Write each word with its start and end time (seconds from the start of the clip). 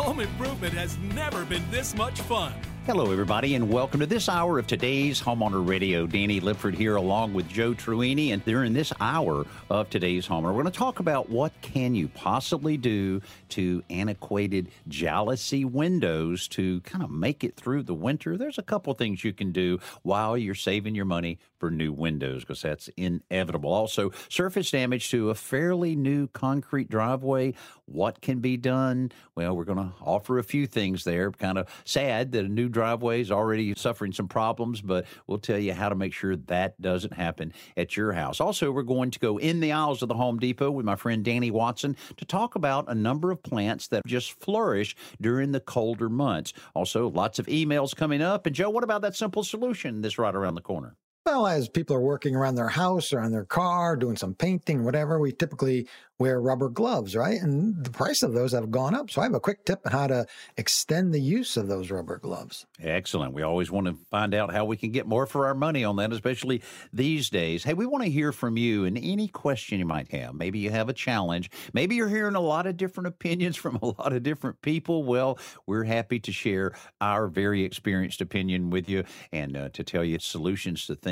Home 0.00 0.20
improvement 0.20 0.72
has 0.72 0.96
never 1.14 1.44
been 1.44 1.62
this 1.70 1.94
much 1.94 2.22
fun. 2.22 2.54
Hello, 2.86 3.12
everybody, 3.12 3.54
and 3.54 3.70
welcome 3.70 4.00
to 4.00 4.06
this 4.06 4.30
hour 4.30 4.58
of 4.58 4.66
today's 4.66 5.20
Homeowner 5.20 5.68
Radio. 5.68 6.06
Danny 6.06 6.40
Lipford 6.40 6.74
here, 6.74 6.96
along 6.96 7.34
with 7.34 7.46
Joe 7.50 7.74
Truini, 7.74 8.32
and 8.32 8.42
during 8.46 8.72
this 8.72 8.94
hour 8.98 9.44
of 9.68 9.90
today's 9.90 10.26
Homeowner, 10.26 10.54
we're 10.54 10.62
going 10.62 10.64
to 10.64 10.70
talk 10.70 11.00
about 11.00 11.28
what 11.28 11.52
can 11.60 11.94
you 11.94 12.08
possibly 12.08 12.78
do 12.78 13.20
to 13.50 13.82
antiquated 13.90 14.70
jalousie 14.88 15.70
windows 15.70 16.48
to 16.48 16.80
kind 16.80 17.04
of 17.04 17.10
make 17.10 17.44
it 17.44 17.54
through 17.54 17.82
the 17.82 17.92
winter. 17.92 18.38
There's 18.38 18.56
a 18.56 18.62
couple 18.62 18.94
things 18.94 19.22
you 19.22 19.34
can 19.34 19.52
do 19.52 19.80
while 20.02 20.38
you're 20.38 20.54
saving 20.54 20.94
your 20.94 21.04
money 21.04 21.38
for 21.60 21.70
new 21.70 21.92
windows 21.92 22.42
because 22.42 22.62
that's 22.62 22.88
inevitable. 22.96 23.72
Also, 23.72 24.10
surface 24.28 24.70
damage 24.70 25.10
to 25.10 25.30
a 25.30 25.34
fairly 25.34 25.94
new 25.94 26.26
concrete 26.28 26.90
driveway. 26.90 27.54
What 27.84 28.20
can 28.22 28.40
be 28.40 28.56
done? 28.56 29.12
Well, 29.36 29.54
we're 29.54 29.64
going 29.64 29.78
to 29.78 29.92
offer 30.00 30.38
a 30.38 30.42
few 30.42 30.66
things 30.66 31.04
there. 31.04 31.30
Kind 31.30 31.58
of 31.58 31.68
sad 31.84 32.32
that 32.32 32.46
a 32.46 32.48
new 32.48 32.68
driveway 32.68 33.20
is 33.20 33.30
already 33.30 33.74
suffering 33.76 34.12
some 34.12 34.26
problems, 34.26 34.80
but 34.80 35.04
we'll 35.26 35.38
tell 35.38 35.58
you 35.58 35.74
how 35.74 35.90
to 35.90 35.94
make 35.94 36.14
sure 36.14 36.34
that 36.36 36.80
doesn't 36.80 37.12
happen 37.12 37.52
at 37.76 37.96
your 37.96 38.12
house. 38.12 38.40
Also, 38.40 38.72
we're 38.72 38.82
going 38.82 39.10
to 39.10 39.18
go 39.18 39.36
in 39.38 39.60
the 39.60 39.72
aisles 39.72 40.02
of 40.02 40.08
the 40.08 40.14
Home 40.14 40.38
Depot 40.38 40.70
with 40.70 40.86
my 40.86 40.96
friend 40.96 41.24
Danny 41.24 41.50
Watson 41.50 41.96
to 42.16 42.24
talk 42.24 42.54
about 42.54 42.86
a 42.88 42.94
number 42.94 43.30
of 43.30 43.42
plants 43.42 43.88
that 43.88 44.06
just 44.06 44.32
flourish 44.40 44.96
during 45.20 45.52
the 45.52 45.60
colder 45.60 46.08
months. 46.08 46.54
Also, 46.74 47.08
lots 47.08 47.38
of 47.38 47.46
emails 47.46 47.94
coming 47.94 48.22
up. 48.22 48.46
And 48.46 48.54
Joe, 48.54 48.70
what 48.70 48.84
about 48.84 49.02
that 49.02 49.14
simple 49.14 49.44
solution 49.44 50.00
that's 50.00 50.18
right 50.18 50.34
around 50.34 50.54
the 50.54 50.62
corner? 50.62 50.96
Well, 51.26 51.46
as 51.46 51.68
people 51.68 51.94
are 51.96 52.00
working 52.00 52.34
around 52.34 52.54
their 52.54 52.68
house 52.68 53.12
or 53.12 53.20
on 53.20 53.30
their 53.30 53.44
car, 53.44 53.94
doing 53.94 54.16
some 54.16 54.34
painting, 54.34 54.84
whatever, 54.84 55.20
we 55.20 55.32
typically 55.32 55.86
wear 56.18 56.40
rubber 56.40 56.68
gloves, 56.68 57.16
right? 57.16 57.40
And 57.40 57.82
the 57.82 57.90
price 57.90 58.22
of 58.22 58.34
those 58.34 58.52
have 58.52 58.70
gone 58.70 58.94
up. 58.94 59.10
So 59.10 59.22
I 59.22 59.24
have 59.24 59.34
a 59.34 59.40
quick 59.40 59.64
tip 59.64 59.80
on 59.86 59.92
how 59.92 60.06
to 60.06 60.26
extend 60.58 61.14
the 61.14 61.20
use 61.20 61.56
of 61.56 61.66
those 61.66 61.90
rubber 61.90 62.18
gloves. 62.18 62.66
Excellent. 62.78 63.32
We 63.32 63.42
always 63.42 63.70
want 63.70 63.86
to 63.86 63.96
find 64.10 64.34
out 64.34 64.52
how 64.52 64.66
we 64.66 64.76
can 64.76 64.92
get 64.92 65.06
more 65.06 65.26
for 65.26 65.46
our 65.46 65.54
money 65.54 65.82
on 65.82 65.96
that, 65.96 66.12
especially 66.12 66.62
these 66.92 67.30
days. 67.30 67.64
Hey, 67.64 67.72
we 67.72 67.86
want 67.86 68.04
to 68.04 68.10
hear 68.10 68.32
from 68.32 68.58
you 68.58 68.84
and 68.84 68.98
any 68.98 69.28
question 69.28 69.78
you 69.78 69.86
might 69.86 70.10
have. 70.12 70.34
Maybe 70.34 70.58
you 70.58 70.70
have 70.70 70.90
a 70.90 70.92
challenge. 70.92 71.50
Maybe 71.72 71.96
you're 71.96 72.08
hearing 72.08 72.34
a 72.34 72.40
lot 72.40 72.66
of 72.66 72.76
different 72.76 73.06
opinions 73.08 73.56
from 73.56 73.76
a 73.76 73.86
lot 73.86 74.12
of 74.12 74.22
different 74.22 74.60
people. 74.60 75.04
Well, 75.04 75.38
we're 75.66 75.84
happy 75.84 76.20
to 76.20 76.32
share 76.32 76.72
our 77.00 77.28
very 77.28 77.64
experienced 77.64 78.20
opinion 78.20 78.68
with 78.68 78.90
you 78.90 79.04
and 79.32 79.56
uh, 79.56 79.68
to 79.70 79.82
tell 79.82 80.04
you 80.04 80.18
solutions 80.18 80.86
to 80.86 80.94
things 80.94 81.09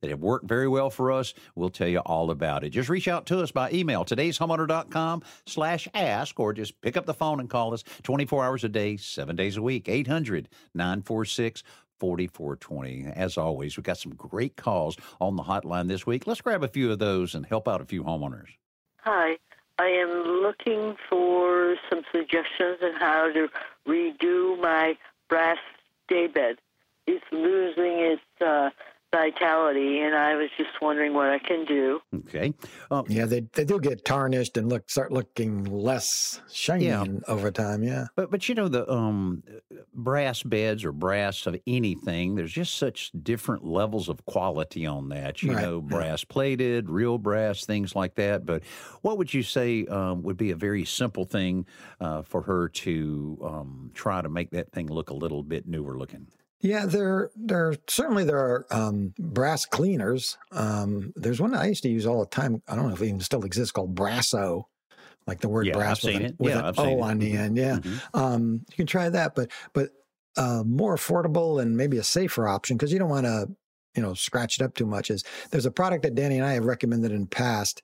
that 0.00 0.10
have 0.10 0.20
worked 0.20 0.46
very 0.46 0.68
well 0.68 0.90
for 0.90 1.12
us. 1.12 1.34
We'll 1.54 1.70
tell 1.70 1.88
you 1.88 2.00
all 2.00 2.30
about 2.30 2.64
it. 2.64 2.70
Just 2.70 2.88
reach 2.88 3.08
out 3.08 3.26
to 3.26 3.40
us 3.40 3.50
by 3.50 3.70
email, 3.70 4.04
today's 4.04 4.38
homeowner.com 4.38 5.22
slash 5.46 5.88
ask, 5.94 6.38
or 6.40 6.52
just 6.52 6.80
pick 6.80 6.96
up 6.96 7.06
the 7.06 7.14
phone 7.14 7.40
and 7.40 7.50
call 7.50 7.74
us 7.74 7.84
24 8.02 8.44
hours 8.44 8.64
a 8.64 8.68
day, 8.68 8.96
seven 8.96 9.36
days 9.36 9.56
a 9.56 9.62
week, 9.62 9.88
800 9.88 10.48
946 10.74 11.62
4420. 12.00 13.06
As 13.14 13.38
always, 13.38 13.76
we've 13.76 13.84
got 13.84 13.98
some 13.98 14.14
great 14.14 14.56
calls 14.56 14.96
on 15.20 15.36
the 15.36 15.42
hotline 15.42 15.88
this 15.88 16.06
week. 16.06 16.26
Let's 16.26 16.40
grab 16.40 16.62
a 16.62 16.68
few 16.68 16.90
of 16.90 16.98
those 16.98 17.34
and 17.34 17.46
help 17.46 17.68
out 17.68 17.80
a 17.80 17.84
few 17.84 18.02
homeowners. 18.02 18.48
Hi, 18.98 19.36
I 19.78 19.86
am 19.86 20.10
looking 20.42 20.96
for 21.08 21.76
some 21.90 22.02
suggestions 22.12 22.78
on 22.82 22.94
how 22.94 23.32
to 23.32 23.48
redo 23.86 24.60
my 24.60 24.96
brass 25.28 25.58
daybed. 26.08 26.58
It's 27.06 27.24
losing 27.32 27.98
its 28.00 28.22
uh, 28.40 28.70
vitality, 29.14 30.00
and 30.00 30.14
I 30.14 30.34
was 30.34 30.50
just 30.56 30.70
wondering 30.82 31.14
what 31.14 31.28
I 31.28 31.38
can 31.38 31.64
do. 31.64 32.00
Okay. 32.14 32.52
Um, 32.90 33.04
yeah, 33.08 33.24
they 33.26 33.40
they 33.52 33.64
do 33.64 33.78
get 33.78 34.04
tarnished 34.04 34.56
and 34.56 34.68
look 34.68 34.90
start 34.90 35.12
looking 35.12 35.64
less 35.64 36.40
shiny 36.52 36.86
yeah. 36.86 37.04
over 37.28 37.50
time. 37.50 37.82
Yeah, 37.82 38.06
but 38.16 38.30
but 38.30 38.48
you 38.48 38.54
know 38.54 38.68
the 38.68 38.90
um, 38.90 39.42
brass 39.94 40.42
beds 40.42 40.84
or 40.84 40.92
brass 40.92 41.46
of 41.46 41.56
anything, 41.66 42.34
there's 42.34 42.52
just 42.52 42.76
such 42.76 43.12
different 43.22 43.64
levels 43.64 44.08
of 44.08 44.24
quality 44.26 44.86
on 44.86 45.08
that. 45.10 45.42
You 45.42 45.54
right. 45.54 45.62
know, 45.62 45.80
brass 45.80 46.24
plated, 46.24 46.90
real 46.90 47.18
brass, 47.18 47.64
things 47.64 47.94
like 47.94 48.16
that. 48.16 48.44
But 48.44 48.64
what 49.02 49.18
would 49.18 49.32
you 49.32 49.42
say 49.42 49.86
um, 49.86 50.22
would 50.22 50.36
be 50.36 50.50
a 50.50 50.56
very 50.56 50.84
simple 50.84 51.24
thing 51.24 51.66
uh, 52.00 52.22
for 52.22 52.42
her 52.42 52.68
to 52.68 53.38
um, 53.44 53.90
try 53.94 54.20
to 54.20 54.28
make 54.28 54.50
that 54.50 54.72
thing 54.72 54.88
look 54.88 55.10
a 55.10 55.14
little 55.14 55.42
bit 55.42 55.66
newer 55.66 55.96
looking? 55.96 56.26
Yeah, 56.64 56.86
there, 56.86 57.30
there 57.36 57.74
certainly 57.88 58.24
there 58.24 58.38
are 58.38 58.66
um, 58.70 59.12
brass 59.18 59.66
cleaners. 59.66 60.38
Um, 60.50 61.12
there's 61.14 61.38
one 61.38 61.54
I 61.54 61.66
used 61.66 61.82
to 61.82 61.90
use 61.90 62.06
all 62.06 62.20
the 62.20 62.26
time. 62.26 62.62
I 62.66 62.74
don't 62.74 62.88
know 62.88 62.94
if 62.94 63.02
it 63.02 63.08
even 63.08 63.20
still 63.20 63.44
exists 63.44 63.70
called 63.70 63.94
Brasso, 63.94 64.64
like 65.26 65.40
the 65.40 65.48
word 65.50 65.66
yeah, 65.66 65.74
brass 65.74 66.02
with, 66.02 66.16
an, 66.16 66.36
with 66.38 66.54
yeah, 66.54 66.66
an 66.66 66.74
O 66.78 67.02
on 67.02 67.18
the 67.18 67.36
end. 67.36 67.58
Yeah, 67.58 67.80
mm-hmm. 67.80 68.18
um, 68.18 68.64
you 68.70 68.76
can 68.76 68.86
try 68.86 69.10
that, 69.10 69.34
but 69.34 69.50
but 69.74 69.90
uh, 70.38 70.62
more 70.64 70.96
affordable 70.96 71.60
and 71.60 71.76
maybe 71.76 71.98
a 71.98 72.02
safer 72.02 72.48
option 72.48 72.78
because 72.78 72.94
you 72.94 72.98
don't 72.98 73.10
want 73.10 73.26
to 73.26 73.46
you 73.94 74.00
know 74.00 74.14
scratch 74.14 74.58
it 74.58 74.64
up 74.64 74.74
too 74.74 74.86
much. 74.86 75.10
Is 75.10 75.22
there's 75.50 75.66
a 75.66 75.70
product 75.70 76.04
that 76.04 76.14
Danny 76.14 76.38
and 76.38 76.46
I 76.46 76.54
have 76.54 76.64
recommended 76.64 77.12
in 77.12 77.20
the 77.20 77.26
past 77.26 77.82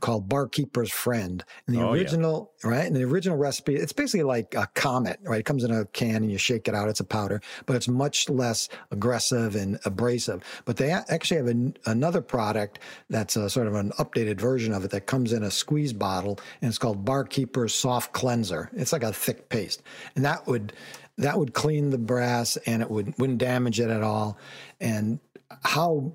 called 0.00 0.28
Barkeeper's 0.28 0.90
Friend. 0.90 1.42
And 1.66 1.76
the 1.76 1.82
oh, 1.82 1.92
original, 1.92 2.52
yeah. 2.62 2.70
right? 2.70 2.86
And 2.86 2.94
the 2.94 3.04
original 3.04 3.36
recipe, 3.36 3.74
it's 3.74 3.92
basically 3.92 4.24
like 4.24 4.54
a 4.54 4.66
comet, 4.74 5.18
right? 5.22 5.40
It 5.40 5.44
comes 5.44 5.64
in 5.64 5.70
a 5.70 5.84
can 5.86 6.16
and 6.16 6.30
you 6.30 6.38
shake 6.38 6.68
it 6.68 6.74
out. 6.74 6.88
It's 6.88 7.00
a 7.00 7.04
powder, 7.04 7.40
but 7.66 7.76
it's 7.76 7.88
much 7.88 8.28
less 8.28 8.68
aggressive 8.90 9.56
and 9.56 9.78
abrasive. 9.84 10.42
But 10.64 10.76
they 10.76 10.90
actually 10.90 11.38
have 11.38 11.46
an, 11.46 11.76
another 11.86 12.20
product 12.20 12.80
that's 13.08 13.36
a 13.36 13.48
sort 13.48 13.66
of 13.66 13.74
an 13.74 13.92
updated 13.98 14.40
version 14.40 14.72
of 14.72 14.84
it 14.84 14.90
that 14.90 15.06
comes 15.06 15.32
in 15.32 15.42
a 15.42 15.50
squeeze 15.50 15.92
bottle 15.92 16.38
and 16.60 16.68
it's 16.68 16.78
called 16.78 17.04
Barkeeper's 17.04 17.74
Soft 17.74 18.12
Cleanser. 18.12 18.70
It's 18.74 18.92
like 18.92 19.02
a 19.02 19.12
thick 19.12 19.48
paste. 19.48 19.82
And 20.14 20.24
that 20.24 20.46
would, 20.46 20.72
that 21.16 21.38
would 21.38 21.54
clean 21.54 21.90
the 21.90 21.98
brass 21.98 22.56
and 22.58 22.82
it 22.82 22.90
would, 22.90 23.18
wouldn't 23.18 23.38
damage 23.38 23.80
it 23.80 23.90
at 23.90 24.02
all. 24.02 24.38
And 24.80 25.18
how 25.64 26.12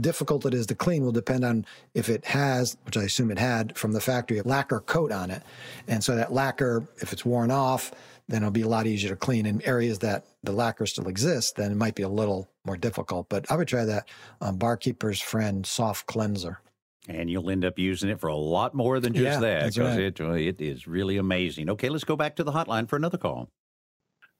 difficult 0.00 0.46
it 0.46 0.54
is 0.54 0.66
to 0.66 0.74
clean 0.74 1.04
will 1.04 1.12
depend 1.12 1.44
on 1.44 1.66
if 1.94 2.08
it 2.08 2.24
has, 2.26 2.76
which 2.84 2.96
I 2.96 3.04
assume 3.04 3.30
it 3.30 3.38
had 3.38 3.76
from 3.76 3.92
the 3.92 4.00
factory, 4.00 4.38
a 4.38 4.42
lacquer 4.42 4.80
coat 4.80 5.12
on 5.12 5.30
it. 5.30 5.42
And 5.86 6.02
so 6.02 6.16
that 6.16 6.32
lacquer, 6.32 6.86
if 6.98 7.12
it's 7.12 7.24
worn 7.24 7.50
off, 7.50 7.92
then 8.28 8.42
it'll 8.42 8.50
be 8.50 8.62
a 8.62 8.68
lot 8.68 8.86
easier 8.86 9.10
to 9.10 9.16
clean. 9.16 9.46
In 9.46 9.62
areas 9.62 9.98
that 10.00 10.24
the 10.42 10.52
lacquer 10.52 10.86
still 10.86 11.08
exists, 11.08 11.52
then 11.52 11.72
it 11.72 11.76
might 11.76 11.94
be 11.94 12.02
a 12.02 12.08
little 12.08 12.48
more 12.64 12.76
difficult. 12.76 13.28
But 13.28 13.50
I 13.50 13.56
would 13.56 13.68
try 13.68 13.84
that 13.84 14.08
um, 14.40 14.58
Barkeeper's 14.58 15.20
Friend 15.20 15.64
Soft 15.66 16.06
Cleanser. 16.06 16.60
And 17.08 17.30
you'll 17.30 17.48
end 17.48 17.64
up 17.64 17.78
using 17.78 18.10
it 18.10 18.20
for 18.20 18.28
a 18.28 18.36
lot 18.36 18.74
more 18.74 19.00
than 19.00 19.14
just 19.14 19.24
yeah, 19.24 19.40
that 19.40 19.74
because 19.74 19.96
right. 19.96 20.00
it, 20.00 20.20
it 20.20 20.60
is 20.60 20.86
really 20.86 21.16
amazing. 21.16 21.70
Okay, 21.70 21.88
let's 21.88 22.04
go 22.04 22.16
back 22.16 22.36
to 22.36 22.44
the 22.44 22.52
hotline 22.52 22.86
for 22.86 22.96
another 22.96 23.16
call. 23.16 23.48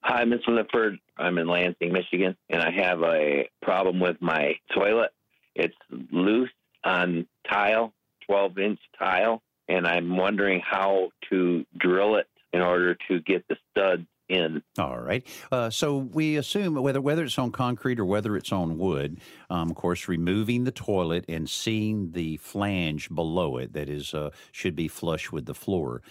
Hi, 0.03 0.25
Miss 0.25 0.41
Lipford. 0.47 0.99
I'm 1.17 1.39
in 1.39 1.49
Lansing, 1.49 1.93
Michigan, 1.93 2.37
and 2.51 2.63
I 2.63 2.71
have 2.71 3.03
a 3.03 3.49
problem 3.63 4.01
with 4.01 4.17
my 4.21 4.55
toilet. 4.75 5.11
It's 5.59 5.77
loose 6.13 6.51
on 6.85 7.27
tile, 7.51 7.93
12 8.27 8.59
inch 8.59 8.81
tile, 8.99 9.43
and 9.69 9.87
I'm 9.87 10.17
wondering 10.17 10.61
how 10.65 11.11
to 11.31 11.67
drill 11.77 12.17
it 12.17 12.29
in 12.53 12.63
order 12.63 12.97
to 13.09 13.21
get 13.21 13.47
the 13.49 13.57
studs 13.71 14.07
in. 14.29 14.63
All 14.79 14.99
right. 14.99 15.27
Uh, 15.51 15.71
so 15.71 15.97
we 15.97 16.37
assume 16.37 16.75
whether 16.75 17.01
whether 17.01 17.25
it's 17.25 17.39
on 17.39 17.51
concrete 17.51 17.99
or 17.99 18.05
whether 18.05 18.37
it's 18.37 18.53
on 18.53 18.79
wood, 18.79 19.21
um, 19.51 19.71
of 19.71 19.77
course, 19.77 20.07
removing 20.07 20.65
the 20.65 20.71
toilet 20.71 21.25
and 21.29 21.49
seeing 21.49 22.13
the 22.13 22.37
flange 22.37 23.13
below 23.13 23.57
it 23.57 23.73
that 23.73 23.89
is 23.89 24.15
uh, 24.15 24.31
should 24.53 24.77
be 24.77 24.87
flush 24.87 25.33
with 25.33 25.47
the 25.47 25.55
floor. 25.55 26.03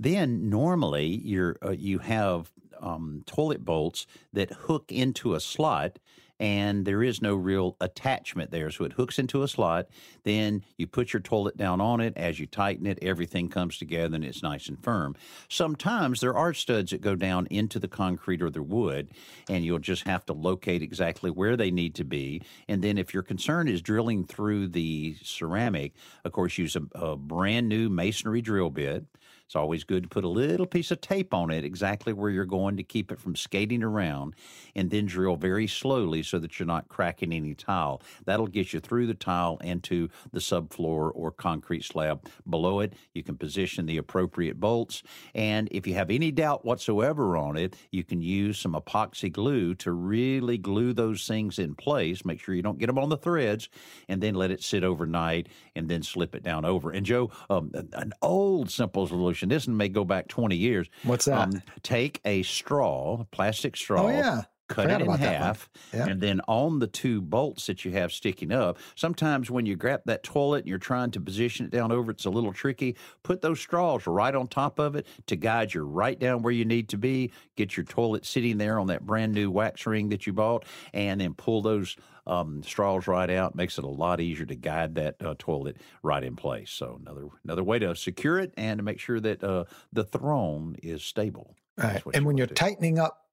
Then 0.00 0.50
normally 0.50 1.06
you're 1.06 1.56
uh, 1.62 1.70
you 1.70 1.98
have 1.98 2.50
um, 2.80 3.22
toilet 3.26 3.64
bolts 3.64 4.06
that 4.32 4.50
hook 4.50 4.90
into 4.90 5.34
a 5.34 5.40
slot 5.40 5.98
and 6.38 6.84
there 6.84 7.02
is 7.02 7.22
no 7.22 7.34
real 7.34 7.76
attachment 7.80 8.50
there. 8.50 8.70
So 8.70 8.84
it 8.84 8.92
hooks 8.92 9.18
into 9.18 9.42
a 9.42 9.48
slot. 9.48 9.86
Then 10.24 10.62
you 10.76 10.86
put 10.86 11.12
your 11.12 11.20
toilet 11.20 11.56
down 11.56 11.80
on 11.80 12.00
it. 12.00 12.16
As 12.16 12.38
you 12.38 12.46
tighten 12.46 12.86
it, 12.86 12.98
everything 13.02 13.48
comes 13.48 13.78
together 13.78 14.16
and 14.16 14.24
it's 14.24 14.42
nice 14.42 14.68
and 14.68 14.82
firm. 14.82 15.16
Sometimes 15.48 16.20
there 16.20 16.36
are 16.36 16.52
studs 16.52 16.90
that 16.90 17.00
go 17.00 17.14
down 17.14 17.46
into 17.50 17.78
the 17.78 17.88
concrete 17.88 18.42
or 18.42 18.50
the 18.50 18.62
wood, 18.62 19.10
and 19.48 19.64
you'll 19.64 19.78
just 19.78 20.06
have 20.06 20.24
to 20.26 20.32
locate 20.32 20.82
exactly 20.82 21.30
where 21.30 21.56
they 21.56 21.70
need 21.70 21.94
to 21.94 22.04
be. 22.04 22.42
And 22.68 22.82
then 22.82 22.98
if 22.98 23.14
your 23.14 23.22
concern 23.22 23.68
is 23.68 23.82
drilling 23.82 24.24
through 24.24 24.68
the 24.68 25.16
ceramic, 25.22 25.94
of 26.24 26.32
course, 26.32 26.58
use 26.58 26.76
a, 26.76 26.82
a 26.94 27.16
brand 27.16 27.68
new 27.68 27.88
masonry 27.88 28.42
drill 28.42 28.70
bit 28.70 29.04
It's 29.46 29.54
always 29.54 29.84
good 29.84 30.02
to 30.02 30.08
put 30.08 30.24
a 30.24 30.28
little 30.28 30.66
piece 30.66 30.90
of 30.90 31.00
tape 31.00 31.32
on 31.32 31.52
it, 31.52 31.64
exactly 31.64 32.12
where 32.12 32.30
you're 32.30 32.44
going 32.44 32.76
to 32.78 32.82
keep 32.82 33.12
it 33.12 33.20
from 33.20 33.36
skating 33.36 33.84
around, 33.84 34.34
and 34.74 34.90
then 34.90 35.06
drill 35.06 35.36
very 35.36 35.68
slowly 35.68 36.24
so 36.24 36.40
that 36.40 36.58
you're 36.58 36.66
not 36.66 36.88
cracking 36.88 37.32
any 37.32 37.54
tile. 37.54 38.02
That'll 38.24 38.48
get 38.48 38.72
you 38.72 38.80
through 38.80 39.06
the 39.06 39.14
tile 39.14 39.58
into 39.62 40.08
the 40.32 40.40
subfloor 40.40 41.12
or 41.14 41.30
concrete 41.30 41.84
slab 41.84 42.28
below 42.50 42.80
it. 42.80 42.94
You 43.14 43.22
can 43.22 43.36
position 43.36 43.86
the 43.86 43.98
appropriate 43.98 44.58
bolts, 44.58 45.04
and 45.32 45.68
if 45.70 45.86
you 45.86 45.94
have 45.94 46.10
any 46.10 46.32
doubt 46.32 46.64
whatsoever 46.64 47.36
on 47.36 47.56
it, 47.56 47.76
you 47.92 48.02
can 48.02 48.20
use 48.20 48.58
some 48.58 48.72
epoxy 48.72 49.30
glue 49.30 49.76
to 49.76 49.92
really 49.92 50.58
glue 50.58 50.92
those 50.92 51.24
things 51.24 51.60
in 51.60 51.76
place. 51.76 52.24
Make 52.24 52.40
sure 52.40 52.56
you 52.56 52.62
don't 52.62 52.78
get 52.78 52.86
them 52.86 52.98
on 52.98 53.10
the 53.10 53.16
threads, 53.16 53.68
and 54.08 54.20
then 54.20 54.34
let 54.34 54.50
it 54.50 54.64
sit 54.64 54.82
overnight, 54.82 55.48
and 55.76 55.88
then 55.88 56.02
slip 56.02 56.34
it 56.34 56.42
down 56.42 56.64
over. 56.64 56.90
And 56.90 57.06
Joe, 57.06 57.30
um, 57.48 57.70
an 57.92 58.12
old 58.22 58.72
simple 58.72 59.06
solution. 59.06 59.35
This 59.42 59.68
may 59.68 59.88
go 59.88 60.04
back 60.04 60.28
20 60.28 60.56
years. 60.56 60.88
What's 61.02 61.26
that? 61.26 61.54
Um, 61.54 61.62
take 61.82 62.20
a 62.24 62.42
straw, 62.42 63.24
plastic 63.30 63.76
straw. 63.76 64.04
Oh, 64.04 64.08
yeah 64.08 64.42
cut 64.68 64.90
it 64.90 65.00
in 65.00 65.10
half, 65.10 65.68
yeah. 65.92 66.06
and 66.06 66.20
then 66.20 66.40
on 66.48 66.78
the 66.78 66.86
two 66.86 67.20
bolts 67.20 67.66
that 67.66 67.84
you 67.84 67.92
have 67.92 68.12
sticking 68.12 68.52
up. 68.52 68.78
Sometimes 68.94 69.50
when 69.50 69.66
you 69.66 69.76
grab 69.76 70.02
that 70.06 70.22
toilet 70.22 70.60
and 70.60 70.68
you're 70.68 70.78
trying 70.78 71.10
to 71.12 71.20
position 71.20 71.66
it 71.66 71.72
down 71.72 71.92
over, 71.92 72.10
it's 72.10 72.24
a 72.24 72.30
little 72.30 72.52
tricky. 72.52 72.96
Put 73.22 73.42
those 73.42 73.60
straws 73.60 74.06
right 74.06 74.34
on 74.34 74.48
top 74.48 74.78
of 74.78 74.96
it 74.96 75.06
to 75.26 75.36
guide 75.36 75.74
you 75.74 75.82
right 75.82 76.18
down 76.18 76.42
where 76.42 76.52
you 76.52 76.64
need 76.64 76.88
to 76.90 76.98
be. 76.98 77.32
Get 77.56 77.76
your 77.76 77.84
toilet 77.84 78.26
sitting 78.26 78.58
there 78.58 78.78
on 78.78 78.88
that 78.88 79.06
brand 79.06 79.32
new 79.32 79.50
wax 79.50 79.86
ring 79.86 80.08
that 80.10 80.26
you 80.26 80.32
bought, 80.32 80.64
and 80.92 81.20
then 81.20 81.34
pull 81.34 81.62
those 81.62 81.96
um, 82.26 82.62
straws 82.62 83.06
right 83.06 83.30
out. 83.30 83.54
Makes 83.54 83.78
it 83.78 83.84
a 83.84 83.88
lot 83.88 84.20
easier 84.20 84.46
to 84.46 84.54
guide 84.54 84.96
that 84.96 85.16
uh, 85.22 85.34
toilet 85.38 85.76
right 86.02 86.24
in 86.24 86.36
place. 86.36 86.70
So 86.70 86.98
another 87.00 87.28
another 87.44 87.62
way 87.62 87.78
to 87.78 87.94
secure 87.94 88.38
it 88.38 88.52
and 88.56 88.78
to 88.78 88.84
make 88.84 88.98
sure 88.98 89.20
that 89.20 89.42
uh, 89.44 89.64
the 89.92 90.04
throne 90.04 90.76
is 90.82 91.02
stable. 91.02 91.54
Right. 91.78 92.02
And 92.14 92.24
when 92.24 92.38
you're 92.38 92.46
tightening 92.46 92.98
up 92.98 93.25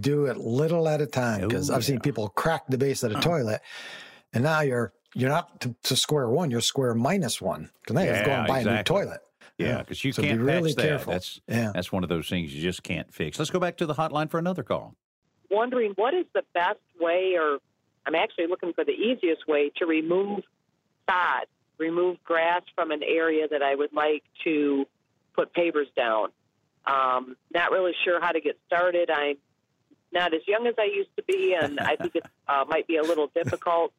do 0.00 0.26
it 0.26 0.36
little 0.36 0.88
at 0.88 1.00
a 1.00 1.06
time 1.06 1.42
because 1.42 1.70
I've 1.70 1.82
yeah. 1.82 1.86
seen 1.86 2.00
people 2.00 2.28
crack 2.28 2.64
the 2.68 2.78
base 2.78 3.02
of 3.02 3.10
the 3.10 3.18
uh-huh. 3.18 3.28
toilet, 3.28 3.60
and 4.32 4.44
now 4.44 4.60
you're 4.60 4.92
you're 5.14 5.30
not 5.30 5.60
to, 5.62 5.74
to, 5.84 5.96
square 5.96 6.28
one, 6.28 6.50
you're 6.50 6.60
square 6.60 6.94
minus 6.94 7.40
one 7.40 7.70
because 7.80 7.94
now 7.94 8.02
yeah, 8.02 8.06
you 8.06 8.14
have 8.14 8.24
to 8.24 8.30
go 8.30 8.36
and 8.36 8.48
buy 8.48 8.58
exactly. 8.58 8.72
a 8.72 8.76
new 8.76 8.82
toilet. 9.04 9.20
Yeah, 9.58 9.78
because 9.78 10.04
you 10.04 10.12
so 10.12 10.22
can't 10.22 10.38
be 10.38 10.44
really 10.44 10.74
that. 10.74 10.82
careful. 10.82 11.12
That's 11.12 11.40
yeah. 11.48 11.72
that's 11.74 11.90
one 11.90 12.02
of 12.02 12.08
those 12.08 12.28
things 12.28 12.54
you 12.54 12.62
just 12.62 12.82
can't 12.82 13.12
fix. 13.12 13.38
Let's 13.38 13.50
go 13.50 13.58
back 13.58 13.78
to 13.78 13.86
the 13.86 13.94
hotline 13.94 14.30
for 14.30 14.38
another 14.38 14.62
call. 14.62 14.94
Wondering 15.50 15.92
what 15.96 16.12
is 16.12 16.26
the 16.34 16.42
best 16.52 16.80
way, 17.00 17.36
or 17.38 17.58
I'm 18.04 18.14
actually 18.14 18.48
looking 18.48 18.72
for 18.74 18.84
the 18.84 18.92
easiest 18.92 19.48
way 19.48 19.70
to 19.76 19.86
remove 19.86 20.40
sod, 21.08 21.46
remove 21.78 22.22
grass 22.24 22.62
from 22.74 22.90
an 22.90 23.02
area 23.02 23.48
that 23.48 23.62
I 23.62 23.74
would 23.74 23.92
like 23.94 24.24
to 24.44 24.86
put 25.34 25.54
pavers 25.54 25.92
down. 25.96 26.28
Um, 26.86 27.36
not 27.52 27.70
really 27.70 27.92
sure 28.04 28.20
how 28.20 28.32
to 28.32 28.40
get 28.40 28.58
started. 28.66 29.10
I'm 29.10 29.36
not 30.12 30.34
as 30.34 30.42
young 30.46 30.66
as 30.66 30.74
I 30.78 30.84
used 30.84 31.10
to 31.16 31.22
be, 31.22 31.56
and 31.60 31.78
I 31.80 31.96
think 31.96 32.16
it 32.16 32.24
uh, 32.48 32.64
might 32.68 32.86
be 32.86 32.96
a 32.96 33.02
little 33.02 33.26
difficult. 33.34 33.92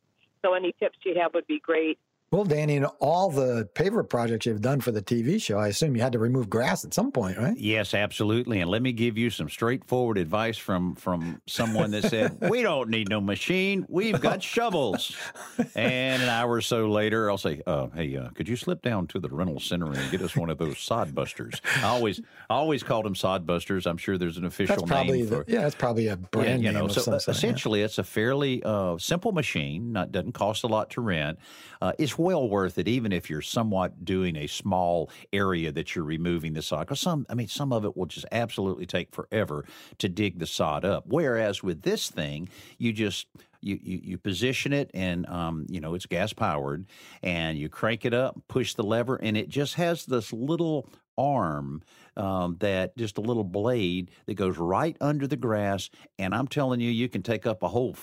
So, 0.44 0.54
any 0.54 0.74
tips 0.80 0.98
you 1.04 1.16
have 1.20 1.34
would 1.34 1.48
be 1.48 1.60
great. 1.60 2.00
Well, 2.30 2.44
Danny, 2.44 2.76
in 2.76 2.84
all 2.84 3.32
the 3.32 3.70
paver 3.74 4.08
projects 4.08 4.46
you've 4.46 4.62
done 4.62 4.82
for 4.82 4.92
the 4.92 5.02
TV 5.02 5.42
show, 5.42 5.58
I 5.60 5.70
assume 5.70 5.96
you 5.96 6.02
had 6.02 6.12
to 6.12 6.20
remove 6.20 6.50
grass 6.50 6.84
at 6.84 6.94
some 6.94 7.10
point, 7.10 7.38
right? 7.38 7.56
Yes, 7.56 7.94
absolutely. 7.94 8.60
And 8.60 8.70
let 8.70 8.82
me 8.82 8.92
give 8.92 9.18
you 9.18 9.30
some 9.30 9.48
straightforward 9.48 10.18
advice 10.18 10.58
from 10.58 10.96
from 10.96 11.42
someone 11.48 11.92
that 11.92 12.04
said, 12.04 12.38
"We 12.50 12.64
don't 12.64 12.90
need 12.90 13.08
no 13.08 13.22
machine. 13.22 13.86
We've 13.88 14.20
got 14.20 14.44
shovels." 14.44 15.16
And 15.74 16.22
an 16.22 16.28
hour 16.28 16.52
or 16.52 16.62
so 16.62 16.90
later, 16.90 17.32
I'll 17.32 17.38
say, 17.38 17.62
uh, 17.66 17.88
"Hey, 17.96 18.18
uh, 18.18 18.32
could 18.32 18.50
you 18.50 18.58
slip 18.58 18.82
down 18.82 19.08
to 19.08 19.20
the 19.20 19.30
rental 19.30 19.62
center 19.62 19.86
and 19.86 20.12
get 20.12 20.22
us 20.22 20.36
one 20.36 20.50
of 20.50 20.58
those 20.58 20.80
sod 20.80 21.16
busters?" 21.16 21.62
I 21.78 21.84
always 21.84 22.20
I 22.50 22.56
always 22.56 22.84
called 22.84 23.06
them 23.06 23.16
sod 23.16 23.48
busters. 23.48 23.88
I'm 23.88 23.98
sure 23.98 24.18
there's 24.18 24.38
an 24.38 24.44
official 24.44 24.86
name 24.86 25.28
for 25.28 25.46
the, 25.46 25.54
yeah, 25.54 25.62
that's 25.62 25.76
probably 25.76 26.10
a 26.10 26.18
brand 26.18 26.62
yeah, 26.62 26.72
you 26.72 26.74
know, 26.78 26.88
name. 26.88 26.90
So 26.90 27.14
essentially, 27.14 27.80
yeah. 27.80 27.86
it's 27.86 28.00
a 28.00 28.04
fairly 28.04 28.62
uh, 28.66 28.98
simple 28.98 29.32
machine. 29.32 29.94
Not 29.94 30.12
doesn't 30.12 30.34
cost 30.34 30.66
a 30.66 30.68
lot 30.68 30.90
to 30.90 31.00
rent. 31.00 31.40
Uh, 31.82 31.94
well 32.18 32.48
worth 32.48 32.78
it, 32.78 32.88
even 32.88 33.12
if 33.12 33.30
you're 33.30 33.42
somewhat 33.42 34.06
doing 34.06 34.36
a 34.36 34.48
small 34.48 35.10
area 35.34 35.72
that 35.72 35.96
you're 35.96 36.06
removing 36.06 36.54
the 36.54 36.62
sod. 36.62 36.82
Because 36.82 37.00
some, 37.00 37.26
I 37.30 37.34
mean, 37.34 37.48
some 37.48 37.72
of 37.74 37.86
it 37.86 37.96
will 37.96 38.06
just 38.06 38.26
absolutely 38.32 38.86
take 38.86 39.14
forever 39.14 39.66
to 40.00 40.10
dig 40.10 40.40
the 40.40 40.48
sod 40.48 40.86
up. 40.86 41.06
Whereas 41.08 41.64
with 41.64 41.82
this 41.82 42.10
thing, 42.10 42.50
you 42.78 42.94
just 42.94 43.28
you, 43.62 43.80
you, 43.82 44.00
you, 44.04 44.18
position 44.18 44.72
it 44.72 44.92
and 44.94 45.26
um, 45.28 45.66
you 45.70 45.82
know 45.82 45.94
it's 45.96 46.06
gas 46.06 46.32
powered 46.32 46.86
and 47.24 47.58
you 47.58 47.70
crank 47.70 48.06
it 48.06 48.14
up 48.14 48.40
push 48.48 48.76
the 48.76 48.84
lever 48.84 49.16
and 49.16 49.36
it 49.36 49.50
just 49.50 49.76
has 49.76 50.06
this 50.06 50.32
little 50.32 50.88
arm 51.18 51.82
um, 52.16 52.58
that 52.60 52.96
just 52.98 53.18
a 53.18 53.22
little 53.22 53.44
blade 53.44 54.12
that 54.28 54.36
goes 54.36 54.58
right 54.58 54.96
under 55.02 55.26
the 55.26 55.36
grass 55.36 55.90
and 56.20 56.36
i'm 56.36 56.48
telling 56.48 56.80
you 56.80 56.92
you 56.92 57.10
can 57.10 57.24
take 57.24 57.48
up 57.48 57.64
a 57.64 57.68
whole 57.68 57.96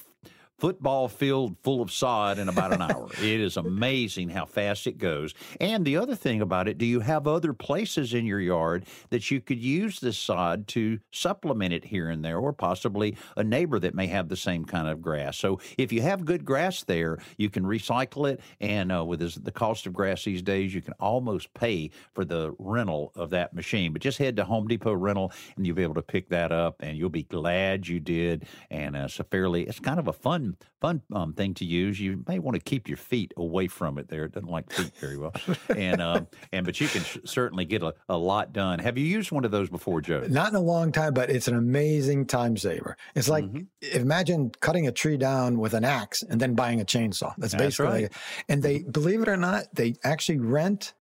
football 0.59 1.09
field 1.09 1.56
full 1.62 1.83
of 1.83 1.91
sod 1.91 2.39
in 2.39 2.49
about 2.49 2.73
an 2.73 2.83
hour. 2.91 3.09
it 3.19 3.41
is 3.41 3.56
amazing 3.56 4.29
how 4.29 4.45
fast 4.45 4.87
it 4.87 4.99
goes. 4.99 5.35
And 5.61 5.85
the 5.85 5.97
other 5.97 6.15
thing 6.15 6.41
about 6.41 6.69
it, 6.69 6.79
do 6.79 6.87
you 6.87 7.01
have 7.01 7.27
other 7.27 7.53
places 7.53 8.15
in 8.15 8.27
your 8.27 8.41
yard 8.41 8.87
that 9.11 9.31
you 9.31 9.41
could 9.41 9.59
use 9.59 10.01
this 10.01 10.19
sod 10.19 10.67
to 10.69 10.99
supplement 11.11 11.73
it 11.73 11.85
here 11.85 12.09
and 12.09 12.25
there, 12.25 12.39
or 12.39 12.53
possibly 12.53 13.17
a 13.37 13.45
neighbor 13.45 13.79
that 13.79 13.95
may 13.95 14.06
have 14.06 14.29
the 14.29 14.37
same 14.37 14.65
kind 14.65 14.89
of 14.89 15.03
grass? 15.03 15.37
So 15.37 15.61
if 15.79 15.93
you 15.93 16.03
have 16.03 16.25
good 16.25 16.45
grass 16.45 16.85
there, 16.85 17.19
you 17.37 17.51
can 17.51 17.65
recycle 17.65 18.31
it. 18.31 18.41
And 18.61 18.93
uh, 18.93 19.05
with 19.05 19.21
this, 19.21 19.35
the 19.35 19.53
cost 19.53 19.87
of 19.87 19.93
grass 19.93 20.25
these 20.25 20.43
days, 20.43 20.75
you 20.75 20.83
can 20.83 20.95
almost 21.01 21.53
pay 21.55 21.91
for 22.15 22.25
the 22.25 22.55
rental 22.59 23.12
of 23.17 23.31
that 23.31 23.55
machine. 23.55 23.93
But 23.93 24.03
just 24.03 24.19
head 24.19 24.37
to 24.37 24.45
Home 24.45 24.69
Depot 24.69 24.95
Rental 24.95 25.33
and 25.56 25.67
you'll 25.67 25.77
be 25.77 25.83
able 25.83 25.95
to 25.95 26.03
pick 26.03 26.29
that 26.29 26.53
up, 26.53 26.77
and 26.81 26.97
you'll 26.97 27.09
be 27.11 27.25
glad 27.25 27.87
you 27.87 28.01
did. 28.01 28.47
And 28.71 28.97
uh, 28.97 29.05
it's 29.05 29.21
a 29.21 29.25
fairly, 29.25 29.65
it's 29.65 29.81
kind 29.81 29.99
of 29.99 30.09
a 30.09 30.12
fun 30.12 30.44
fun 30.44 30.56
fun 30.81 31.02
um, 31.19 31.32
thing 31.32 31.55
to 31.55 31.64
use. 31.64 31.99
You 32.00 32.23
may 32.26 32.38
want 32.38 32.56
to 32.56 32.61
keep 32.61 32.88
your 32.88 32.96
feet 32.96 33.32
away 33.37 33.69
from 33.69 33.99
it. 33.99 34.08
There, 34.08 34.25
it 34.25 34.32
doesn't 34.32 34.50
like 34.50 34.70
feet 34.73 34.93
very 35.00 35.17
well, 35.17 35.32
and 35.75 36.00
um, 36.02 36.26
and 36.52 36.67
but 36.67 36.81
you 36.81 36.88
can 36.88 37.02
sh- 37.02 37.19
certainly 37.25 37.64
get 37.64 37.82
a, 37.82 37.94
a 38.08 38.17
lot 38.17 38.52
done. 38.52 38.79
Have 38.79 38.99
you 38.99 39.05
used 39.05 39.32
one 39.32 39.44
of 39.44 39.50
those 39.50 39.69
before, 39.69 40.00
Joe? 40.00 40.26
Not 40.29 40.50
in 40.50 40.56
a 40.56 40.61
long 40.61 40.93
time, 40.93 41.14
but 41.14 41.31
it's 41.31 41.49
an 41.49 41.56
amazing 41.56 42.26
time 42.26 42.56
saver. 42.56 42.96
It's 43.14 43.29
like 43.29 43.44
mm-hmm. 43.44 43.99
imagine 43.99 44.50
cutting 44.61 44.87
a 44.87 44.93
tree 44.93 45.17
down 45.17 45.58
with 45.58 45.75
an 45.75 45.85
axe 45.85 46.23
and 46.23 46.41
then 46.41 46.55
buying 46.55 46.81
a 46.81 46.85
chainsaw. 46.85 47.35
That's, 47.38 47.52
That's 47.52 47.76
basically, 47.79 48.02
right. 48.02 48.12
and 48.49 48.62
they 48.62 48.81
believe 48.81 49.23
it 49.23 49.29
or 49.29 49.37
not, 49.37 49.64
they 49.73 49.94
actually 50.05 50.38
rent 50.38 50.94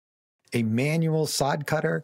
a 0.53 0.63
manual 0.63 1.25
sod 1.25 1.65
cutter 1.65 2.03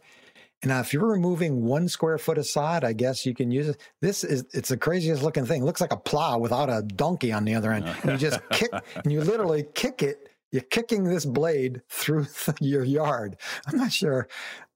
now, 0.64 0.80
if 0.80 0.92
you're 0.92 1.06
removing 1.06 1.64
one 1.64 1.88
square 1.88 2.18
foot 2.18 2.36
of 2.36 2.46
sod, 2.46 2.84
I 2.84 2.92
guess 2.92 3.24
you 3.24 3.34
can 3.34 3.50
use 3.50 3.68
it. 3.68 3.80
This 4.02 4.24
is, 4.24 4.44
it's 4.52 4.68
the 4.68 4.76
craziest 4.76 5.22
looking 5.22 5.46
thing. 5.46 5.62
It 5.62 5.64
looks 5.64 5.80
like 5.80 5.92
a 5.92 5.96
plow 5.96 6.38
without 6.38 6.68
a 6.68 6.82
donkey 6.82 7.32
on 7.32 7.44
the 7.44 7.54
other 7.54 7.72
end. 7.72 7.86
And 8.02 8.12
you 8.12 8.18
just 8.18 8.40
kick, 8.50 8.70
and 8.72 9.12
you 9.12 9.22
literally 9.22 9.64
kick 9.74 10.02
it. 10.02 10.28
You're 10.52 10.62
kicking 10.62 11.04
this 11.04 11.24
blade 11.24 11.80
through 11.88 12.24
the, 12.44 12.54
your 12.60 12.84
yard. 12.84 13.36
I'm 13.66 13.78
not 13.78 13.92
sure 13.92 14.28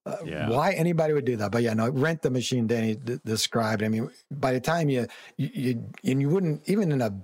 uh, 0.07 0.17
yeah. 0.25 0.49
why 0.49 0.73
anybody 0.73 1.13
would 1.13 1.27
do 1.27 1.37
that. 1.37 1.53
But 1.53 1.63
yeah, 1.63 1.75
no, 1.75 1.91
rent 1.91 2.23
the 2.23 2.31
machine 2.31 2.67
Danny 2.67 2.95
d- 2.95 3.19
described. 3.25 3.83
I 3.83 3.89
mean, 3.89 4.11
by 4.31 4.53
the 4.53 4.61
time 4.61 4.89
you, 4.89 5.07
you, 5.37 5.51
you, 5.53 5.85
and 6.05 6.21
you 6.21 6.31
wouldn't, 6.31 6.67
even 6.67 6.93
in 6.93 7.03
a 7.03 7.15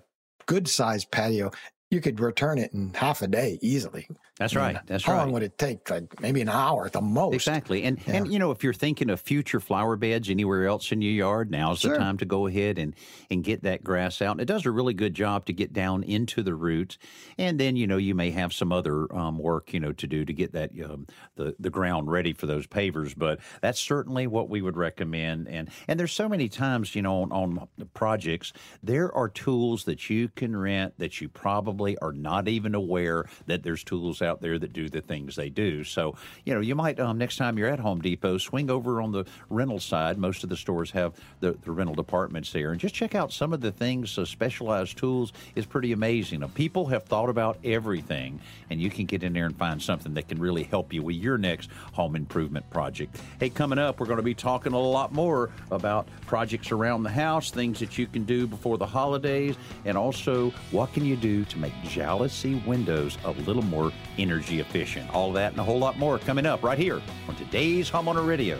good 0.46 0.68
sized 0.68 1.10
patio, 1.10 1.50
you 1.90 2.00
could 2.00 2.20
return 2.20 2.58
it 2.58 2.72
in 2.72 2.92
half 2.94 3.22
a 3.22 3.26
day 3.26 3.58
easily. 3.62 4.06
That's 4.40 4.56
right. 4.56 4.78
That's 4.86 5.04
how 5.04 5.12
right. 5.12 5.18
How 5.18 5.24
long 5.24 5.32
would 5.34 5.42
it 5.42 5.58
take? 5.58 5.90
Like 5.90 6.18
maybe 6.18 6.40
an 6.40 6.48
hour 6.48 6.86
at 6.86 6.94
the 6.94 7.02
most. 7.02 7.34
Exactly. 7.34 7.82
And 7.82 7.98
yeah. 8.06 8.14
and 8.14 8.32
you 8.32 8.38
know, 8.38 8.52
if 8.52 8.64
you're 8.64 8.72
thinking 8.72 9.10
of 9.10 9.20
future 9.20 9.60
flower 9.60 9.96
beds 9.96 10.30
anywhere 10.30 10.66
else 10.66 10.90
in 10.92 11.02
your 11.02 11.12
yard, 11.12 11.50
now's 11.50 11.80
sure. 11.80 11.92
the 11.92 11.98
time 11.98 12.16
to 12.18 12.24
go 12.24 12.46
ahead 12.46 12.78
and 12.78 12.96
and 13.30 13.44
get 13.44 13.64
that 13.64 13.84
grass 13.84 14.22
out. 14.22 14.32
And 14.32 14.40
it 14.40 14.46
does 14.46 14.64
a 14.64 14.70
really 14.70 14.94
good 14.94 15.12
job 15.12 15.44
to 15.44 15.52
get 15.52 15.74
down 15.74 16.02
into 16.04 16.42
the 16.42 16.54
roots. 16.54 16.96
And 17.36 17.60
then 17.60 17.76
you 17.76 17.86
know 17.86 17.98
you 17.98 18.14
may 18.14 18.30
have 18.30 18.54
some 18.54 18.72
other 18.72 19.14
um, 19.14 19.36
work 19.36 19.74
you 19.74 19.80
know 19.80 19.92
to 19.92 20.06
do 20.06 20.24
to 20.24 20.32
get 20.32 20.52
that 20.52 20.70
um, 20.82 21.06
the 21.36 21.54
the 21.58 21.68
ground 21.68 22.10
ready 22.10 22.32
for 22.32 22.46
those 22.46 22.66
pavers. 22.66 23.12
But 23.14 23.40
that's 23.60 23.78
certainly 23.78 24.26
what 24.26 24.48
we 24.48 24.62
would 24.62 24.78
recommend. 24.78 25.48
And 25.48 25.68
and 25.86 26.00
there's 26.00 26.12
so 26.12 26.30
many 26.30 26.48
times 26.48 26.94
you 26.94 27.02
know 27.02 27.24
on, 27.24 27.30
on 27.32 27.68
projects 27.92 28.54
there 28.82 29.14
are 29.14 29.28
tools 29.28 29.84
that 29.84 30.08
you 30.08 30.28
can 30.28 30.56
rent 30.56 30.94
that 30.96 31.20
you 31.20 31.28
probably 31.28 31.98
are 31.98 32.12
not 32.12 32.48
even 32.48 32.74
aware 32.74 33.26
that 33.46 33.62
there's 33.62 33.84
tools 33.84 34.22
out 34.22 34.29
out 34.30 34.40
there 34.40 34.58
that 34.58 34.72
do 34.72 34.88
the 34.88 35.00
things 35.00 35.34
they 35.34 35.50
do. 35.50 35.82
So, 35.82 36.14
you 36.44 36.54
know, 36.54 36.60
you 36.60 36.74
might, 36.74 37.00
um, 37.00 37.18
next 37.18 37.36
time 37.36 37.58
you're 37.58 37.68
at 37.68 37.80
Home 37.80 38.00
Depot, 38.00 38.38
swing 38.38 38.70
over 38.70 39.02
on 39.02 39.10
the 39.10 39.24
rental 39.48 39.80
side. 39.80 40.16
Most 40.18 40.44
of 40.44 40.48
the 40.48 40.56
stores 40.56 40.90
have 40.92 41.14
the, 41.40 41.52
the 41.64 41.72
rental 41.72 41.94
departments 41.94 42.52
there 42.52 42.70
and 42.70 42.80
just 42.80 42.94
check 42.94 43.14
out 43.14 43.32
some 43.32 43.52
of 43.52 43.60
the 43.60 43.72
things. 43.72 44.10
So, 44.10 44.24
specialized 44.24 44.96
tools 44.96 45.32
is 45.54 45.66
pretty 45.66 45.92
amazing. 45.92 46.40
Now, 46.40 46.50
people 46.54 46.86
have 46.86 47.04
thought 47.04 47.28
about 47.28 47.58
everything, 47.64 48.40
and 48.70 48.80
you 48.80 48.88
can 48.90 49.06
get 49.06 49.22
in 49.24 49.32
there 49.32 49.46
and 49.46 49.56
find 49.56 49.82
something 49.82 50.14
that 50.14 50.28
can 50.28 50.38
really 50.38 50.62
help 50.62 50.92
you 50.92 51.02
with 51.02 51.16
your 51.16 51.36
next 51.36 51.70
home 51.92 52.14
improvement 52.14 52.68
project. 52.70 53.20
Hey, 53.40 53.50
coming 53.50 53.78
up, 53.78 53.98
we're 53.98 54.06
going 54.06 54.18
to 54.18 54.22
be 54.22 54.34
talking 54.34 54.72
a 54.72 54.78
lot 54.78 55.12
more 55.12 55.50
about 55.70 56.06
projects 56.26 56.70
around 56.70 57.02
the 57.02 57.10
house, 57.10 57.50
things 57.50 57.80
that 57.80 57.98
you 57.98 58.06
can 58.06 58.24
do 58.24 58.46
before 58.46 58.78
the 58.78 58.86
holidays, 58.86 59.56
and 59.84 59.98
also 59.98 60.50
what 60.70 60.92
can 60.92 61.04
you 61.04 61.16
do 61.16 61.44
to 61.46 61.58
make 61.58 61.72
Jalousie 61.84 62.64
windows 62.66 63.18
a 63.24 63.32
little 63.32 63.62
more 63.62 63.92
energy 64.20 64.60
efficient. 64.60 65.08
All 65.14 65.32
that 65.32 65.52
and 65.52 65.60
a 65.60 65.64
whole 65.64 65.78
lot 65.78 65.98
more 65.98 66.18
coming 66.18 66.46
up 66.46 66.62
right 66.62 66.78
here 66.78 67.00
on 67.28 67.36
today's 67.36 67.90
Homeowner 67.90 68.26
Radio. 68.26 68.58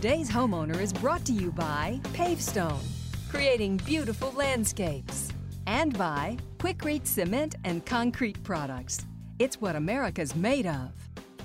Today's 0.00 0.30
homeowner 0.30 0.80
is 0.80 0.92
brought 0.94 1.26
to 1.26 1.32
you 1.32 1.50
by 1.50 2.00
Pavestone, 2.14 2.80
creating 3.28 3.76
beautiful 3.78 4.32
landscapes, 4.32 5.29
and 5.70 5.96
by 5.96 6.36
Quikrete 6.58 7.06
Cement 7.06 7.54
and 7.64 7.86
Concrete 7.86 8.42
Products. 8.42 9.06
It's 9.38 9.60
what 9.60 9.76
America's 9.76 10.34
made 10.34 10.66
of. 10.66 10.90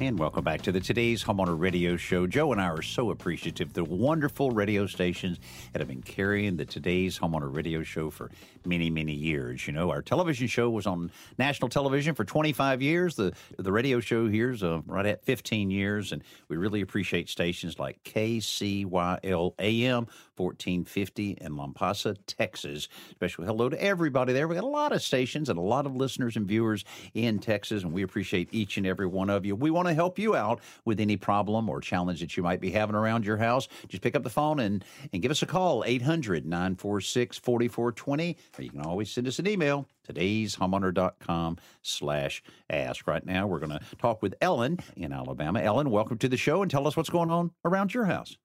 And 0.02 0.20
welcome 0.20 0.44
back 0.44 0.62
to 0.64 0.74
the 0.74 0.82
Today's 0.82 1.24
Homeowner 1.24 1.58
Radio 1.58 1.96
Show. 1.96 2.28
Joe 2.28 2.52
and 2.52 2.60
I 2.60 2.66
are 2.66 2.82
so 2.82 3.12
appreciative 3.12 3.72
the 3.72 3.86
wonderful 3.86 4.52
radio 4.52 4.88
stations 4.88 5.40
that 5.72 5.80
have 5.80 5.88
been 5.88 6.02
carrying 6.02 6.58
the 6.58 6.66
Today's 6.66 7.18
Homeowner 7.18 7.56
Radio 7.56 7.82
Show 7.82 8.10
for 8.10 8.30
many, 8.66 8.90
many 8.90 9.14
years. 9.14 9.66
You 9.68 9.74
know, 9.74 9.92
our 9.92 10.02
television 10.02 10.48
show 10.48 10.70
was 10.70 10.86
on 10.86 11.12
national 11.38 11.70
television 11.70 12.14
for 12.14 12.26
25 12.26 12.82
years. 12.82 13.16
The 13.16 13.32
the 13.58 13.72
radio 13.72 14.02
show 14.02 14.28
here's 14.28 14.64
uh, 14.64 14.82
right 14.86 15.06
at 15.06 15.24
15 15.24 15.72
years, 15.72 16.12
and 16.12 16.24
we 16.50 16.58
really 16.58 16.82
appreciate 16.82 17.30
stations 17.30 17.80
like 17.80 18.04
KCYL 18.04 19.54
AM 19.60 20.08
1450 20.36 21.38
in 21.42 21.54
Lampasas, 21.54 22.18
Texas. 22.28 22.88
Special 23.12 23.46
hello 23.46 23.70
to 23.70 23.82
everybody 23.82 24.34
there. 24.34 24.48
We 24.48 24.56
got 24.56 24.64
a 24.64 24.68
lot 24.68 24.92
of 24.92 25.02
stations 25.02 25.50
and 25.50 25.58
a 25.58 25.62
lot 25.62 25.86
of 25.86 25.96
listeners 25.96 26.36
and 26.36 26.48
viewers 26.48 26.84
in 27.14 27.40
Texas, 27.40 27.84
and 27.84 27.94
we 27.94 28.04
appreciate 28.04 28.50
each 28.52 28.78
and 28.78 28.86
every 28.86 29.08
one 29.08 29.30
of 29.30 29.46
you. 29.46 29.56
We 29.56 29.72
want 29.72 29.88
to 29.88 29.94
help 29.94 30.20
you 30.20 30.36
out 30.36 30.60
with 30.84 31.00
any 31.00 31.18
problem 31.18 31.70
or 31.70 31.82
challenge 31.82 32.20
that 32.20 32.36
you 32.38 32.44
might 32.44 32.62
be 32.62 32.72
having 32.72 32.96
around 32.96 33.26
your 33.26 33.38
house. 33.38 33.68
Just 33.88 34.04
pick 34.04 34.16
up 34.16 34.24
the 34.24 34.30
phone 34.30 34.60
and, 34.60 34.84
and 35.14 35.22
give 35.22 35.32
us 35.32 35.42
a 35.42 35.46
call, 35.46 35.84
800 35.86 36.46
946 36.46 37.38
4420, 37.38 38.38
or 38.58 38.64
you 38.64 38.70
can 38.70 38.82
always 38.82 39.12
send 39.12 39.28
us 39.28 39.40
an 39.40 39.48
email, 39.48 39.88
today'shomeowner.com 40.08 41.58
slash 41.82 42.44
ask. 42.70 43.08
Right 43.08 43.26
now, 43.26 43.48
we're 43.48 43.60
going 43.60 43.78
to 43.78 43.82
talk 43.98 44.22
with 44.22 44.36
Ellen 44.42 44.80
in 44.96 45.14
Alabama. 45.14 45.62
Ellen, 45.62 45.90
welcome 45.90 46.18
to 46.20 46.28
the 46.28 46.38
show 46.38 46.62
and 46.62 46.70
tell 46.70 46.88
us 46.88 46.96
what's 46.98 47.10
going 47.10 47.32
on 47.32 47.52
around 47.64 47.94
your 47.94 48.06
house. 48.06 48.38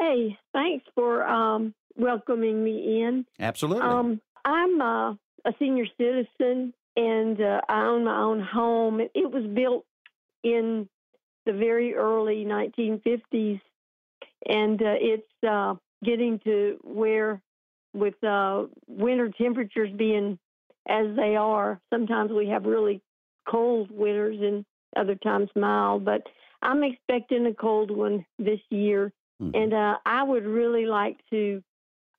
Hey, 0.00 0.36
thanks 0.52 0.84
for 0.94 1.24
um, 1.24 1.74
welcoming 1.96 2.64
me 2.64 3.02
in. 3.02 3.24
Absolutely. 3.38 3.82
Um, 3.82 4.20
I'm 4.44 4.80
uh, 4.80 5.10
a 5.12 5.54
senior 5.58 5.86
citizen 5.96 6.74
and 6.96 7.40
uh, 7.40 7.60
I 7.68 7.86
own 7.86 8.04
my 8.04 8.18
own 8.18 8.40
home. 8.40 9.00
It 9.00 9.30
was 9.30 9.44
built 9.54 9.84
in 10.42 10.88
the 11.46 11.52
very 11.52 11.94
early 11.94 12.44
1950s, 12.44 13.60
and 14.48 14.80
uh, 14.80 14.94
it's 15.00 15.26
uh, 15.48 15.74
getting 16.04 16.40
to 16.44 16.78
where, 16.82 17.40
with 17.92 18.22
uh, 18.24 18.64
winter 18.86 19.30
temperatures 19.36 19.90
being 19.96 20.38
as 20.88 21.06
they 21.16 21.36
are, 21.36 21.80
sometimes 21.92 22.30
we 22.30 22.48
have 22.48 22.64
really 22.64 23.00
cold 23.48 23.90
winters 23.90 24.38
and 24.40 24.64
other 24.96 25.14
times 25.16 25.50
mild, 25.56 26.04
but 26.04 26.22
I'm 26.62 26.82
expecting 26.82 27.46
a 27.46 27.54
cold 27.54 27.90
one 27.90 28.24
this 28.38 28.60
year. 28.70 29.12
Mm-hmm. 29.42 29.56
And 29.56 29.74
uh, 29.74 29.96
I 30.06 30.22
would 30.22 30.44
really 30.44 30.86
like 30.86 31.18
to 31.30 31.62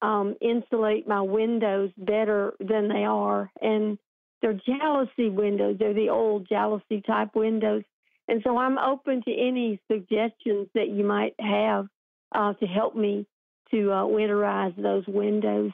um, 0.02 0.36
insulate 0.42 1.08
my 1.08 1.22
windows 1.22 1.92
better 1.98 2.54
than 2.60 2.90
they 2.90 3.06
are. 3.06 3.52
And 3.62 3.98
they're 4.42 4.60
jalousie 4.68 5.34
windows, 5.34 5.78
they're 5.80 5.94
the 5.94 6.10
old 6.10 6.48
jalousie 6.48 7.06
type 7.06 7.36
windows. 7.36 7.84
And 8.28 8.42
so 8.44 8.58
I'm 8.58 8.78
open 8.78 9.22
to 9.24 9.32
any 9.32 9.80
suggestions 9.92 10.68
that 10.74 10.90
you 10.90 11.04
might 11.04 11.36
have 11.40 11.88
uh, 12.34 12.54
to 12.54 12.66
help 12.66 12.96
me 12.96 13.28
to 13.72 13.92
uh, 13.92 14.04
winterize 14.04 14.76
those 14.82 15.06
windows. 15.08 15.72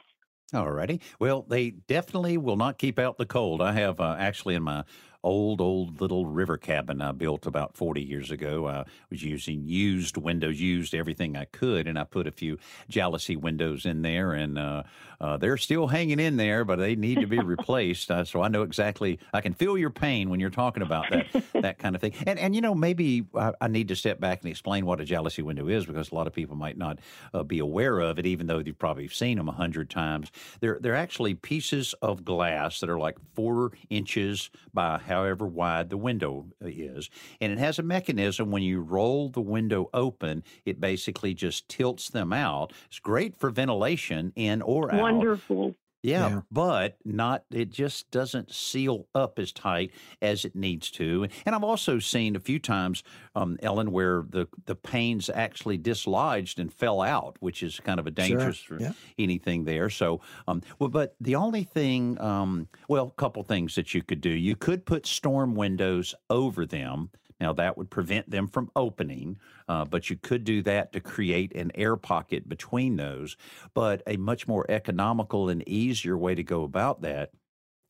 All 0.54 0.70
righty. 0.70 1.00
Well, 1.18 1.46
they 1.48 1.70
definitely 1.70 2.36
will 2.36 2.56
not 2.56 2.76
keep 2.76 2.98
out 2.98 3.16
the 3.16 3.24
cold. 3.24 3.62
I 3.62 3.72
have 3.72 4.00
uh, 4.00 4.16
actually 4.18 4.54
in 4.54 4.62
my 4.62 4.84
old, 5.22 5.60
old 5.60 6.00
little 6.00 6.26
river 6.26 6.56
cabin 6.56 7.00
I 7.00 7.12
built 7.12 7.46
about 7.46 7.76
40 7.76 8.02
years 8.02 8.30
ago. 8.30 8.68
I 8.68 8.84
was 9.10 9.22
using 9.22 9.66
used 9.66 10.16
windows, 10.16 10.60
used 10.60 10.94
everything 10.94 11.36
I 11.36 11.44
could, 11.46 11.86
and 11.86 11.98
I 11.98 12.04
put 12.04 12.26
a 12.26 12.32
few 12.32 12.58
jalousie 12.90 13.36
windows 13.36 13.86
in 13.86 14.02
there, 14.02 14.32
and 14.32 14.58
uh, 14.58 14.82
uh, 15.20 15.36
they're 15.36 15.56
still 15.56 15.86
hanging 15.86 16.18
in 16.18 16.36
there, 16.36 16.64
but 16.64 16.76
they 16.76 16.96
need 16.96 17.20
to 17.20 17.26
be 17.26 17.38
replaced. 17.38 18.10
Uh, 18.10 18.24
so 18.24 18.42
I 18.42 18.48
know 18.48 18.62
exactly, 18.62 19.18
I 19.32 19.40
can 19.40 19.52
feel 19.52 19.78
your 19.78 19.90
pain 19.90 20.30
when 20.30 20.40
you're 20.40 20.50
talking 20.50 20.82
about 20.82 21.10
that 21.10 21.26
that 21.62 21.78
kind 21.78 21.94
of 21.94 22.00
thing. 22.00 22.14
And, 22.26 22.38
and 22.38 22.54
you 22.54 22.60
know, 22.60 22.74
maybe 22.74 23.24
I, 23.34 23.52
I, 23.60 23.68
need 23.68 23.88
to 23.88 23.96
step 23.96 24.20
back 24.20 24.42
and 24.42 24.50
explain 24.50 24.84
what 24.84 25.00
a 25.00 25.04
jalousie 25.04 25.42
window 25.42 25.68
is 25.68 25.86
because 25.86 26.10
a 26.10 26.14
lot 26.14 26.26
of 26.26 26.32
people 26.32 26.56
might 26.56 26.76
not 26.76 26.98
uh, 27.32 27.42
be 27.42 27.58
aware 27.58 28.00
of 28.00 28.18
it, 28.18 28.26
even 28.26 28.46
though 28.46 28.58
you've 28.58 28.78
probably 28.78 29.08
seen 29.08 29.38
them 29.38 29.48
a 29.48 29.52
hundred 29.52 29.88
times. 29.88 30.30
They're, 30.60 30.78
they're 30.80 30.96
actually 30.96 31.34
pieces 31.34 31.94
of 32.02 32.24
glass 32.24 32.80
that 32.80 32.90
are 32.90 32.98
like 32.98 33.16
four 33.34 33.72
inches 33.88 34.50
by 34.74 34.98
however 35.12 35.46
wide 35.46 35.90
the 35.90 35.96
window 35.96 36.46
is. 36.60 37.10
And 37.40 37.52
it 37.52 37.58
has 37.58 37.78
a 37.78 37.82
mechanism 37.82 38.50
when 38.50 38.62
you 38.62 38.80
roll 38.80 39.28
the 39.28 39.40
window 39.40 39.90
open, 39.92 40.42
it 40.64 40.80
basically 40.80 41.34
just 41.34 41.68
tilts 41.68 42.08
them 42.08 42.32
out. 42.32 42.72
It's 42.86 42.98
great 42.98 43.38
for 43.38 43.50
ventilation 43.50 44.32
in 44.34 44.62
or 44.62 44.92
out. 44.92 45.00
Wonderful. 45.00 45.74
Yeah, 46.02 46.28
yeah, 46.28 46.40
but 46.50 46.96
not 47.04 47.44
it 47.52 47.70
just 47.70 48.10
doesn't 48.10 48.52
seal 48.52 49.06
up 49.14 49.38
as 49.38 49.52
tight 49.52 49.92
as 50.20 50.44
it 50.44 50.56
needs 50.56 50.90
to. 50.92 51.28
And 51.46 51.54
I've 51.54 51.62
also 51.62 52.00
seen 52.00 52.34
a 52.34 52.40
few 52.40 52.58
times, 52.58 53.04
um, 53.36 53.56
Ellen, 53.62 53.92
where 53.92 54.24
the 54.28 54.48
the 54.66 54.74
panes 54.74 55.30
actually 55.32 55.78
dislodged 55.78 56.58
and 56.58 56.72
fell 56.72 57.02
out, 57.02 57.36
which 57.38 57.62
is 57.62 57.78
kind 57.78 58.00
of 58.00 58.08
a 58.08 58.10
dangerous 58.10 58.56
sure. 58.56 58.80
yeah. 58.80 58.92
anything 59.16 59.64
there. 59.64 59.88
So, 59.90 60.20
um, 60.48 60.62
well, 60.80 60.88
but 60.90 61.14
the 61.20 61.36
only 61.36 61.62
thing, 61.62 62.20
um, 62.20 62.68
well, 62.88 63.06
a 63.06 63.20
couple 63.20 63.44
things 63.44 63.76
that 63.76 63.94
you 63.94 64.02
could 64.02 64.20
do. 64.20 64.30
You 64.30 64.56
could 64.56 64.84
put 64.84 65.06
storm 65.06 65.54
windows 65.54 66.16
over 66.28 66.66
them 66.66 67.10
now, 67.40 67.52
that 67.54 67.76
would 67.76 67.90
prevent 67.90 68.30
them 68.30 68.48
from 68.48 68.70
opening, 68.76 69.38
uh, 69.68 69.84
but 69.84 70.10
you 70.10 70.16
could 70.16 70.44
do 70.44 70.62
that 70.62 70.92
to 70.92 71.00
create 71.00 71.54
an 71.54 71.72
air 71.74 71.96
pocket 71.96 72.48
between 72.48 72.96
those. 72.96 73.36
But 73.74 74.02
a 74.06 74.16
much 74.16 74.46
more 74.46 74.64
economical 74.68 75.48
and 75.48 75.66
easier 75.68 76.16
way 76.16 76.34
to 76.34 76.42
go 76.42 76.64
about 76.64 77.02
that 77.02 77.30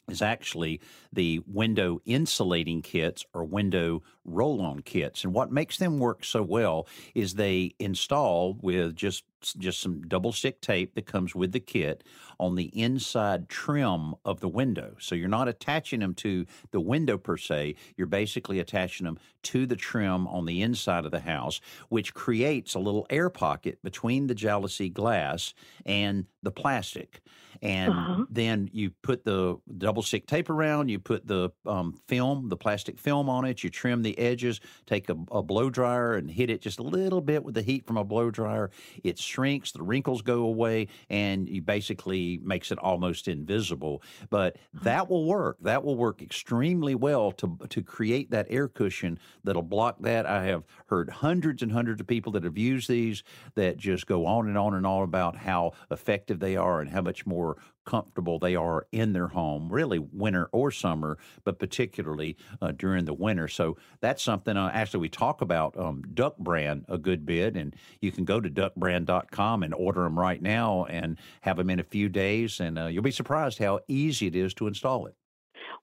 is 0.09 0.23
actually 0.23 0.81
the 1.13 1.41
window 1.47 2.01
insulating 2.05 2.83
kits 2.83 3.25
or 3.33 3.45
window 3.45 4.03
roll 4.25 4.61
on 4.61 4.81
kits. 4.81 5.25
And 5.25 5.33
what 5.33 5.53
makes 5.53 5.79
them 5.79 5.99
work 5.99 6.25
so 6.25 6.43
well 6.43 6.87
is 7.15 7.35
they 7.35 7.75
install 7.79 8.59
with 8.61 8.97
just 8.97 9.25
just 9.43 9.81
some 9.81 10.03
double 10.03 10.33
stick 10.33 10.61
tape 10.61 10.95
that 10.95 11.07
comes 11.07 11.35
with 11.35 11.53
the 11.53 11.61
kit 11.61 12.05
on 12.39 12.55
the 12.55 12.71
inside 12.79 13.49
trim 13.49 14.15
of 14.25 14.41
the 14.41 14.49
window. 14.49 14.95
So 14.99 15.15
you're 15.15 15.29
not 15.29 15.49
attaching 15.49 16.01
them 16.01 16.15
to 16.15 16.47
the 16.71 16.81
window 16.81 17.19
per 17.19 17.37
se, 17.37 17.77
you're 17.97 18.07
basically 18.07 18.59
attaching 18.59 19.05
them 19.05 19.19
to 19.45 19.67
the 19.67 19.77
trim 19.77 20.27
on 20.27 20.47
the 20.47 20.63
inside 20.63 21.05
of 21.05 21.11
the 21.11 21.21
house, 21.21 21.61
which 21.89 22.15
creates 22.15 22.75
a 22.75 22.79
little 22.79 23.07
air 23.11 23.31
pocket 23.31 23.79
between 23.83 24.27
the 24.27 24.35
jalousie 24.35 24.93
glass 24.93 25.55
and 25.85 26.27
the 26.43 26.51
plastic. 26.51 27.21
And 27.61 27.93
uh-huh. 27.93 28.25
then 28.29 28.71
you 28.73 28.91
put 29.03 29.25
the 29.25 29.57
double 29.79 30.03
stick 30.03 30.27
tape 30.27 30.51
around, 30.51 30.89
you 30.89 30.99
put 30.99 31.27
the 31.27 31.51
um, 31.65 31.95
film, 32.09 32.49
the 32.49 32.57
plastic 32.57 32.99
film 32.99 33.29
on 33.29 33.45
it, 33.45 33.63
you 33.63 33.71
trim 33.71 34.03
the 34.03 34.19
edges, 34.19 34.61
take 34.87 35.09
a, 35.09 35.17
a 35.31 35.43
blow 35.43 35.71
dryer 35.71 36.15
and 36.15 36.31
hit 36.31 36.51
it 36.51 36.61
just 36.61 36.81
a 36.81 36.83
little 36.83 37.21
bit 37.21 37.45
with 37.45 37.55
the 37.55 37.63
heat 37.63 37.87
from 37.87 37.97
a 37.97 38.05
blow 38.05 38.31
dryer. 38.31 38.71
It's 39.05 39.23
shrinks, 39.33 39.73
the 39.73 39.83
wrinkles 39.83 40.23
go 40.23 40.43
away, 40.45 40.89
and 41.09 41.49
you 41.49 41.63
basically 41.63 42.41
makes 42.43 42.71
it 42.71 42.79
almost 42.79 43.29
invisible. 43.29 44.03
But 44.31 44.57
hmm. 44.77 44.85
that 44.85 45.09
will 45.09 45.25
work. 45.25 45.57
That 45.63 45.85
will 45.85 45.97
work 45.97 46.23
extremely 46.23 46.95
well 46.95 47.33
to 47.33 47.59
to 47.69 47.83
create 47.83 48.31
that 48.31 48.47
air 48.51 48.69
cushion 48.69 49.19
that'll 49.45 49.63
block 49.63 49.97
that. 50.01 50.27
I 50.27 50.45
have 50.45 50.65
heard 50.87 51.11
hundreds 51.11 51.63
and 51.63 51.73
hundreds 51.73 52.01
of 52.01 52.07
people 52.07 52.33
that 52.33 52.45
have 52.45 52.59
used 52.59 52.89
these 52.89 53.23
that 53.55 53.77
just 53.77 54.07
go 54.07 54.27
on 54.27 54.49
and 54.49 54.59
on 54.59 54.75
and 54.75 54.87
on 54.87 55.03
about 55.03 55.37
how 55.37 55.73
effective 55.91 56.39
they 56.39 56.57
are 56.57 56.81
and 56.81 56.91
how 56.91 57.01
much 57.01 57.27
more 57.27 57.57
comfortable 57.85 58.39
they 58.39 58.57
are 58.57 58.87
in 58.93 59.13
their 59.13 59.29
home, 59.29 59.69
really 59.71 59.99
winter 59.99 60.49
or 60.53 60.71
summer, 60.71 61.19
but 61.45 61.59
particularly 61.59 62.37
uh, 62.61 62.73
during 62.73 63.05
the 63.05 63.15
winter. 63.15 63.49
So 63.49 63.77
that's 64.01 64.23
something 64.23 64.57
uh, 64.57 64.71
actually 64.73 65.01
we 65.01 65.09
talk 65.09 65.41
about 65.41 65.77
um, 65.79 66.03
Duck 66.15 66.37
Brand 66.39 66.85
a 66.89 66.99
good 66.99 67.27
bit, 67.27 67.57
and 67.57 67.75
you 68.01 68.13
can 68.13 68.25
go 68.25 68.41
to 68.41 68.51
duckbrand.com 68.51 69.63
and 69.63 69.75
order 69.75 70.03
them 70.03 70.19
right 70.19 70.41
now 70.41 70.85
and 70.85 71.19
have 71.43 71.57
them 71.57 71.71
in 71.71 71.81
a 71.81 71.85
few 71.85 72.09
days, 72.09 72.61
and 72.61 72.79
uh, 72.79 72.87
you'll 72.87 73.03
be 73.03 73.11
surprised 73.11 73.59
how 73.59 73.81
easy 73.89 74.27
it 74.27 74.37
is 74.37 74.55
to 74.55 74.67
install 74.67 75.07
it. 75.07 75.15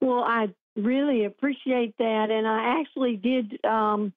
Well, 0.02 0.24
I 0.24 0.48
really 0.76 1.26
appreciate 1.26 1.96
that, 1.98 2.28
and 2.32 2.48
I 2.48 2.80
actually 2.80 3.18
did. 3.18 3.64
Um, 3.66 4.14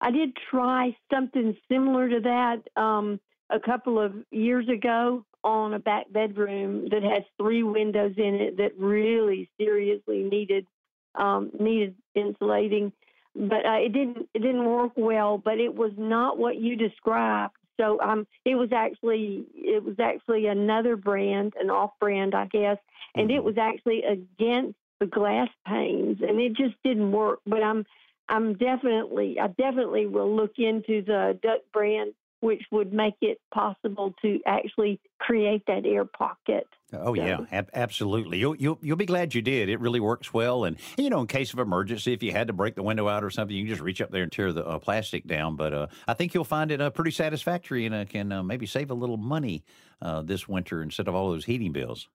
I 0.00 0.10
did 0.10 0.36
try 0.50 0.96
something 1.12 1.56
similar 1.70 2.08
to 2.08 2.20
that 2.20 2.80
um, 2.80 3.20
a 3.50 3.60
couple 3.60 4.00
of 4.00 4.14
years 4.32 4.68
ago 4.68 5.24
on 5.44 5.74
a 5.74 5.78
back 5.78 6.12
bedroom 6.12 6.88
that 6.90 7.02
has 7.02 7.22
three 7.36 7.62
windows 7.62 8.14
in 8.16 8.34
it 8.36 8.56
that 8.58 8.78
really 8.78 9.50
seriously 9.58 10.22
needed 10.22 10.66
um, 11.14 11.50
needed 11.58 11.94
insulating, 12.14 12.92
but 13.34 13.66
uh, 13.66 13.78
it 13.78 13.92
didn't 13.92 14.28
it 14.34 14.38
didn't 14.38 14.64
work 14.64 14.92
well. 14.96 15.38
But 15.38 15.58
it 15.58 15.74
was 15.74 15.92
not 15.96 16.38
what 16.38 16.56
you 16.56 16.76
described. 16.76 17.54
So 17.80 18.00
um, 18.00 18.26
it 18.44 18.54
was 18.54 18.70
actually 18.72 19.46
it 19.54 19.82
was 19.82 19.96
actually 19.98 20.46
another 20.46 20.96
brand, 20.96 21.54
an 21.60 21.70
off 21.70 21.92
brand, 22.00 22.34
I 22.34 22.46
guess, 22.46 22.78
and 23.14 23.30
it 23.30 23.42
was 23.42 23.58
actually 23.58 24.04
against 24.04 24.76
the 25.00 25.06
glass 25.06 25.48
panes, 25.66 26.18
and 26.20 26.40
it 26.40 26.54
just 26.54 26.74
didn't 26.84 27.12
work. 27.12 27.40
But 27.46 27.62
I'm 27.62 27.84
I'm 28.28 28.54
definitely 28.54 29.38
I 29.40 29.48
definitely 29.48 30.06
will 30.06 30.34
look 30.34 30.52
into 30.58 31.02
the 31.02 31.38
Duck 31.42 31.60
brand 31.72 32.14
which 32.42 32.62
would 32.72 32.92
make 32.92 33.14
it 33.22 33.38
possible 33.54 34.12
to 34.20 34.40
actually 34.46 35.00
create 35.20 35.62
that 35.68 35.86
air 35.86 36.04
pocket. 36.04 36.66
Oh 36.92 37.14
so. 37.14 37.22
yeah, 37.22 37.38
ab- 37.52 37.70
absolutely. 37.72 38.38
You'll, 38.38 38.56
you'll 38.56 38.78
you'll 38.82 38.96
be 38.96 39.06
glad 39.06 39.32
you 39.32 39.42
did. 39.42 39.68
It 39.68 39.78
really 39.78 40.00
works 40.00 40.34
well, 40.34 40.64
and 40.64 40.76
you 40.98 41.08
know, 41.08 41.20
in 41.20 41.28
case 41.28 41.52
of 41.52 41.60
emergency, 41.60 42.12
if 42.12 42.22
you 42.22 42.32
had 42.32 42.48
to 42.48 42.52
break 42.52 42.74
the 42.74 42.82
window 42.82 43.08
out 43.08 43.22
or 43.22 43.30
something, 43.30 43.56
you 43.56 43.62
can 43.62 43.70
just 43.70 43.80
reach 43.80 44.02
up 44.02 44.10
there 44.10 44.24
and 44.24 44.32
tear 44.32 44.52
the 44.52 44.66
uh, 44.66 44.80
plastic 44.80 45.24
down. 45.24 45.54
But 45.54 45.72
uh, 45.72 45.86
I 46.08 46.14
think 46.14 46.34
you'll 46.34 46.42
find 46.42 46.72
it 46.72 46.80
uh, 46.80 46.90
pretty 46.90 47.12
satisfactory, 47.12 47.86
and 47.86 47.94
uh, 47.94 48.04
can 48.06 48.32
uh, 48.32 48.42
maybe 48.42 48.66
save 48.66 48.90
a 48.90 48.94
little 48.94 49.16
money 49.16 49.62
uh, 50.02 50.22
this 50.22 50.48
winter 50.48 50.82
instead 50.82 51.06
of 51.06 51.14
all 51.14 51.30
those 51.30 51.44
heating 51.44 51.72
bills. 51.72 52.08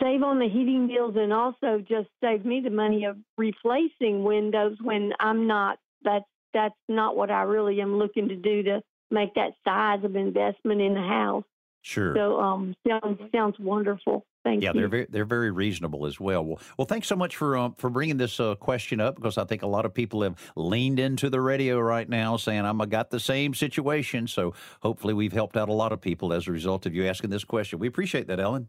Save 0.00 0.22
on 0.22 0.38
the 0.38 0.48
heating 0.48 0.86
bills, 0.86 1.16
and 1.16 1.32
also 1.32 1.80
just 1.80 2.08
save 2.22 2.44
me 2.44 2.60
the 2.62 2.70
money 2.70 3.04
of 3.04 3.16
replacing 3.36 4.22
windows 4.22 4.76
when 4.80 5.12
I'm 5.18 5.48
not. 5.48 5.78
That's 6.04 6.24
that's 6.54 6.74
not 6.88 7.16
what 7.16 7.32
I 7.32 7.42
really 7.42 7.80
am 7.80 7.98
looking 7.98 8.28
to 8.28 8.36
do 8.36 8.62
to 8.62 8.82
make 9.12 9.34
that 9.34 9.52
size 9.64 10.04
of 10.04 10.16
investment 10.16 10.80
in 10.80 10.94
the 10.94 11.00
house. 11.00 11.44
Sure. 11.82 12.14
So 12.14 12.40
um, 12.40 12.76
sounds 12.86 13.18
sounds 13.34 13.58
wonderful. 13.58 14.24
Thank 14.44 14.62
you. 14.62 14.66
yeah, 14.66 14.72
you. 14.72 14.80
they're 14.80 14.88
very 14.88 15.06
they're 15.10 15.24
very 15.24 15.50
reasonable 15.50 16.06
as 16.06 16.18
well. 16.20 16.44
Well, 16.44 16.60
well 16.78 16.86
thanks 16.86 17.08
so 17.08 17.16
much 17.16 17.36
for 17.36 17.56
um, 17.56 17.74
for 17.76 17.90
bringing 17.90 18.16
this 18.16 18.38
uh, 18.38 18.54
question 18.54 19.00
up 19.00 19.16
because 19.16 19.36
I 19.36 19.44
think 19.44 19.62
a 19.62 19.66
lot 19.66 19.84
of 19.84 19.92
people 19.92 20.22
have 20.22 20.36
leaned 20.54 21.00
into 21.00 21.28
the 21.28 21.40
radio 21.40 21.80
right 21.80 22.08
now 22.08 22.36
saying 22.36 22.64
I'm 22.64 22.80
I 22.80 22.86
got 22.86 23.10
the 23.10 23.18
same 23.18 23.52
situation. 23.52 24.28
So 24.28 24.54
hopefully 24.80 25.12
we've 25.12 25.32
helped 25.32 25.56
out 25.56 25.68
a 25.68 25.72
lot 25.72 25.92
of 25.92 26.00
people 26.00 26.32
as 26.32 26.46
a 26.46 26.52
result 26.52 26.86
of 26.86 26.94
you 26.94 27.06
asking 27.06 27.30
this 27.30 27.44
question. 27.44 27.80
We 27.80 27.88
appreciate 27.88 28.28
that, 28.28 28.38
Ellen. 28.38 28.68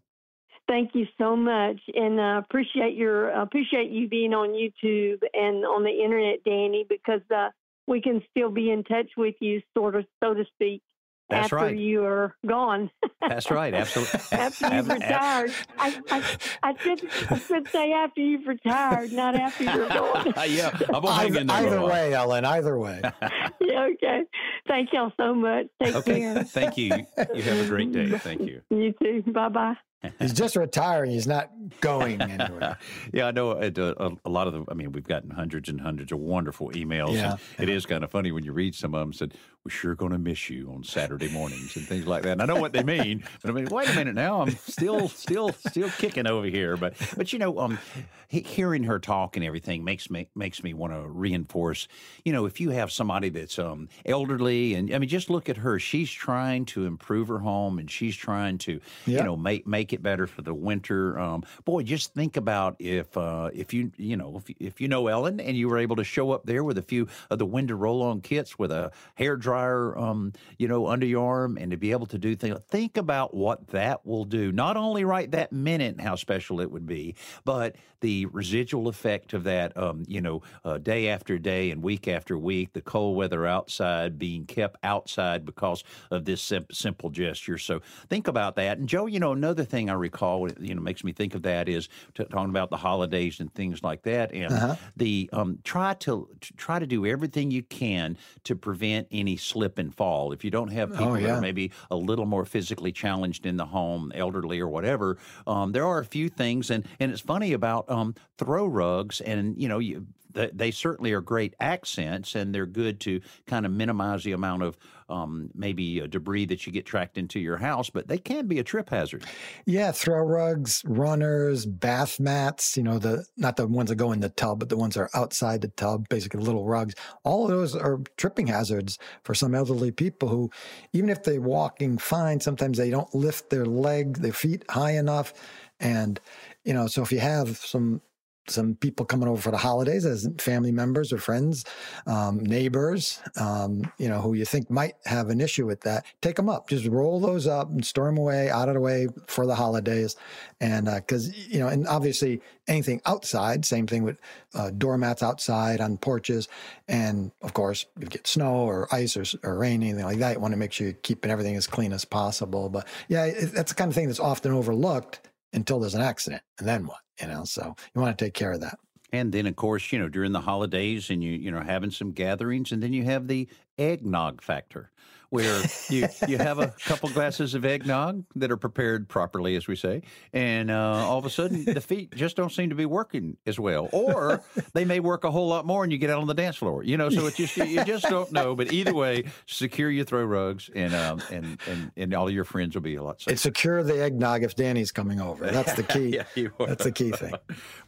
Thank 0.67 0.91
you 0.95 1.05
so 1.17 1.35
much, 1.35 1.79
and 1.93 2.19
uh, 2.19 2.41
appreciate 2.43 2.95
your 2.95 3.29
appreciate 3.29 3.91
you 3.91 4.07
being 4.07 4.33
on 4.33 4.49
YouTube 4.49 5.21
and 5.33 5.65
on 5.65 5.83
the 5.83 5.91
internet, 5.91 6.43
Danny, 6.45 6.85
because 6.87 7.21
uh, 7.35 7.49
we 7.87 8.01
can 8.01 8.21
still 8.29 8.49
be 8.49 8.71
in 8.71 8.83
touch 8.83 9.11
with 9.17 9.35
you, 9.39 9.61
sort 9.77 9.95
of, 9.95 10.05
so 10.23 10.33
to 10.33 10.45
speak. 10.53 10.81
That's 11.29 11.45
after 11.45 11.55
right. 11.55 11.77
you 11.77 12.03
are 12.03 12.35
gone. 12.45 12.91
That's 13.27 13.49
right. 13.49 13.73
Absolutely. 13.73 14.19
after 14.37 14.75
you've 14.75 14.89
retired. 14.89 15.51
I, 15.79 15.99
I, 16.11 16.23
I, 16.61 16.77
should, 16.77 17.09
I 17.29 17.39
should 17.39 17.67
say 17.69 17.91
after 17.93 18.21
you've 18.21 18.45
retired, 18.45 19.11
not 19.13 19.35
after 19.35 19.63
you're 19.63 19.87
gone. 19.87 20.33
yeah, 20.47 20.77
I'm 20.93 21.05
either, 21.05 21.39
in 21.39 21.47
there. 21.47 21.57
Either 21.57 21.81
way, 21.81 22.13
Ellen, 22.13 22.45
either 22.45 22.77
way. 22.77 23.01
yeah, 23.61 23.87
okay. 23.93 24.23
Thank 24.67 24.89
y'all 24.93 25.13
so 25.17 25.33
much. 25.33 25.67
Take 25.81 25.95
okay. 25.95 26.19
care. 26.19 26.43
Thank 26.43 26.77
you. 26.77 26.91
You 27.33 27.41
have 27.41 27.65
a 27.65 27.67
great 27.67 27.91
day. 27.91 28.09
Thank 28.19 28.41
you. 28.41 28.61
You 28.69 28.93
too. 29.01 29.23
Bye 29.31 29.49
bye 29.49 29.77
he's 30.19 30.33
just 30.33 30.55
retiring. 30.55 31.11
He's 31.11 31.27
not 31.27 31.51
going 31.81 32.21
anywhere. 32.21 32.77
yeah, 33.13 33.27
I 33.27 33.31
know 33.31 33.51
it, 33.51 33.77
uh, 33.77 33.95
a, 33.97 34.11
a, 34.25 34.29
lot 34.29 34.47
of 34.47 34.53
them. 34.53 34.65
I 34.69 34.73
mean, 34.73 34.91
we've 34.91 35.07
gotten 35.07 35.29
hundreds 35.29 35.69
and 35.69 35.79
hundreds 35.79 36.11
of 36.11 36.19
wonderful 36.19 36.69
emails. 36.71 37.13
Yeah, 37.13 37.37
It 37.57 37.69
is 37.69 37.85
kind 37.85 38.03
of 38.03 38.11
funny 38.11 38.31
when 38.31 38.43
you 38.43 38.53
read 38.53 38.75
some 38.75 38.93
of 38.93 38.99
them 38.99 39.13
said, 39.13 39.33
we're 39.65 39.71
sure 39.71 39.95
going 39.95 40.11
to 40.11 40.17
miss 40.17 40.49
you 40.49 40.69
on 40.73 40.83
Saturday 40.83 41.29
mornings 41.29 41.77
and 41.77 41.87
things 41.87 42.05
like 42.05 42.23
that. 42.23 42.33
And 42.33 42.41
I 42.41 42.45
know 42.45 42.59
what 42.59 42.73
they 42.73 42.83
mean, 42.83 43.23
but 43.41 43.49
I 43.49 43.53
mean, 43.53 43.67
wait 43.71 43.89
a 43.89 43.93
minute 43.95 44.13
now, 44.13 44.41
I'm 44.41 44.51
still, 44.57 45.07
still, 45.07 45.53
still 45.53 45.89
kicking 45.89 46.27
over 46.27 46.47
here. 46.47 46.75
But, 46.75 46.95
but 47.15 47.31
you 47.31 47.39
know, 47.39 47.57
um, 47.59 47.79
hearing 48.27 48.83
her 48.83 48.99
talk 48.99 49.37
and 49.37 49.45
everything 49.45 49.83
makes 49.83 50.09
me 50.09 50.27
makes 50.35 50.63
me 50.63 50.73
want 50.73 50.91
to 50.93 51.01
reinforce. 51.07 51.87
You 52.25 52.33
know, 52.33 52.45
if 52.45 52.59
you 52.59 52.71
have 52.71 52.91
somebody 52.91 53.29
that's 53.29 53.59
um 53.59 53.89
elderly, 54.05 54.73
and 54.73 54.93
I 54.93 54.97
mean, 54.97 55.09
just 55.09 55.29
look 55.29 55.49
at 55.49 55.57
her. 55.57 55.79
She's 55.79 56.11
trying 56.11 56.65
to 56.67 56.85
improve 56.85 57.27
her 57.27 57.39
home, 57.39 57.79
and 57.79 57.89
she's 57.89 58.15
trying 58.15 58.57
to, 58.59 58.81
you 59.05 59.23
know, 59.23 59.37
make 59.37 59.67
make 59.67 59.93
it 59.93 60.01
better 60.01 60.25
for 60.27 60.41
the 60.41 60.53
winter. 60.53 61.19
Um, 61.19 61.43
boy, 61.63 61.83
just 61.83 62.13
think 62.13 62.35
about 62.37 62.75
if 62.79 63.15
uh, 63.15 63.49
if 63.53 63.73
you 63.73 63.91
you 63.97 64.17
know 64.17 64.37
if, 64.37 64.55
if 64.59 64.81
you 64.81 64.87
know 64.87 65.07
Ellen 65.07 65.39
and 65.39 65.55
you 65.55 65.69
were 65.69 65.77
able 65.77 65.97
to 65.97 66.03
show 66.03 66.31
up 66.31 66.45
there 66.45 66.63
with 66.63 66.77
a 66.77 66.81
few 66.83 67.07
of 67.29 67.39
the 67.39 67.45
winter 67.45 67.77
roll-on 67.77 68.21
kits 68.21 68.57
with 68.57 68.71
a 68.71 68.91
hair 69.15 69.35
dryer, 69.35 69.52
um, 69.97 70.33
you 70.57 70.67
know, 70.67 70.87
under 70.87 71.05
your 71.05 71.23
arm, 71.23 71.57
and 71.57 71.71
to 71.71 71.77
be 71.77 71.91
able 71.91 72.05
to 72.07 72.17
do 72.17 72.35
things. 72.35 72.59
Think 72.69 72.97
about 72.97 73.33
what 73.33 73.67
that 73.67 74.05
will 74.05 74.25
do. 74.25 74.51
Not 74.51 74.77
only 74.77 75.05
right 75.05 75.29
that 75.31 75.51
minute, 75.51 75.99
how 75.99 76.15
special 76.15 76.59
it 76.59 76.71
would 76.71 76.85
be, 76.85 77.15
but 77.45 77.75
the 78.03 78.25
residual 78.27 78.89
effect 78.89 79.33
of 79.33 79.45
that, 79.45 79.75
um, 79.77 80.03
you 80.07 80.19
know, 80.19 80.41
uh, 80.65 80.77
day 80.77 81.07
after 81.07 81.39
day 81.39 81.71
and 81.71 81.81
week 81.81 82.09
after 82.09 82.37
week, 82.37 82.73
the 82.73 82.81
cold 82.81 83.15
weather 83.15 83.47
outside 83.47 84.19
being 84.19 84.45
kept 84.45 84.77
outside 84.83 85.45
because 85.45 85.85
of 86.11 86.25
this 86.25 86.41
sim- 86.41 86.65
simple 86.69 87.09
gesture. 87.09 87.57
So 87.57 87.81
think 88.09 88.27
about 88.27 88.57
that. 88.57 88.77
And 88.77 88.89
Joe, 88.89 89.05
you 89.05 89.21
know, 89.21 89.31
another 89.31 89.63
thing 89.63 89.89
I 89.89 89.93
recall, 89.93 90.51
you 90.59 90.75
know, 90.75 90.81
makes 90.81 91.05
me 91.05 91.13
think 91.13 91.33
of 91.33 91.43
that 91.43 91.69
is 91.69 91.87
t- 92.13 92.25
talking 92.25 92.49
about 92.49 92.69
the 92.69 92.77
holidays 92.77 93.39
and 93.39 93.53
things 93.53 93.81
like 93.83 94.03
that, 94.03 94.33
and 94.33 94.53
uh-huh. 94.53 94.75
the 94.97 95.29
um, 95.31 95.59
try 95.63 95.93
to, 95.93 96.27
to, 96.41 96.53
try 96.53 96.79
to 96.79 96.85
do 96.85 97.05
everything 97.05 97.51
you 97.51 97.63
can 97.63 98.17
to 98.43 98.55
prevent 98.55 99.07
any 99.11 99.37
slip 99.43 99.77
and 99.77 99.93
fall. 99.93 100.31
If 100.31 100.43
you 100.43 100.51
don't 100.51 100.69
have 100.69 100.91
oh, 100.91 100.97
people 100.97 101.11
oh, 101.11 101.15
yeah. 101.15 101.27
that 101.27 101.33
are 101.35 101.41
maybe 101.41 101.71
a 101.91 101.95
little 101.95 102.25
more 102.25 102.45
physically 102.45 102.91
challenged 102.91 103.45
in 103.45 103.57
the 103.57 103.65
home, 103.65 104.11
elderly 104.15 104.59
or 104.59 104.67
whatever, 104.67 105.17
um, 105.45 105.71
there 105.71 105.85
are 105.85 105.99
a 105.99 106.05
few 106.05 106.29
things, 106.29 106.69
and 106.69 106.87
and 106.99 107.11
it's 107.11 107.21
funny 107.21 107.53
about 107.53 107.89
um, 107.89 108.15
throw 108.37 108.65
rugs, 108.65 109.21
and 109.21 109.61
you 109.61 109.67
know, 109.67 109.79
you, 109.79 110.07
they 110.33 110.71
certainly 110.71 111.13
are 111.13 111.21
great 111.21 111.55
accents, 111.59 112.35
and 112.35 112.53
they're 112.53 112.65
good 112.65 112.99
to 113.01 113.21
kind 113.47 113.65
of 113.65 113.71
minimize 113.71 114.23
the 114.23 114.31
amount 114.33 114.63
of 114.63 114.77
um, 115.09 115.49
maybe 115.53 115.99
debris 116.07 116.45
that 116.45 116.65
you 116.65 116.71
get 116.71 116.85
tracked 116.85 117.17
into 117.17 117.39
your 117.39 117.57
house, 117.57 117.89
but 117.89 118.07
they 118.07 118.17
can 118.17 118.47
be 118.47 118.59
a 118.59 118.63
trip 118.63 118.89
hazard. 118.89 119.23
Yeah, 119.65 119.91
throw 119.91 120.23
rugs, 120.23 120.81
runners, 120.85 121.65
bath 121.65 122.19
mats. 122.19 122.77
You 122.77 122.83
know, 122.83 122.99
the 122.99 123.25
not 123.37 123.57
the 123.57 123.67
ones 123.67 123.89
that 123.89 123.95
go 123.95 124.11
in 124.11 124.19
the 124.19 124.29
tub, 124.29 124.59
but 124.59 124.69
the 124.69 124.77
ones 124.77 124.95
that 124.95 125.01
are 125.01 125.09
outside 125.13 125.61
the 125.61 125.67
tub, 125.69 126.07
basically 126.09 126.41
little 126.41 126.65
rugs. 126.65 126.95
All 127.23 127.43
of 127.43 127.51
those 127.51 127.75
are 127.75 127.99
tripping 128.17 128.47
hazards 128.47 128.97
for 129.23 129.33
some 129.33 129.55
elderly 129.55 129.91
people 129.91 130.29
who, 130.29 130.49
even 130.93 131.09
if 131.09 131.23
they're 131.23 131.41
walking 131.41 131.97
fine, 131.97 132.39
sometimes 132.39 132.77
they 132.77 132.89
don't 132.89 133.13
lift 133.13 133.49
their 133.49 133.65
leg, 133.65 134.17
their 134.17 134.33
feet 134.33 134.63
high 134.69 134.91
enough, 134.91 135.33
and 135.79 136.19
you 136.63 136.73
know, 136.73 136.87
so 136.87 137.01
if 137.01 137.11
you 137.11 137.19
have 137.19 137.57
some 137.57 138.01
some 138.47 138.75
people 138.75 139.05
coming 139.05 139.27
over 139.27 139.41
for 139.41 139.51
the 139.51 139.57
holidays 139.57 140.05
as 140.05 140.27
family 140.37 140.71
members 140.71 141.13
or 141.13 141.17
friends, 141.17 141.65
um, 142.07 142.39
neighbors, 142.39 143.21
um, 143.37 143.83
you 143.97 144.09
know, 144.09 144.19
who 144.19 144.33
you 144.33 144.45
think 144.45 144.69
might 144.69 144.95
have 145.05 145.29
an 145.29 145.39
issue 145.39 145.65
with 145.65 145.81
that, 145.81 146.05
take 146.21 146.35
them 146.35 146.49
up. 146.49 146.67
Just 146.67 146.85
roll 146.87 147.19
those 147.19 147.47
up 147.47 147.69
and 147.69 147.85
store 147.85 148.05
them 148.05 148.17
away, 148.17 148.49
out 148.49 148.67
of 148.67 148.75
the 148.75 148.81
way 148.81 149.07
for 149.27 149.45
the 149.45 149.55
holidays. 149.55 150.15
And 150.59 150.85
because, 150.85 151.29
uh, 151.29 151.33
you 151.35 151.59
know, 151.59 151.67
and 151.67 151.87
obviously 151.87 152.41
anything 152.67 153.01
outside, 153.05 153.65
same 153.65 153.87
thing 153.87 154.03
with 154.03 154.17
uh, 154.53 154.71
doormats 154.71 155.23
outside 155.23 155.81
on 155.81 155.97
porches. 155.97 156.47
And 156.87 157.31
of 157.41 157.53
course, 157.53 157.85
you 157.99 158.07
get 158.07 158.27
snow 158.27 158.53
or 158.53 158.87
ice 158.91 159.15
or, 159.15 159.25
or 159.43 159.57
rain, 159.57 159.83
anything 159.83 160.05
like 160.05 160.19
that. 160.19 160.35
You 160.35 160.39
want 160.39 160.53
to 160.53 160.57
make 160.57 160.73
sure 160.73 160.87
you're 160.87 160.97
keeping 161.01 161.31
everything 161.31 161.55
as 161.55 161.67
clean 161.67 161.93
as 161.93 162.05
possible. 162.05 162.69
But 162.69 162.87
yeah, 163.07 163.25
it, 163.25 163.53
that's 163.53 163.71
the 163.71 163.75
kind 163.75 163.89
of 163.89 163.95
thing 163.95 164.07
that's 164.07 164.19
often 164.19 164.51
overlooked 164.51 165.21
until 165.53 165.79
there's 165.79 165.95
an 165.95 166.01
accident. 166.01 166.41
And 166.59 166.67
then 166.67 166.85
what? 166.85 166.99
You 167.21 167.27
know, 167.27 167.43
so 167.45 167.75
you 167.93 168.01
want 168.01 168.17
to 168.17 168.25
take 168.25 168.33
care 168.33 168.51
of 168.51 168.61
that. 168.61 168.79
And 169.11 169.31
then, 169.31 169.45
of 169.45 169.55
course, 169.55 169.91
you 169.91 169.99
know, 169.99 170.09
during 170.09 170.31
the 170.31 170.41
holidays 170.41 171.11
and 171.11 171.23
you, 171.23 171.33
you 171.33 171.51
know, 171.51 171.61
having 171.61 171.91
some 171.91 172.11
gatherings, 172.11 172.71
and 172.71 172.81
then 172.81 172.93
you 172.93 173.03
have 173.03 173.27
the 173.27 173.47
eggnog 173.77 174.41
factor 174.41 174.89
where 175.33 175.63
you 175.89 176.07
you 176.27 176.37
have 176.37 176.59
a 176.59 176.67
couple 176.85 177.09
glasses 177.09 177.55
of 177.55 177.65
eggnog 177.65 178.23
that 178.35 178.51
are 178.51 178.57
prepared 178.57 179.09
properly, 179.09 179.55
as 179.55 179.67
we 179.67 179.75
say, 179.75 180.03
and 180.31 180.69
uh, 180.69 181.07
all 181.07 181.17
of 181.17 181.25
a 181.25 181.29
sudden 181.29 181.65
the 181.65 181.81
feet 181.81 182.13
just 182.15 182.35
don't 182.35 182.51
seem 182.51 182.69
to 182.69 182.75
be 182.75 182.85
working 182.85 183.35
as 183.47 183.59
well, 183.59 183.89
or 183.91 184.43
they 184.73 184.85
may 184.85 184.99
work 184.99 185.23
a 185.23 185.31
whole 185.31 185.47
lot 185.47 185.65
more, 185.65 185.83
and 185.83 185.91
you 185.91 185.97
get 185.97 186.11
out 186.11 186.21
on 186.21 186.27
the 186.27 186.35
dance 186.35 186.57
floor. 186.57 186.83
You 186.83 186.97
know, 186.97 187.09
so 187.09 187.25
it's 187.25 187.37
just 187.37 187.57
you 187.57 187.83
just 187.83 188.07
don't 188.09 188.31
know. 188.31 188.53
But 188.53 188.71
either 188.71 188.93
way, 188.93 189.23
secure 189.47 189.89
your 189.89 190.05
throw 190.05 190.23
rugs, 190.23 190.69
and 190.75 190.93
um, 190.93 191.19
and 191.31 191.57
and 191.67 191.91
and 191.97 192.13
all 192.13 192.29
your 192.29 192.43
friends 192.43 192.75
will 192.75 192.83
be 192.83 192.95
a 192.95 193.01
lot 193.03 193.19
safer. 193.19 193.31
And 193.31 193.39
secure 193.39 193.81
the 193.81 194.03
eggnog 194.03 194.43
if 194.43 194.55
Danny's 194.55 194.91
coming 194.91 195.19
over. 195.19 195.47
That's 195.47 195.73
the 195.73 195.83
key. 195.83 196.09
yeah, 196.35 196.49
That's 196.59 196.83
the 196.83 196.91
key 196.91 197.09
thing. 197.09 197.33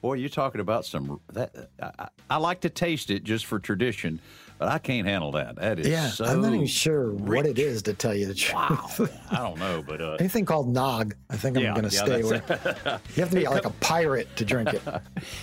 Boy, 0.02 0.14
you're 0.16 0.30
talking 0.30 0.62
about 0.62 0.84
some 0.84 1.22
that 1.34 1.70
I, 1.80 2.08
I 2.28 2.38
like 2.38 2.62
to 2.62 2.72
taste 2.72 3.12
it 3.12 3.24
just 3.24 3.46
for 3.46 3.60
tradition 3.60 4.20
but 4.58 4.70
I 4.70 4.78
can't 4.78 5.08
handle 5.08 5.32
that. 5.34 5.58
That 5.58 5.80
is 5.80 5.88
yeah. 5.88 6.08
So 6.08 6.26
I'm 6.26 6.42
not 6.42 6.54
even 6.54 6.66
sure. 6.66 7.12
What 7.36 7.46
it 7.46 7.60
is 7.60 7.82
to 7.84 7.94
tell 7.94 8.14
you 8.16 8.26
the 8.28 8.34
truth. 8.34 8.56
Wow. 8.56 8.90
I 9.32 9.38
don't 9.38 9.60
know, 9.60 9.84
but 9.86 10.02
uh, 10.02 10.14
anything 10.20 10.46
called 10.46 10.68
nog, 10.70 11.16
I 11.30 11.38
think 11.38 11.58
I'm 11.58 11.64
Yeah, 11.64 11.74
going 11.74 11.90
to 11.90 11.96
yeah, 11.96 12.04
stay 12.06 12.22
that's- 12.22 12.84
away. 12.86 13.00
you 13.16 13.22
have 13.22 13.30
to 13.32 13.36
be 13.36 13.48
like 13.48 13.66
a 13.66 13.70
pirate 13.72 14.36
to 14.38 14.46
drink 14.46 14.74
it. 14.74 14.82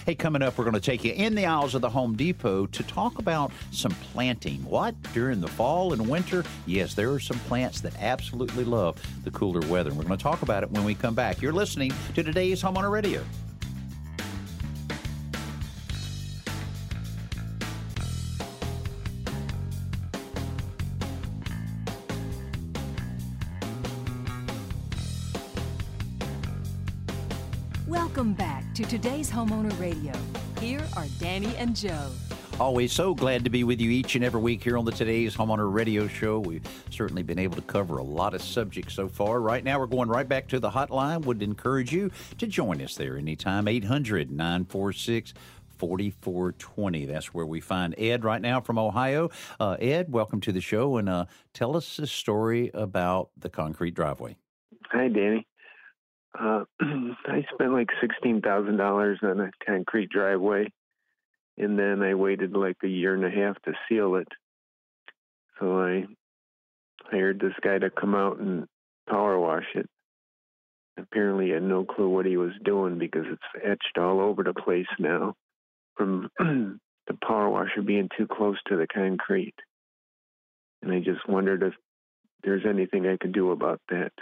Hey, 0.06 0.14
coming 0.16 0.42
up, 0.42 0.58
we're 0.58 0.64
going 0.64 0.74
to 0.74 0.80
take 0.80 1.04
you 1.04 1.12
in 1.12 1.34
the 1.34 1.46
aisles 1.46 1.74
of 1.74 1.80
the 1.80 1.88
Home 1.90 2.16
Depot 2.16 2.66
to 2.66 2.82
talk 2.84 3.18
about 3.18 3.52
some 3.70 3.92
planting. 4.12 4.64
What? 4.64 4.94
During 5.12 5.40
the 5.40 5.48
fall 5.48 5.92
and 5.92 6.08
winter? 6.08 6.44
Yes, 6.66 6.94
there 6.94 7.10
are 7.12 7.20
some 7.20 7.38
plants 7.40 7.80
that 7.82 7.94
absolutely 8.00 8.64
love 8.64 9.00
the 9.24 9.30
cooler 9.30 9.60
weather. 9.68 9.90
And 9.90 9.98
we're 9.98 10.04
going 10.06 10.18
to 10.18 10.22
talk 10.22 10.42
about 10.42 10.62
it 10.62 10.70
when 10.70 10.84
we 10.84 10.94
come 10.94 11.14
back. 11.14 11.40
You're 11.40 11.52
listening 11.52 11.92
to 12.14 12.22
today's 12.22 12.62
Homeowner 12.62 12.90
Radio. 12.90 13.24
Today's 29.02 29.28
Homeowner 29.28 29.76
Radio. 29.80 30.12
Here 30.60 30.80
are 30.96 31.06
Danny 31.18 31.56
and 31.56 31.74
Joe. 31.74 32.06
Always 32.60 32.92
so 32.92 33.16
glad 33.16 33.42
to 33.42 33.50
be 33.50 33.64
with 33.64 33.80
you 33.80 33.90
each 33.90 34.14
and 34.14 34.24
every 34.24 34.40
week 34.40 34.62
here 34.62 34.78
on 34.78 34.84
the 34.84 34.92
Today's 34.92 35.34
Homeowner 35.34 35.72
Radio 35.72 36.06
Show. 36.06 36.38
We've 36.38 36.64
certainly 36.88 37.24
been 37.24 37.40
able 37.40 37.56
to 37.56 37.62
cover 37.62 37.98
a 37.98 38.02
lot 38.04 38.32
of 38.32 38.40
subjects 38.40 38.94
so 38.94 39.08
far. 39.08 39.40
Right 39.40 39.64
now, 39.64 39.80
we're 39.80 39.88
going 39.88 40.08
right 40.08 40.28
back 40.28 40.46
to 40.48 40.60
the 40.60 40.70
hotline. 40.70 41.24
Would 41.24 41.42
encourage 41.42 41.92
you 41.92 42.12
to 42.38 42.46
join 42.46 42.80
us 42.80 42.94
there 42.94 43.18
anytime. 43.18 43.66
800 43.66 44.30
946 44.30 45.34
4420. 45.78 47.04
That's 47.06 47.34
where 47.34 47.46
we 47.46 47.60
find 47.60 47.96
Ed 47.98 48.22
right 48.22 48.40
now 48.40 48.60
from 48.60 48.78
Ohio. 48.78 49.30
Uh, 49.58 49.76
Ed, 49.80 50.12
welcome 50.12 50.40
to 50.42 50.52
the 50.52 50.60
show 50.60 50.96
and 50.98 51.08
uh, 51.08 51.24
tell 51.54 51.76
us 51.76 51.98
a 51.98 52.06
story 52.06 52.70
about 52.72 53.30
the 53.36 53.50
concrete 53.50 53.94
driveway. 53.94 54.36
Hi, 54.92 55.08
Danny. 55.08 55.48
Uh, 56.38 56.64
I 56.80 57.44
spent 57.54 57.72
like 57.72 57.90
sixteen 58.00 58.40
thousand 58.40 58.76
dollars 58.76 59.18
on 59.22 59.40
a 59.40 59.50
concrete 59.66 60.10
driveway, 60.10 60.66
and 61.58 61.78
then 61.78 62.02
I 62.02 62.14
waited 62.14 62.56
like 62.56 62.76
a 62.82 62.88
year 62.88 63.14
and 63.14 63.24
a 63.24 63.30
half 63.30 63.60
to 63.62 63.72
seal 63.88 64.16
it. 64.16 64.28
So 65.60 65.80
I 65.80 66.06
hired 67.10 67.40
this 67.40 67.54
guy 67.62 67.78
to 67.78 67.90
come 67.90 68.14
out 68.14 68.38
and 68.38 68.66
power 69.08 69.38
wash 69.38 69.66
it. 69.74 69.86
Apparently, 70.98 71.46
he 71.46 71.52
had 71.52 71.62
no 71.62 71.84
clue 71.84 72.08
what 72.08 72.26
he 72.26 72.36
was 72.36 72.52
doing 72.64 72.98
because 72.98 73.24
it's 73.30 73.64
etched 73.64 73.98
all 73.98 74.20
over 74.20 74.42
the 74.42 74.54
place 74.54 74.86
now 74.98 75.34
from 75.96 76.30
the 76.38 77.18
power 77.26 77.48
washer 77.48 77.82
being 77.82 78.08
too 78.16 78.26
close 78.26 78.58
to 78.66 78.76
the 78.76 78.86
concrete. 78.86 79.54
And 80.82 80.92
I 80.92 80.98
just 80.98 81.26
wondered 81.28 81.62
if 81.62 81.74
there's 82.42 82.66
anything 82.68 83.06
I 83.06 83.16
could 83.16 83.32
do 83.32 83.52
about 83.52 83.80
that. 83.88 84.12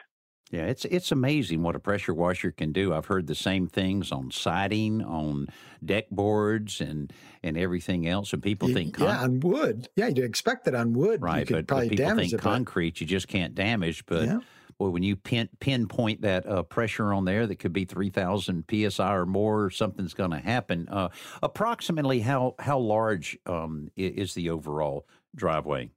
Yeah, 0.50 0.66
it's 0.66 0.84
it's 0.84 1.12
amazing 1.12 1.62
what 1.62 1.76
a 1.76 1.78
pressure 1.78 2.12
washer 2.12 2.50
can 2.50 2.72
do. 2.72 2.92
I've 2.92 3.06
heard 3.06 3.28
the 3.28 3.36
same 3.36 3.68
things 3.68 4.10
on 4.10 4.32
siding, 4.32 5.00
on 5.00 5.46
deck 5.84 6.10
boards, 6.10 6.80
and 6.80 7.12
and 7.44 7.56
everything 7.56 8.08
else. 8.08 8.32
And 8.32 8.42
people 8.42 8.68
You- 8.68 8.74
think, 8.74 8.94
con- 8.94 9.06
yeah, 9.06 9.22
on 9.22 9.38
wood. 9.40 9.88
Yeah, 9.94 10.08
you'd 10.08 10.18
expect 10.18 10.64
that 10.64 10.74
on 10.74 10.92
wood. 10.92 11.22
right? 11.22 11.40
you 11.40 11.46
could 11.46 11.54
But, 11.54 11.66
but 11.66 11.68
probably 11.68 11.88
people 11.90 12.04
damage 12.06 12.22
think 12.30 12.32
it. 12.32 12.36
but- 12.38 12.42
concrete 12.42 13.00
you 13.00 13.06
just 13.06 13.28
can't 13.28 13.54
damage. 13.54 14.04
But 14.06 14.24
Yeah. 14.24 14.40
boy, 14.76 14.88
when 14.88 15.04
you 15.04 15.14
pin, 15.14 15.48
pinpoint 15.60 16.22
that 16.22 16.44
uh, 16.46 16.64
pressure 16.64 17.12
on 17.12 17.26
there, 17.26 17.46
that 17.46 17.56
could 17.60 17.72
be 17.72 17.84
three 17.84 18.10
thousand 18.10 18.64
psi 18.68 19.14
or 19.14 19.26
more. 19.26 19.70
Something's 19.70 20.14
going 20.14 20.32
to 20.32 20.40
happen. 20.40 20.88
Uh, 20.88 21.10
approximately 21.44 22.18
how 22.20 22.56
how 22.58 22.78
large 22.80 23.38
um, 23.46 23.88
is 23.96 24.34
the 24.34 24.50
overall 24.50 25.06
driveway? 25.36 25.90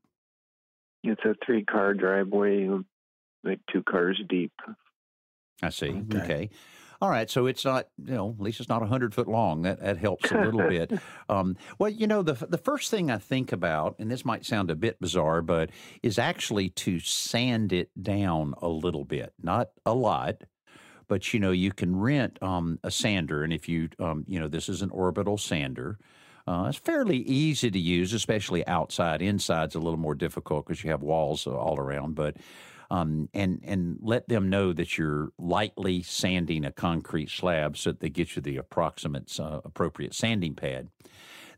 It's 1.03 1.21
a 1.25 1.33
three 1.43 1.63
car 1.65 1.95
driveway, 1.95 2.69
like 3.43 3.59
two 3.71 3.83
cars 3.83 4.21
deep. 4.27 4.53
I 5.61 5.69
see. 5.69 5.89
Okay. 5.89 6.17
Okay. 6.19 6.49
All 7.01 7.09
right. 7.09 7.29
So 7.29 7.47
it's 7.47 7.65
not, 7.65 7.87
you 8.01 8.13
know, 8.13 8.29
at 8.29 8.39
least 8.39 8.61
it's 8.61 8.69
not 8.69 8.79
100 8.79 9.13
foot 9.13 9.27
long. 9.27 9.63
That, 9.63 9.81
that 9.81 9.97
helps 9.97 10.31
a 10.31 10.37
little 10.37 10.67
bit. 10.69 10.91
Um, 11.29 11.55
well, 11.79 11.89
you 11.89 12.05
know, 12.05 12.21
the, 12.21 12.33
the 12.33 12.57
first 12.57 12.91
thing 12.91 13.09
I 13.09 13.17
think 13.17 13.53
about, 13.53 13.95
and 13.97 14.11
this 14.11 14.25
might 14.25 14.45
sound 14.45 14.69
a 14.69 14.75
bit 14.75 14.99
bizarre, 14.99 15.41
but 15.41 15.69
is 16.03 16.19
actually 16.19 16.69
to 16.69 16.99
sand 16.99 17.73
it 17.73 17.89
down 18.01 18.53
a 18.61 18.67
little 18.67 19.05
bit. 19.05 19.33
Not 19.41 19.69
a 19.85 19.93
lot, 19.93 20.43
but, 21.07 21.33
you 21.33 21.39
know, 21.39 21.51
you 21.51 21.71
can 21.71 21.95
rent 21.95 22.37
um, 22.41 22.77
a 22.83 22.91
sander. 22.91 23.43
And 23.43 23.53
if 23.53 23.67
you, 23.67 23.89
um, 23.99 24.25
you 24.27 24.39
know, 24.39 24.47
this 24.47 24.69
is 24.69 24.81
an 24.81 24.91
orbital 24.91 25.37
sander. 25.37 25.97
Uh, 26.45 26.65
it's 26.67 26.77
fairly 26.77 27.17
easy 27.17 27.71
to 27.71 27.79
use, 27.79 28.13
especially 28.13 28.67
outside. 28.67 29.21
Inside's 29.21 29.75
a 29.75 29.79
little 29.79 29.99
more 29.99 30.15
difficult 30.15 30.67
because 30.67 30.83
you 30.83 30.91
have 30.91 31.01
walls 31.01 31.47
uh, 31.47 31.51
all 31.51 31.79
around. 31.79 32.15
But 32.15 32.35
um, 32.93 33.27
and 33.33 33.59
and 33.63 33.97
let 34.01 34.29
them 34.29 34.51
know 34.51 34.71
that 34.71 34.99
you're 34.99 35.31
lightly 35.39 36.03
sanding 36.03 36.63
a 36.63 36.71
concrete 36.71 37.31
slab 37.31 37.75
so 37.75 37.91
that 37.91 38.01
they 38.01 38.09
get 38.09 38.35
you 38.35 38.41
the 38.41 38.57
approximate 38.57 39.39
uh, 39.39 39.61
appropriate 39.65 40.13
sanding 40.13 40.53
pad. 40.53 40.89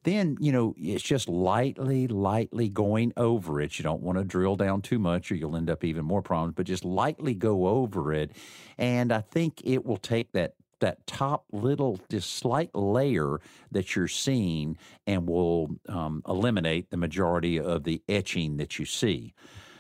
Then 0.04 0.38
you 0.40 0.54
know 0.54 0.74
it's 0.78 1.04
just 1.04 1.28
lightly, 1.28 2.08
lightly 2.08 2.70
going 2.70 3.12
over 3.18 3.60
it. 3.60 3.78
You 3.78 3.84
don't 3.84 4.02
want 4.02 4.18
to 4.18 4.24
drill 4.24 4.56
down 4.56 4.82
too 4.82 4.98
much, 4.98 5.30
or 5.30 5.36
you'll 5.36 5.58
end 5.58 5.70
up 5.70 5.84
even 5.84 6.06
more 6.06 6.22
problems. 6.22 6.54
But 6.56 6.68
just 6.68 6.86
lightly 6.86 7.34
go 7.34 7.68
over 7.68 8.14
it, 8.14 8.32
and 8.78 9.12
I 9.12 9.20
think 9.20 9.62
it 9.66 9.86
will 9.86 9.98
take 9.98 10.32
that 10.32 10.54
that 10.80 11.06
top 11.06 11.46
little 11.52 12.00
just 12.10 12.34
slight 12.34 12.74
layer 12.74 13.42
that 13.72 13.94
you're 13.96 14.08
seeing 14.08 14.78
and 15.06 15.28
will 15.28 15.80
um, 15.90 16.22
eliminate 16.28 16.92
the 16.92 16.98
majority 16.98 17.60
of 17.60 17.84
the 17.84 18.02
etching 18.08 18.56
that 18.58 18.80
you 18.80 18.86
see. 18.86 19.34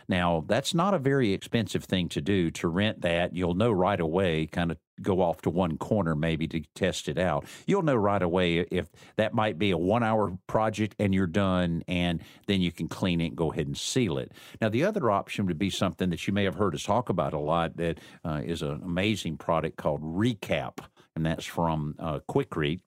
Now, 0.07 0.43
that's 0.47 0.73
not 0.73 0.93
a 0.93 0.99
very 0.99 1.33
expensive 1.33 1.83
thing 1.83 2.09
to 2.09 2.21
do 2.21 2.51
to 2.51 2.67
rent 2.67 3.01
that. 3.01 3.35
You'll 3.35 3.55
know 3.55 3.71
right 3.71 3.99
away, 3.99 4.47
kind 4.47 4.71
of 4.71 4.77
go 5.01 5.21
off 5.21 5.41
to 5.41 5.49
one 5.49 5.77
corner 5.77 6.15
maybe 6.15 6.47
to 6.47 6.61
test 6.73 7.09
it 7.09 7.17
out. 7.17 7.45
You'll 7.65 7.81
know 7.81 7.95
right 7.95 8.21
away 8.21 8.59
if 8.59 8.87
that 9.17 9.33
might 9.33 9.59
be 9.59 9.71
a 9.71 9.77
one 9.77 10.03
hour 10.03 10.37
project 10.47 10.95
and 10.99 11.13
you're 11.13 11.27
done, 11.27 11.83
and 11.87 12.21
then 12.47 12.61
you 12.61 12.71
can 12.71 12.87
clean 12.87 13.21
it 13.21 13.27
and 13.27 13.35
go 13.35 13.51
ahead 13.51 13.67
and 13.67 13.77
seal 13.77 14.17
it. 14.17 14.31
Now, 14.61 14.69
the 14.69 14.83
other 14.85 15.11
option 15.11 15.45
would 15.47 15.59
be 15.59 15.69
something 15.69 16.09
that 16.11 16.27
you 16.27 16.33
may 16.33 16.43
have 16.43 16.55
heard 16.55 16.75
us 16.75 16.83
talk 16.83 17.09
about 17.09 17.33
a 17.33 17.39
lot 17.39 17.77
that 17.77 17.99
uh, 18.23 18.41
is 18.43 18.61
an 18.61 18.81
amazing 18.83 19.37
product 19.37 19.77
called 19.77 20.01
Recap, 20.01 20.79
and 21.15 21.25
that's 21.25 21.45
from 21.45 21.95
uh, 21.99 22.19
Quikrete 22.29 22.81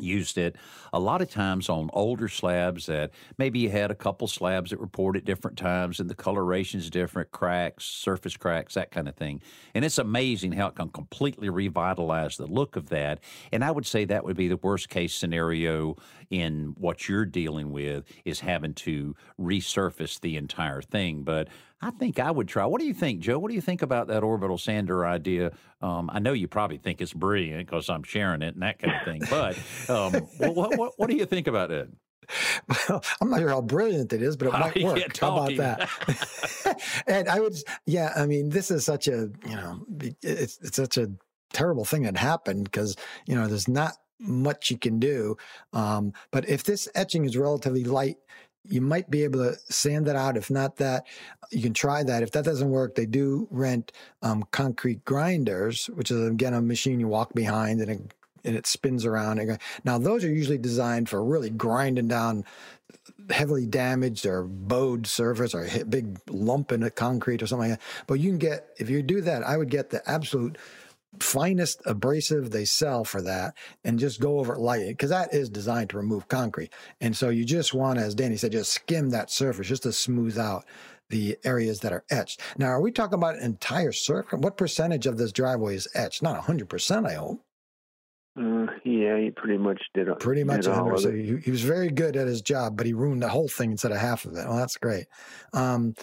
used 0.00 0.38
it 0.38 0.56
a 0.92 0.98
lot 0.98 1.20
of 1.20 1.30
times 1.30 1.68
on 1.68 1.90
older 1.92 2.28
slabs 2.28 2.86
that 2.86 3.10
maybe 3.36 3.58
you 3.58 3.70
had 3.70 3.90
a 3.90 3.94
couple 3.94 4.26
slabs 4.26 4.70
that 4.70 4.80
were 4.80 4.86
poured 4.86 5.16
at 5.16 5.24
different 5.24 5.58
times 5.58 6.00
and 6.00 6.08
the 6.08 6.14
coloration's 6.14 6.90
different, 6.90 7.30
cracks, 7.30 7.84
surface 7.84 8.36
cracks, 8.36 8.74
that 8.74 8.90
kind 8.90 9.08
of 9.08 9.16
thing. 9.16 9.40
And 9.74 9.84
it's 9.84 9.98
amazing 9.98 10.52
how 10.52 10.68
it 10.68 10.74
can 10.74 10.88
completely 10.88 11.48
revitalize 11.48 12.36
the 12.36 12.46
look 12.46 12.76
of 12.76 12.88
that. 12.88 13.20
And 13.52 13.64
I 13.64 13.70
would 13.70 13.86
say 13.86 14.04
that 14.04 14.24
would 14.24 14.36
be 14.36 14.48
the 14.48 14.56
worst 14.56 14.88
case 14.88 15.14
scenario 15.14 15.96
in 16.30 16.74
what 16.78 17.08
you're 17.08 17.24
dealing 17.24 17.70
with 17.70 18.04
is 18.24 18.40
having 18.40 18.74
to 18.74 19.16
resurface 19.40 20.20
the 20.20 20.36
entire 20.36 20.82
thing. 20.82 21.22
But 21.22 21.48
I 21.80 21.90
think 21.90 22.18
I 22.18 22.30
would 22.30 22.48
try. 22.48 22.66
What 22.66 22.80
do 22.80 22.86
you 22.86 22.94
think, 22.94 23.20
Joe? 23.20 23.38
What 23.38 23.48
do 23.48 23.54
you 23.54 23.60
think 23.60 23.82
about 23.82 24.08
that 24.08 24.24
orbital 24.24 24.58
sander 24.58 25.06
idea? 25.06 25.52
Um, 25.80 26.10
I 26.12 26.18
know 26.18 26.32
you 26.32 26.48
probably 26.48 26.78
think 26.78 27.00
it's 27.00 27.12
brilliant 27.12 27.66
because 27.66 27.88
I'm 27.88 28.02
sharing 28.02 28.42
it 28.42 28.54
and 28.54 28.62
that 28.62 28.80
kind 28.80 28.94
of 28.96 29.04
thing. 29.04 29.22
But 29.30 29.56
um, 29.88 30.12
what, 30.54 30.76
what, 30.76 30.92
what 30.96 31.08
do 31.08 31.16
you 31.16 31.24
think 31.24 31.46
about 31.46 31.70
it? 31.70 31.88
Well, 32.68 33.02
I'm 33.20 33.30
not 33.30 33.38
sure 33.38 33.48
how 33.48 33.60
brilliant 33.60 34.12
it 34.12 34.22
is, 34.22 34.36
but 34.36 34.48
it 34.48 34.54
How 34.54 34.58
might 34.58 34.82
work. 34.82 35.16
How 35.16 35.36
about 35.36 35.56
that? 35.56 37.02
and 37.06 37.28
I 37.28 37.40
would, 37.40 37.54
yeah, 37.86 38.12
I 38.16 38.26
mean, 38.26 38.50
this 38.50 38.70
is 38.70 38.84
such 38.84 39.06
a, 39.08 39.30
you 39.46 39.56
know, 39.56 39.86
it's, 40.22 40.58
it's 40.58 40.76
such 40.76 40.98
a 40.98 41.10
terrible 41.52 41.84
thing 41.84 42.02
that 42.02 42.16
happened 42.16 42.64
because, 42.64 42.96
you 43.26 43.34
know, 43.34 43.46
there's 43.46 43.68
not 43.68 43.94
much 44.20 44.70
you 44.70 44.78
can 44.78 44.98
do. 44.98 45.36
Um, 45.72 46.12
but 46.30 46.48
if 46.48 46.64
this 46.64 46.88
etching 46.94 47.24
is 47.24 47.36
relatively 47.36 47.84
light, 47.84 48.16
you 48.64 48.80
might 48.80 49.10
be 49.10 49.24
able 49.24 49.40
to 49.40 49.58
sand 49.72 50.06
that 50.06 50.16
out. 50.16 50.36
If 50.36 50.50
not 50.50 50.76
that, 50.76 51.06
you 51.50 51.62
can 51.62 51.74
try 51.74 52.02
that. 52.02 52.22
If 52.22 52.32
that 52.32 52.44
doesn't 52.44 52.70
work, 52.70 52.94
they 52.94 53.06
do 53.06 53.48
rent 53.50 53.92
um, 54.22 54.44
concrete 54.50 55.04
grinders, 55.04 55.86
which 55.86 56.10
is 56.10 56.28
again 56.28 56.54
a 56.54 56.60
machine 56.60 57.00
you 57.00 57.08
walk 57.08 57.32
behind 57.34 57.80
and 57.80 57.90
it, 57.90 58.14
and 58.44 58.56
it 58.56 58.66
spins 58.66 59.04
around. 59.04 59.58
Now 59.84 59.98
those 59.98 60.24
are 60.24 60.32
usually 60.32 60.58
designed 60.58 61.08
for 61.08 61.24
really 61.24 61.50
grinding 61.50 62.08
down 62.08 62.44
heavily 63.30 63.66
damaged 63.66 64.24
or 64.26 64.44
bowed 64.44 65.06
surface 65.06 65.54
or 65.54 65.64
hit 65.64 65.90
big 65.90 66.18
lump 66.28 66.72
in 66.72 66.80
the 66.80 66.90
concrete 66.90 67.42
or 67.42 67.46
something 67.46 67.70
like 67.70 67.78
that. 67.78 67.86
But 68.06 68.14
you 68.14 68.30
can 68.30 68.38
get 68.38 68.68
if 68.78 68.90
you 68.90 69.02
do 69.02 69.20
that, 69.22 69.42
I 69.42 69.56
would 69.56 69.70
get 69.70 69.90
the 69.90 70.08
absolute 70.08 70.56
finest 71.20 71.80
abrasive 71.86 72.50
they 72.50 72.64
sell 72.64 73.04
for 73.04 73.22
that 73.22 73.54
and 73.84 73.98
just 73.98 74.20
go 74.20 74.38
over 74.38 74.54
it 74.54 74.60
lightly 74.60 74.88
because 74.88 75.10
that 75.10 75.32
is 75.32 75.48
designed 75.48 75.90
to 75.90 75.96
remove 75.96 76.28
concrete. 76.28 76.72
And 77.00 77.16
so 77.16 77.30
you 77.30 77.44
just 77.44 77.74
want 77.74 77.98
to, 77.98 78.04
as 78.04 78.14
Danny 78.14 78.36
said, 78.36 78.52
just 78.52 78.72
skim 78.72 79.10
that 79.10 79.30
surface 79.30 79.68
just 79.68 79.84
to 79.84 79.92
smooth 79.92 80.38
out 80.38 80.64
the 81.10 81.38
areas 81.44 81.80
that 81.80 81.92
are 81.92 82.04
etched. 82.10 82.40
Now, 82.58 82.66
are 82.66 82.82
we 82.82 82.92
talking 82.92 83.14
about 83.14 83.36
an 83.36 83.42
entire 83.42 83.92
surface? 83.92 84.38
What 84.38 84.56
percentage 84.58 85.06
of 85.06 85.16
this 85.16 85.32
driveway 85.32 85.74
is 85.76 85.88
etched? 85.94 86.22
Not 86.22 86.42
100%, 86.42 87.08
I 87.08 87.14
hope. 87.14 87.42
Uh, 88.38 88.66
yeah, 88.84 89.18
he 89.18 89.30
pretty 89.34 89.58
much 89.58 89.82
did. 89.94 90.06
Pretty 90.20 90.44
much 90.44 90.62
did 90.62 90.70
all 90.70 90.84
100. 90.90 90.94
of 90.94 91.00
So 91.00 91.08
it. 91.08 91.24
he, 91.24 91.36
he 91.38 91.50
was 91.50 91.62
very 91.62 91.88
good 91.88 92.16
at 92.16 92.28
his 92.28 92.40
job, 92.42 92.76
but 92.76 92.86
he 92.86 92.92
ruined 92.92 93.22
the 93.22 93.28
whole 93.28 93.48
thing 93.48 93.72
instead 93.72 93.90
of 93.90 93.98
half 93.98 94.26
of 94.26 94.32
it. 94.32 94.46
Well, 94.46 94.56
that's 94.56 94.76
great. 94.76 95.06
Um, 95.52 95.94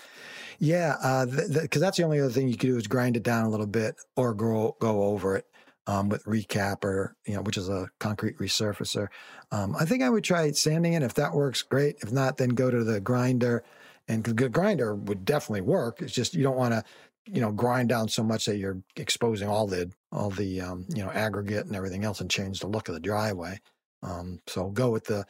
Yeah, 0.60 1.26
because 1.26 1.82
uh, 1.82 1.86
that's 1.86 1.98
the 1.98 2.04
only 2.04 2.20
other 2.20 2.30
thing 2.30 2.48
you 2.48 2.58
could 2.58 2.70
do 2.70 2.78
is 2.78 2.88
grind 2.88 3.18
it 3.18 3.24
down 3.24 3.46
a 3.46 3.50
little 3.50 3.68
bit 3.68 3.96
or 4.16 4.34
go 4.34 4.76
go 4.80 5.04
over 5.04 5.36
it 5.36 5.46
um, 5.88 6.10
with 6.10 6.24
recap 6.26 6.84
or 6.84 7.16
you 7.26 7.36
know, 7.36 7.42
which 7.42 7.58
is 7.58 7.70
a 7.70 7.90
concrete 8.00 8.38
resurfacer. 8.38 9.08
Um, 9.52 9.76
I 9.80 9.86
think 9.86 10.04
I 10.04 10.10
would 10.10 10.24
try 10.24 10.52
sanding 10.52 10.94
it. 10.94 11.04
If 11.04 11.16
that 11.16 11.34
works, 11.34 11.62
great. 11.62 11.98
If 12.02 12.12
not, 12.12 12.38
then 12.38 12.50
go 12.50 12.70
to 12.70 12.84
the 12.84 13.00
grinder. 13.00 13.64
And 14.08 14.24
the 14.24 14.50
grinder 14.50 14.94
would 14.94 15.26
definitely 15.26 15.62
work. 15.62 16.02
It's 16.02 16.14
just 16.14 16.36
you 16.36 16.44
don't 16.44 16.58
want 16.58 16.74
to, 16.74 16.84
you 17.26 17.42
know, 17.42 17.52
grind 17.52 17.90
down 17.90 18.08
so 18.08 18.24
much 18.24 18.46
that 18.46 18.58
you're 18.58 18.82
exposing 18.96 19.50
all 19.50 19.68
the 19.68 19.92
all 20.12 20.30
the 20.30 20.62
um, 20.62 20.86
you 20.90 21.04
know 21.04 21.10
aggregate 21.12 21.66
and 21.66 21.76
everything 21.76 22.04
else 22.04 22.22
and 22.22 22.30
change 22.30 22.60
the 22.60 22.68
look 22.68 22.88
of 22.88 22.94
the 22.94 23.00
driveway. 23.00 23.60
Um, 24.04 24.42
so 24.48 24.70
go 24.70 24.92
with 24.92 25.06
the 25.06 25.26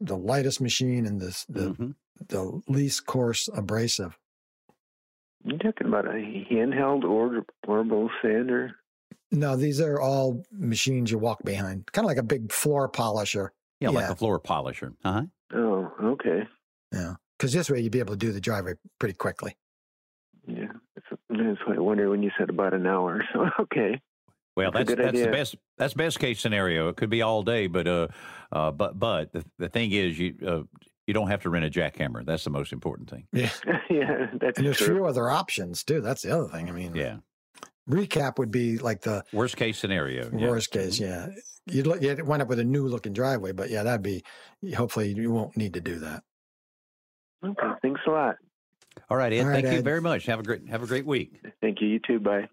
the 0.00 0.16
lightest 0.16 0.60
machine 0.60 1.06
and 1.06 1.20
the 1.20 1.44
the, 1.48 1.70
mm-hmm. 1.70 1.90
the 2.28 2.62
least 2.68 3.06
coarse 3.06 3.48
abrasive. 3.52 4.16
You 5.44 5.58
talking 5.58 5.86
about 5.86 6.06
a 6.06 6.44
handheld 6.50 7.04
or 7.04 7.44
portable 7.64 8.08
sander? 8.22 8.76
No, 9.30 9.56
these 9.56 9.80
are 9.80 10.00
all 10.00 10.42
machines 10.50 11.10
you 11.10 11.18
walk 11.18 11.42
behind, 11.44 11.90
kind 11.92 12.04
of 12.04 12.08
like 12.08 12.18
a 12.18 12.22
big 12.22 12.50
floor 12.50 12.88
polisher. 12.88 13.52
Yeah, 13.80 13.90
yeah. 13.90 14.00
like 14.00 14.10
a 14.10 14.16
floor 14.16 14.38
polisher. 14.38 14.94
Uh 15.04 15.12
huh. 15.12 15.22
Oh, 15.54 15.92
okay. 16.02 16.44
Yeah, 16.92 17.14
because 17.38 17.52
this 17.52 17.68
way 17.68 17.80
you'd 17.80 17.92
be 17.92 17.98
able 17.98 18.14
to 18.14 18.18
do 18.18 18.32
the 18.32 18.40
driveway 18.40 18.74
pretty 18.98 19.14
quickly. 19.14 19.56
Yeah, 20.46 20.72
that's, 20.94 21.20
that's 21.28 21.58
what 21.66 21.76
I 21.76 21.80
wonder 21.80 22.08
when 22.08 22.22
you 22.22 22.30
said 22.38 22.48
about 22.48 22.72
an 22.72 22.86
hour. 22.86 23.22
So 23.32 23.46
okay. 23.60 24.00
Well, 24.56 24.70
that's 24.70 24.94
that's, 24.94 25.02
that's 25.02 25.20
the 25.20 25.30
best 25.30 25.56
that's 25.76 25.94
best 25.94 26.20
case 26.20 26.40
scenario. 26.40 26.88
It 26.88 26.96
could 26.96 27.10
be 27.10 27.22
all 27.22 27.42
day, 27.42 27.66
but 27.66 27.88
uh, 27.88 28.08
uh, 28.52 28.70
but 28.70 28.98
but 28.98 29.32
the, 29.32 29.44
the 29.58 29.68
thing 29.68 29.90
is, 29.92 30.18
you 30.18 30.34
uh, 30.46 30.62
you 31.06 31.14
don't 31.14 31.28
have 31.28 31.42
to 31.42 31.50
rent 31.50 31.64
a 31.64 31.70
jackhammer. 31.70 32.24
That's 32.24 32.44
the 32.44 32.50
most 32.50 32.72
important 32.72 33.10
thing. 33.10 33.26
Yeah, 33.32 33.50
yeah, 33.90 34.26
that's 34.40 34.58
and 34.58 34.66
there's 34.66 34.78
true. 34.78 34.96
few 34.96 35.06
other 35.06 35.28
options 35.30 35.84
too. 35.84 36.00
That's 36.00 36.22
the 36.22 36.36
other 36.36 36.48
thing. 36.48 36.68
I 36.68 36.72
mean, 36.72 36.94
yeah, 36.94 37.16
recap 37.88 38.38
would 38.38 38.50
be 38.50 38.78
like 38.78 39.02
the 39.02 39.24
worst 39.32 39.56
case 39.56 39.78
scenario. 39.78 40.30
Worst 40.30 40.74
yeah. 40.74 40.82
case, 40.82 41.00
yeah. 41.00 41.28
You'd, 41.66 41.86
look, 41.86 42.02
you'd 42.02 42.26
wind 42.26 42.42
up 42.42 42.48
with 42.48 42.58
a 42.58 42.64
new 42.64 42.86
looking 42.86 43.12
driveway, 43.12 43.52
but 43.52 43.70
yeah, 43.70 43.82
that'd 43.82 44.02
be. 44.02 44.22
Hopefully, 44.74 45.12
you 45.12 45.30
won't 45.30 45.56
need 45.56 45.74
to 45.74 45.80
do 45.80 45.98
that. 46.00 46.22
Okay, 47.44 47.68
thanks 47.82 48.00
a 48.06 48.10
lot. 48.10 48.36
All 49.10 49.16
right, 49.16 49.32
Ed. 49.32 49.40
All 49.40 49.46
right, 49.46 49.54
thank 49.54 49.66
Ed. 49.66 49.76
you 49.76 49.82
very 49.82 50.00
much. 50.00 50.26
Have 50.26 50.40
a 50.40 50.42
great 50.42 50.68
have 50.68 50.82
a 50.82 50.86
great 50.86 51.06
week. 51.06 51.40
Thank 51.60 51.80
you. 51.80 51.88
You 51.88 52.00
too. 52.06 52.20
Bye. 52.20 52.48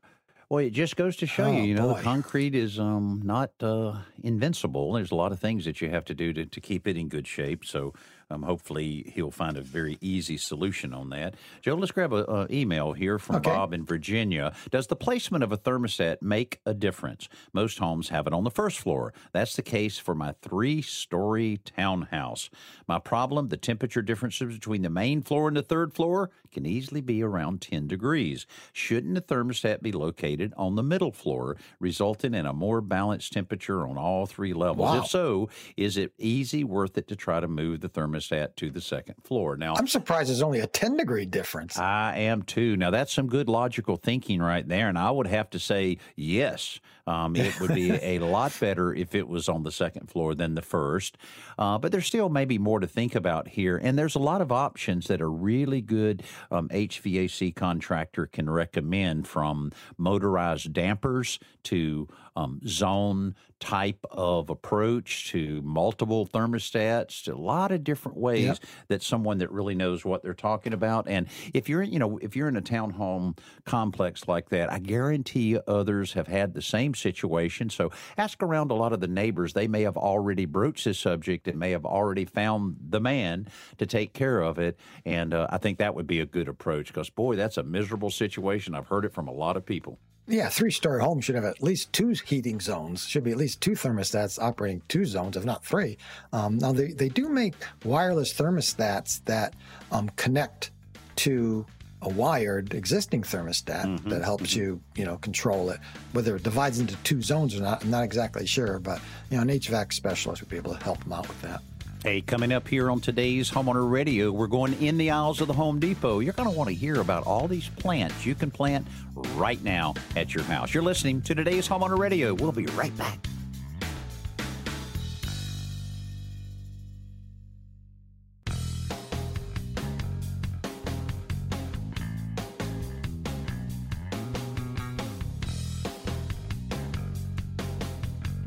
Well, 0.51 0.65
it 0.65 0.71
just 0.71 0.97
goes 0.97 1.15
to 1.17 1.25
show 1.25 1.45
oh, 1.45 1.51
you, 1.53 1.63
you 1.63 1.75
know, 1.75 1.93
boy. 1.93 2.01
concrete 2.01 2.55
is 2.55 2.77
um, 2.77 3.21
not 3.23 3.51
uh, 3.61 3.99
invincible. 4.21 4.91
There's 4.91 5.11
a 5.11 5.15
lot 5.15 5.31
of 5.31 5.39
things 5.39 5.63
that 5.63 5.79
you 5.79 5.89
have 5.89 6.03
to 6.05 6.13
do 6.13 6.33
to, 6.33 6.45
to 6.45 6.59
keep 6.59 6.89
it 6.89 6.97
in 6.97 7.07
good 7.07 7.25
shape. 7.25 7.63
So 7.63 7.93
um, 8.31 8.43
hopefully, 8.43 9.11
he'll 9.13 9.31
find 9.31 9.57
a 9.57 9.61
very 9.61 9.97
easy 9.99 10.37
solution 10.37 10.93
on 10.93 11.09
that. 11.09 11.35
Joe, 11.61 11.75
let's 11.75 11.91
grab 11.91 12.13
an 12.13 12.47
email 12.49 12.93
here 12.93 13.19
from 13.19 13.37
okay. 13.37 13.49
Bob 13.49 13.73
in 13.73 13.85
Virginia. 13.85 14.53
Does 14.69 14.87
the 14.87 14.95
placement 14.95 15.43
of 15.43 15.51
a 15.51 15.57
thermostat 15.57 16.21
make 16.21 16.59
a 16.65 16.73
difference? 16.73 17.27
Most 17.53 17.79
homes 17.79 18.09
have 18.09 18.27
it 18.27 18.33
on 18.33 18.43
the 18.43 18.51
first 18.51 18.79
floor. 18.79 19.13
That's 19.33 19.55
the 19.55 19.61
case 19.61 19.97
for 19.97 20.15
my 20.15 20.33
three 20.41 20.81
story 20.81 21.59
townhouse. 21.65 22.49
My 22.87 22.99
problem 22.99 23.49
the 23.49 23.57
temperature 23.57 24.01
differences 24.01 24.53
between 24.53 24.81
the 24.81 24.89
main 24.89 25.21
floor 25.21 25.47
and 25.47 25.57
the 25.57 25.61
third 25.61 25.93
floor 25.93 26.31
can 26.51 26.65
easily 26.65 27.01
be 27.01 27.23
around 27.23 27.61
10 27.61 27.87
degrees. 27.87 28.45
Shouldn't 28.73 29.15
the 29.15 29.21
thermostat 29.21 29.81
be 29.81 29.91
located 29.91 30.53
on 30.57 30.75
the 30.75 30.83
middle 30.83 31.11
floor, 31.11 31.57
resulting 31.79 32.33
in 32.33 32.45
a 32.45 32.53
more 32.53 32.81
balanced 32.81 33.33
temperature 33.33 33.87
on 33.87 33.97
all 33.97 34.25
three 34.25 34.53
levels? 34.53 34.89
Wow. 34.89 34.99
If 34.99 35.07
so, 35.07 35.49
is 35.77 35.97
it 35.97 36.13
easy 36.17 36.63
worth 36.63 36.97
it 36.97 37.07
to 37.09 37.15
try 37.15 37.39
to 37.39 37.47
move 37.47 37.81
the 37.81 37.89
thermostat? 37.89 38.20
Thermostat 38.21 38.55
to 38.57 38.69
the 38.69 38.81
second 38.81 39.15
floor. 39.23 39.55
Now, 39.57 39.75
I'm 39.75 39.87
surprised 39.87 40.29
there's 40.29 40.41
only 40.41 40.59
a 40.59 40.67
10 40.67 40.97
degree 40.97 41.25
difference. 41.25 41.77
I 41.77 42.17
am 42.17 42.43
too. 42.43 42.77
Now, 42.77 42.91
that's 42.91 43.13
some 43.13 43.27
good 43.27 43.49
logical 43.49 43.97
thinking 43.97 44.41
right 44.41 44.67
there. 44.67 44.87
And 44.89 44.97
I 44.97 45.11
would 45.11 45.27
have 45.27 45.49
to 45.51 45.59
say, 45.59 45.97
yes, 46.15 46.79
um, 47.07 47.35
it 47.35 47.59
would 47.59 47.73
be 47.73 47.91
a 47.91 48.19
lot 48.19 48.57
better 48.59 48.93
if 48.93 49.15
it 49.15 49.27
was 49.27 49.49
on 49.49 49.63
the 49.63 49.71
second 49.71 50.09
floor 50.09 50.35
than 50.35 50.55
the 50.55 50.61
first. 50.61 51.17
Uh, 51.57 51.77
but 51.77 51.91
there's 51.91 52.05
still 52.05 52.29
maybe 52.29 52.57
more 52.57 52.79
to 52.79 52.87
think 52.87 53.15
about 53.15 53.47
here. 53.47 53.77
And 53.77 53.97
there's 53.97 54.15
a 54.15 54.19
lot 54.19 54.41
of 54.41 54.51
options 54.51 55.07
that 55.07 55.21
a 55.21 55.27
really 55.27 55.81
good 55.81 56.23
um, 56.49 56.69
HVAC 56.69 57.55
contractor 57.55 58.25
can 58.25 58.49
recommend 58.49 59.27
from 59.27 59.71
motorized 59.97 60.73
dampers 60.73 61.39
to 61.63 62.07
um, 62.35 62.61
zone 62.65 63.35
type 63.59 64.03
of 64.09 64.49
approach 64.49 65.29
to 65.29 65.61
multiple 65.61 66.25
thermostats 66.25 67.23
to 67.23 67.33
a 67.33 67.35
lot 67.35 67.71
of 67.71 67.83
different 67.83 68.17
ways 68.17 68.45
yep. 68.45 68.57
that 68.87 69.03
someone 69.03 69.37
that 69.37 69.51
really 69.51 69.75
knows 69.75 70.03
what 70.03 70.23
they're 70.23 70.33
talking 70.33 70.73
about 70.73 71.07
and 71.07 71.27
if 71.53 71.69
you're 71.69 71.83
you 71.83 71.99
know 71.99 72.17
if 72.17 72.35
you're 72.35 72.47
in 72.47 72.57
a 72.57 72.61
townhome 72.61 73.37
complex 73.65 74.27
like 74.27 74.49
that 74.49 74.71
i 74.71 74.79
guarantee 74.79 75.59
others 75.67 76.13
have 76.13 76.27
had 76.27 76.55
the 76.55 76.61
same 76.61 76.90
situation. 76.93 77.69
So 77.69 77.91
ask 78.17 78.41
around 78.41 78.71
a 78.71 78.75
lot 78.75 78.93
of 78.93 78.99
the 78.99 79.07
neighbors. 79.07 79.53
They 79.53 79.67
may 79.67 79.81
have 79.83 79.97
already 79.97 80.45
broached 80.45 80.85
this 80.85 80.99
subject 80.99 81.47
and 81.47 81.57
may 81.57 81.71
have 81.71 81.85
already 81.85 82.25
found 82.25 82.77
the 82.89 82.99
man 82.99 83.47
to 83.77 83.85
take 83.85 84.13
care 84.13 84.41
of 84.41 84.59
it. 84.59 84.79
And 85.05 85.33
uh, 85.33 85.47
i 85.49 85.57
think 85.57 85.77
that 85.77 85.95
would 85.95 86.07
be 86.07 86.19
a 86.19 86.25
good 86.25 86.47
approach 86.47 86.87
because 86.87 87.09
boy 87.09 87.35
that's 87.35 87.57
a 87.57 87.63
miserable 87.63 88.09
situation. 88.09 88.75
I've 88.75 88.87
heard 88.87 89.05
it 89.05 89.13
from 89.13 89.27
a 89.27 89.33
lot 89.33 89.57
of 89.57 89.65
people. 89.65 89.99
Yeah, 90.27 90.49
three 90.49 90.71
story 90.71 91.01
home 91.01 91.19
should 91.19 91.35
have 91.35 91.43
at 91.43 91.61
least 91.63 91.91
two 91.91 92.09
heating 92.25 92.59
zones. 92.59 93.05
Should 93.05 93.23
be 93.23 93.31
at 93.31 93.37
least 93.37 93.59
two 93.59 93.71
thermostats 93.71 94.41
operating 94.41 94.81
two 94.87 95.05
zones, 95.05 95.35
if 95.35 95.43
not 95.43 95.65
three. 95.65 95.97
Um, 96.31 96.57
now 96.57 96.71
they, 96.71 96.93
they 96.93 97.09
do 97.09 97.27
make 97.27 97.53
wireless 97.83 98.33
thermostats 98.33 99.23
that 99.25 99.55
um, 99.91 100.09
connect 100.15 100.71
to 101.17 101.65
a 102.01 102.09
wired 102.09 102.73
existing 102.73 103.23
thermostat 103.23 103.85
mm-hmm. 103.85 104.09
that 104.09 104.23
helps 104.23 104.51
mm-hmm. 104.51 104.59
you, 104.59 104.81
you 104.95 105.05
know, 105.05 105.17
control 105.17 105.69
it. 105.69 105.79
Whether 106.13 106.35
it 106.35 106.43
divides 106.43 106.79
into 106.79 106.95
two 106.97 107.21
zones 107.21 107.55
or 107.55 107.61
not, 107.61 107.83
I'm 107.83 107.91
not 107.91 108.03
exactly 108.03 108.45
sure, 108.45 108.79
but 108.79 108.99
you 109.29 109.37
know, 109.37 109.43
an 109.43 109.49
HVAC 109.49 109.93
specialist 109.93 110.41
would 110.41 110.49
be 110.49 110.57
able 110.57 110.73
to 110.75 110.83
help 110.83 111.03
them 111.03 111.13
out 111.13 111.27
with 111.27 111.41
that. 111.41 111.61
Hey, 112.03 112.21
coming 112.21 112.51
up 112.51 112.67
here 112.67 112.89
on 112.89 112.99
today's 112.99 113.51
Homeowner 113.51 113.87
Radio, 113.87 114.31
we're 114.31 114.47
going 114.47 114.73
in 114.81 114.97
the 114.97 115.11
aisles 115.11 115.39
of 115.39 115.47
the 115.47 115.53
Home 115.53 115.79
Depot. 115.79 116.17
You're 116.17 116.33
going 116.33 116.49
to 116.49 116.57
want 116.57 116.67
to 116.69 116.73
hear 116.75 116.99
about 116.99 117.27
all 117.27 117.47
these 117.47 117.69
plants 117.69 118.25
you 118.25 118.33
can 118.33 118.49
plant 118.49 118.87
right 119.35 119.63
now 119.63 119.93
at 120.15 120.33
your 120.33 120.43
house. 120.45 120.73
You're 120.73 120.81
listening 120.81 121.21
to 121.21 121.35
today's 121.35 121.69
Homeowner 121.69 121.99
Radio. 121.99 122.33
We'll 122.33 122.53
be 122.53 122.65
right 122.65 122.95
back. 122.97 123.19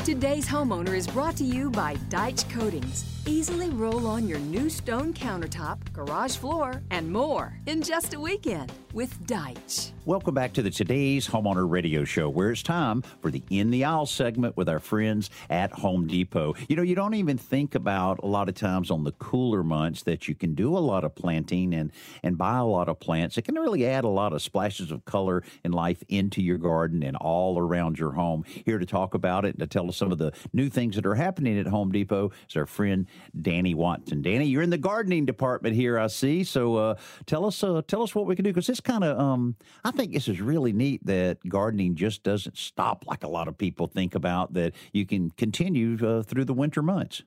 Today's 0.05 0.47
homeowner 0.47 0.95
is 0.95 1.07
brought 1.07 1.35
to 1.37 1.45
you 1.45 1.71
by 1.71 1.95
Daich 2.11 2.47
Coatings. 2.51 3.07
Easily 3.27 3.71
roll 3.71 4.07
on 4.07 4.29
your 4.29 4.39
new 4.39 4.69
stone 4.69 5.15
countertop, 5.15 5.79
garage 5.95 6.37
floor, 6.37 6.83
and 6.91 7.11
more 7.11 7.59
in 7.65 7.81
just 7.81 8.13
a 8.13 8.21
weekend 8.21 8.71
with 8.93 9.19
Daich. 9.27 9.94
Welcome 10.07 10.35
back 10.35 10.53
to 10.53 10.61
the 10.61 10.69
Today's 10.69 11.27
Homeowner 11.27 11.67
Radio 11.67 12.05
Show, 12.05 12.29
where 12.29 12.51
it's 12.51 12.63
time 12.63 13.01
for 13.23 13.31
the 13.31 13.43
In 13.49 13.71
the 13.71 13.87
Aisle 13.87 14.05
segment 14.05 14.55
with 14.55 14.69
our 14.69 14.79
friends 14.79 15.31
at 15.49 15.73
Home 15.73 16.07
Depot. 16.07 16.55
You 16.69 16.77
know, 16.77 16.83
you 16.83 16.95
don't 16.95 17.15
even 17.15 17.39
think 17.39 17.75
about 17.75 18.21
a 18.23 18.27
lot 18.27 18.51
of 18.51 18.55
times 18.55 18.91
on 18.91 19.05
the 19.05 19.13
cooler 19.13 19.63
months 19.63 20.03
that 20.03 20.29
you 20.29 20.35
can 20.35 20.55
do 20.55 20.77
a 20.77 20.79
lot 20.79 21.05
of 21.05 21.15
planting 21.15 21.73
and, 21.73 21.91
and 22.23 22.37
buy 22.37 22.59
a 22.59 22.67
lot 22.67 22.91
of 22.91 23.01
plants. 23.01 23.39
It 23.39 23.47
can 23.47 23.55
really 23.55 23.87
add 23.87 24.05
a 24.05 24.09
lot 24.09 24.35
of 24.35 24.43
splashes 24.43 24.91
of 24.91 25.07
color 25.07 25.43
and 25.65 25.75
life 25.75 26.03
into 26.11 26.43
your 26.43 26.59
garden 26.59 27.03
and 27.03 27.17
all 27.17 27.59
around 27.59 27.99
your 27.99 28.13
home. 28.13 28.45
Here 28.67 28.79
to 28.79 28.85
talk 28.85 29.15
about 29.15 29.47
it 29.47 29.55
and 29.55 29.61
to 29.61 29.67
tell 29.67 29.89
us 29.89 29.97
some 29.97 30.13
of 30.13 30.19
the 30.19 30.33
new 30.53 30.69
things 30.69 30.97
that 30.97 31.07
are 31.07 31.15
happening 31.15 31.59
at 31.59 31.67
Home 31.69 31.91
Depot 31.91 32.31
is 32.47 32.57
our 32.57 32.67
friend 32.67 33.07
Danny 33.41 33.73
Watson. 33.73 34.21
Danny, 34.21 34.45
you're 34.45 34.61
in 34.61 34.69
the 34.69 34.77
gardening 34.77 35.25
department 35.25 35.75
here, 35.75 35.99
I 35.99 36.09
see. 36.09 36.45
So 36.45 36.77
uh, 36.77 36.95
tell 37.25 37.47
us 37.47 37.65
uh, 37.65 37.81
tell 37.89 38.03
us 38.03 38.15
what 38.15 38.27
we 38.27 38.37
can 38.37 38.45
do 38.45 38.51
because 38.51 38.67
this 38.67 38.81
kind 38.81 39.03
of 39.03 39.19
um, 39.19 39.57
I 39.83 39.94
think 39.97 40.13
this 40.13 40.29
is 40.29 40.41
really 40.41 40.73
neat 40.73 41.05
that 41.07 41.39
gardening 41.49 41.95
just 41.95 42.23
doesn't 42.23 42.57
stop 42.57 43.05
like 43.07 43.25
a 43.25 43.29
lot 43.29 43.49
of 43.49 43.57
people 43.57 43.87
think 43.87 44.15
about. 44.15 44.55
That 44.55 44.75
you 44.93 45.07
can 45.07 45.31
continue 45.31 45.97
uh, 46.07 46.23
through 46.23 46.45
the 46.45 46.55
winter 46.55 46.83
months. 46.83 47.23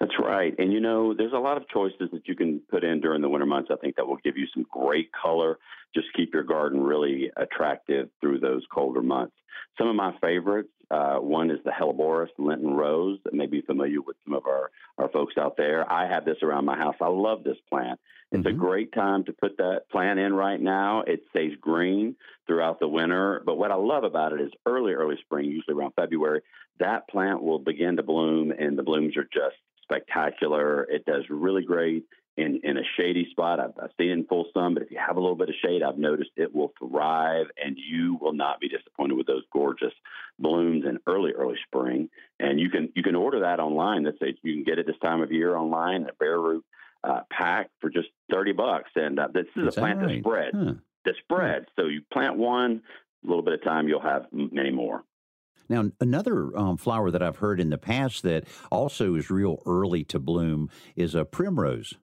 That's 0.00 0.14
right. 0.22 0.54
And 0.58 0.72
you 0.72 0.80
know, 0.80 1.12
there's 1.14 1.32
a 1.32 1.38
lot 1.38 1.56
of 1.56 1.68
choices 1.68 2.10
that 2.12 2.26
you 2.26 2.36
can 2.36 2.60
put 2.70 2.84
in 2.84 3.00
during 3.00 3.20
the 3.20 3.28
winter 3.28 3.46
months. 3.46 3.70
I 3.72 3.76
think 3.76 3.96
that 3.96 4.06
will 4.06 4.18
give 4.24 4.36
you 4.36 4.46
some 4.54 4.64
great 4.70 5.10
color. 5.12 5.58
Just 5.94 6.06
keep 6.14 6.32
your 6.32 6.44
garden 6.44 6.80
really 6.80 7.30
attractive 7.36 8.08
through 8.20 8.38
those 8.38 8.62
colder 8.72 9.02
months. 9.02 9.34
Some 9.76 9.88
of 9.88 9.96
my 9.96 10.12
favorites 10.20 10.68
uh, 10.90 11.16
one 11.16 11.50
is 11.50 11.58
the 11.64 11.70
Helleborus 11.70 12.28
Lenten 12.38 12.74
Rose 12.74 13.18
that 13.24 13.34
may 13.34 13.46
be 13.46 13.60
familiar 13.60 14.00
with 14.00 14.16
some 14.24 14.34
of 14.34 14.46
our, 14.46 14.70
our 14.96 15.08
folks 15.10 15.34
out 15.38 15.56
there. 15.56 15.90
I 15.90 16.08
have 16.08 16.24
this 16.24 16.38
around 16.42 16.64
my 16.64 16.76
house. 16.76 16.96
I 17.00 17.08
love 17.08 17.44
this 17.44 17.58
plant. 17.68 18.00
It's 18.30 18.46
mm-hmm. 18.46 18.56
a 18.56 18.58
great 18.58 18.92
time 18.92 19.24
to 19.24 19.32
put 19.32 19.56
that 19.58 19.82
plant 19.90 20.18
in 20.18 20.34
right 20.34 20.60
now. 20.60 21.02
It 21.06 21.24
stays 21.30 21.52
green 21.60 22.16
throughout 22.46 22.80
the 22.80 22.88
winter. 22.88 23.42
But 23.44 23.56
what 23.56 23.70
I 23.70 23.76
love 23.76 24.04
about 24.04 24.32
it 24.32 24.40
is 24.40 24.50
early, 24.66 24.92
early 24.92 25.16
spring, 25.24 25.46
usually 25.46 25.76
around 25.76 25.92
February, 25.94 26.40
that 26.78 27.08
plant 27.08 27.42
will 27.42 27.58
begin 27.58 27.96
to 27.96 28.02
bloom, 28.02 28.50
and 28.50 28.78
the 28.78 28.82
blooms 28.82 29.16
are 29.16 29.24
just 29.24 29.56
spectacular. 29.82 30.84
It 30.84 31.04
does 31.04 31.24
really 31.28 31.64
great 31.64 32.04
in, 32.38 32.60
in 32.62 32.76
a 32.76 32.82
shady 32.96 33.26
spot. 33.30 33.58
I've, 33.58 33.72
I've 33.82 33.90
seen 33.98 34.10
it 34.10 34.12
in 34.12 34.24
full 34.26 34.46
sun, 34.54 34.74
but 34.74 34.82
if 34.84 34.90
you 34.90 34.98
have 35.04 35.16
a 35.16 35.20
little 35.20 35.36
bit 35.36 35.48
of 35.48 35.56
shade, 35.62 35.82
I've 35.82 35.98
noticed 35.98 36.30
it 36.36 36.54
will 36.54 36.72
thrive 36.78 37.46
and 37.62 37.76
you 37.76 38.16
will 38.20 38.32
not 38.32 38.60
be 38.60 38.68
disappointed 38.68 39.16
with 39.16 39.26
those 39.26 39.42
gorgeous 39.52 39.92
blooms 40.38 40.84
in 40.88 40.98
early, 41.06 41.32
early 41.32 41.56
spring. 41.66 42.08
And 42.38 42.60
you 42.60 42.70
can 42.70 42.92
you 42.94 43.02
can 43.02 43.16
order 43.16 43.40
that 43.40 43.58
online. 43.58 44.04
That's 44.04 44.22
a, 44.22 44.34
you 44.42 44.54
can 44.54 44.64
get 44.64 44.78
it 44.78 44.86
this 44.86 44.98
time 45.02 45.20
of 45.20 45.32
year 45.32 45.56
online 45.56 46.04
at 46.04 46.18
Bare 46.18 46.40
Root 46.40 46.64
uh, 47.02 47.20
pack 47.30 47.70
for 47.80 47.90
just 47.90 48.08
30 48.30 48.52
bucks. 48.52 48.90
And 48.94 49.18
uh, 49.18 49.28
this 49.34 49.46
is 49.56 49.76
a 49.76 49.80
plant 49.80 50.00
that 50.00 50.08
that 50.08 50.20
spreads. 50.20 50.56
Huh. 50.56 50.72
That 51.04 51.14
spreads. 51.24 51.66
So 51.76 51.86
you 51.86 52.02
plant 52.12 52.36
one, 52.36 52.82
a 53.24 53.28
little 53.28 53.42
bit 53.42 53.54
of 53.54 53.64
time, 53.64 53.88
you'll 53.88 54.00
have 54.00 54.26
many 54.32 54.70
more. 54.70 55.02
Now, 55.68 55.90
another 56.00 56.56
um, 56.56 56.76
flower 56.76 57.10
that 57.10 57.22
I've 57.22 57.36
heard 57.36 57.60
in 57.60 57.70
the 57.70 57.78
past 57.78 58.22
that 58.22 58.44
also 58.70 59.14
is 59.16 59.28
real 59.28 59.60
early 59.66 60.04
to 60.04 60.18
bloom 60.18 60.70
is 60.96 61.14
a 61.14 61.24
primrose. 61.24 61.94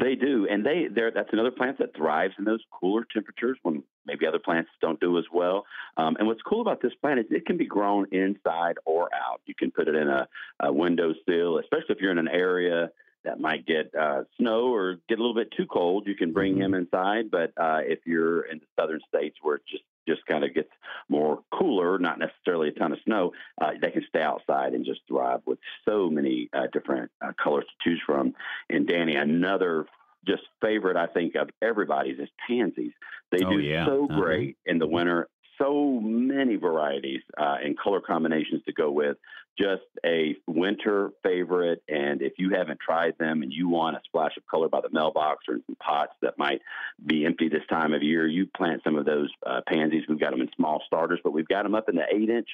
They 0.00 0.14
do, 0.14 0.46
and 0.50 0.64
they 0.64 0.88
there. 0.92 1.10
that's 1.10 1.32
another 1.32 1.50
plant 1.50 1.78
that 1.78 1.94
thrives 1.96 2.34
in 2.38 2.44
those 2.44 2.60
cooler 2.70 3.06
temperatures 3.12 3.58
when 3.62 3.82
maybe 4.06 4.26
other 4.26 4.38
plants 4.38 4.70
don't 4.80 5.00
do 5.00 5.18
as 5.18 5.24
well. 5.32 5.64
Um, 5.96 6.16
and 6.18 6.26
what's 6.26 6.42
cool 6.42 6.60
about 6.60 6.80
this 6.80 6.92
plant 7.00 7.20
is 7.20 7.26
it 7.30 7.46
can 7.46 7.56
be 7.56 7.66
grown 7.66 8.06
inside 8.12 8.76
or 8.84 9.08
out. 9.14 9.40
You 9.46 9.54
can 9.54 9.70
put 9.70 9.88
it 9.88 9.94
in 9.94 10.08
a, 10.08 10.28
a 10.60 10.72
windowsill, 10.72 11.58
especially 11.58 11.94
if 11.94 11.98
you're 12.00 12.12
in 12.12 12.18
an 12.18 12.28
area 12.28 12.90
that 13.24 13.40
might 13.40 13.66
get 13.66 13.94
uh, 13.94 14.24
snow 14.38 14.74
or 14.74 14.96
get 15.08 15.18
a 15.18 15.22
little 15.22 15.34
bit 15.34 15.52
too 15.56 15.66
cold. 15.66 16.06
You 16.06 16.16
can 16.16 16.32
bring 16.32 16.56
him 16.56 16.74
inside, 16.74 17.30
but 17.30 17.52
uh, 17.56 17.80
if 17.82 18.00
you're 18.04 18.42
in 18.42 18.58
the 18.58 18.66
southern 18.78 19.00
states 19.08 19.36
where 19.42 19.56
it 19.56 19.62
just 19.70 19.84
just 20.08 20.26
kind 20.26 20.42
of 20.42 20.52
gets 20.52 20.68
more 21.08 21.42
cooler, 21.62 21.98
not 21.98 22.18
necessarily 22.18 22.68
a 22.68 22.72
ton 22.72 22.92
of 22.92 22.98
snow, 23.04 23.32
uh, 23.60 23.70
they 23.80 23.90
can 23.90 24.04
stay 24.08 24.22
outside 24.22 24.74
and 24.74 24.84
just 24.84 25.00
thrive 25.08 25.40
with 25.46 25.58
so 25.88 26.10
many 26.10 26.48
uh, 26.52 26.66
different 26.72 27.10
uh, 27.24 27.32
colors 27.42 27.64
to 27.64 27.88
choose 27.88 28.02
from. 28.04 28.34
And 28.68 28.86
Danny, 28.86 29.14
another 29.16 29.86
just 30.26 30.42
favorite 30.60 30.96
I 30.96 31.06
think 31.06 31.34
of 31.34 31.50
everybody's 31.60 32.18
is 32.18 32.28
pansies. 32.48 32.92
They 33.30 33.44
Oh, 33.44 33.50
do 33.50 33.60
yeah. 33.60 33.86
so 33.86 34.06
Uh-huh. 34.10 34.20
great 34.20 34.56
in 34.66 34.78
the 34.78 34.86
winter. 34.86 35.28
So 35.58 36.00
many 36.00 36.56
varieties 36.56 37.20
uh, 37.38 37.56
and 37.62 37.78
color 37.78 38.00
combinations 38.00 38.62
to 38.66 38.72
go 38.72 38.90
with. 38.90 39.16
Just 39.58 39.82
a 40.04 40.34
winter 40.46 41.10
favorite. 41.22 41.82
And 41.88 42.22
if 42.22 42.34
you 42.38 42.50
haven't 42.56 42.80
tried 42.80 43.18
them 43.18 43.42
and 43.42 43.52
you 43.52 43.68
want 43.68 43.96
a 43.96 44.00
splash 44.06 44.36
of 44.38 44.46
color 44.46 44.68
by 44.68 44.80
the 44.80 44.88
mailbox 44.90 45.44
or 45.46 45.54
in 45.56 45.62
some 45.66 45.76
pots 45.76 46.14
that 46.22 46.38
might 46.38 46.62
be 47.04 47.26
empty 47.26 47.48
this 47.48 47.66
time 47.68 47.92
of 47.92 48.02
year, 48.02 48.26
you 48.26 48.46
plant 48.56 48.82
some 48.82 48.96
of 48.96 49.04
those 49.04 49.30
uh, 49.46 49.60
pansies. 49.66 50.04
We've 50.08 50.18
got 50.18 50.30
them 50.30 50.40
in 50.40 50.48
small 50.56 50.82
starters, 50.86 51.20
but 51.22 51.32
we've 51.32 51.48
got 51.48 51.64
them 51.64 51.74
up 51.74 51.90
in 51.90 51.96
the 51.96 52.06
eight 52.10 52.30
inch 52.30 52.48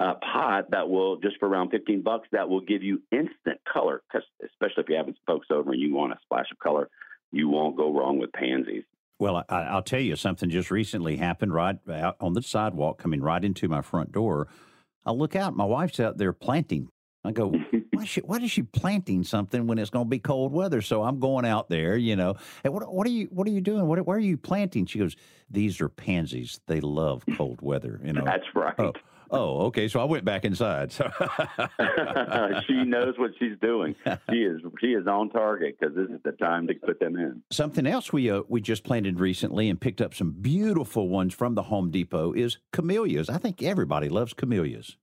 uh, 0.00 0.14
pot 0.14 0.70
that 0.70 0.88
will 0.88 1.16
just 1.16 1.38
for 1.38 1.48
around 1.48 1.70
15 1.70 2.02
bucks 2.02 2.26
that 2.32 2.48
will 2.48 2.62
give 2.62 2.82
you 2.82 3.00
instant 3.12 3.60
color. 3.70 4.02
especially 4.12 4.82
if 4.82 4.88
you 4.88 4.96
have 4.96 5.08
folks 5.26 5.48
over 5.50 5.72
and 5.72 5.80
you 5.80 5.94
want 5.94 6.12
a 6.12 6.18
splash 6.22 6.50
of 6.50 6.58
color, 6.58 6.88
you 7.30 7.48
won't 7.48 7.76
go 7.76 7.92
wrong 7.92 8.18
with 8.18 8.32
pansies. 8.32 8.84
Well, 9.20 9.44
I, 9.50 9.54
I'll 9.54 9.82
tell 9.82 10.00
you 10.00 10.16
something 10.16 10.48
just 10.48 10.70
recently 10.70 11.16
happened 11.16 11.52
right 11.52 11.76
out 11.90 12.16
on 12.20 12.32
the 12.32 12.42
sidewalk 12.42 12.98
coming 12.98 13.20
right 13.20 13.44
into 13.44 13.68
my 13.68 13.82
front 13.82 14.12
door. 14.12 14.48
I 15.04 15.12
look 15.12 15.36
out, 15.36 15.54
my 15.54 15.64
wife's 15.64 16.00
out 16.00 16.16
there 16.16 16.32
planting. 16.32 16.88
I 17.22 17.32
go, 17.32 17.48
why 17.92 18.02
is 18.02 18.08
she, 18.08 18.20
why 18.22 18.38
is 18.38 18.50
she 18.50 18.62
planting 18.62 19.22
something 19.22 19.66
when 19.66 19.78
it's 19.78 19.90
going 19.90 20.06
to 20.06 20.10
be 20.10 20.18
cold 20.18 20.52
weather? 20.52 20.80
So 20.80 21.02
I'm 21.02 21.20
going 21.20 21.44
out 21.44 21.68
there, 21.68 21.98
you 21.98 22.16
know. 22.16 22.36
Hey, 22.62 22.70
what, 22.70 22.92
what 22.92 23.06
are 23.06 23.10
you 23.10 23.28
what 23.30 23.46
are 23.46 23.50
you 23.50 23.60
doing? 23.60 23.86
What, 23.86 24.06
where 24.06 24.16
are 24.16 24.20
you 24.20 24.38
planting? 24.38 24.86
She 24.86 24.98
goes, 24.98 25.16
these 25.50 25.82
are 25.82 25.90
pansies. 25.90 26.58
They 26.66 26.80
love 26.80 27.22
cold 27.36 27.60
weather. 27.60 28.00
You 28.02 28.14
know. 28.14 28.24
That's 28.24 28.46
right. 28.54 28.74
Oh, 28.78 28.94
oh, 29.30 29.66
okay. 29.66 29.88
So 29.88 30.00
I 30.00 30.04
went 30.04 30.24
back 30.24 30.44
inside. 30.44 30.92
So 30.92 31.10
she 32.66 32.84
knows 32.84 33.14
what 33.18 33.32
she's 33.38 33.58
doing. 33.60 33.94
She 34.30 34.36
is 34.38 34.60
she 34.80 34.88
is 34.88 35.06
on 35.06 35.30
target 35.30 35.76
because 35.78 35.94
this 35.94 36.08
is 36.08 36.20
the 36.24 36.32
time 36.32 36.66
to 36.68 36.74
put 36.74 37.00
them 37.00 37.16
in. 37.16 37.42
Something 37.50 37.86
else 37.86 38.12
we 38.12 38.30
uh, 38.30 38.42
we 38.48 38.60
just 38.60 38.84
planted 38.84 39.20
recently 39.20 39.68
and 39.68 39.80
picked 39.80 40.00
up 40.00 40.14
some 40.14 40.32
beautiful 40.32 41.08
ones 41.08 41.34
from 41.34 41.54
the 41.54 41.62
Home 41.64 41.90
Depot 41.90 42.32
is 42.32 42.58
camellias. 42.72 43.28
I 43.28 43.38
think 43.38 43.62
everybody 43.62 44.08
loves 44.08 44.32
camellias. 44.34 44.96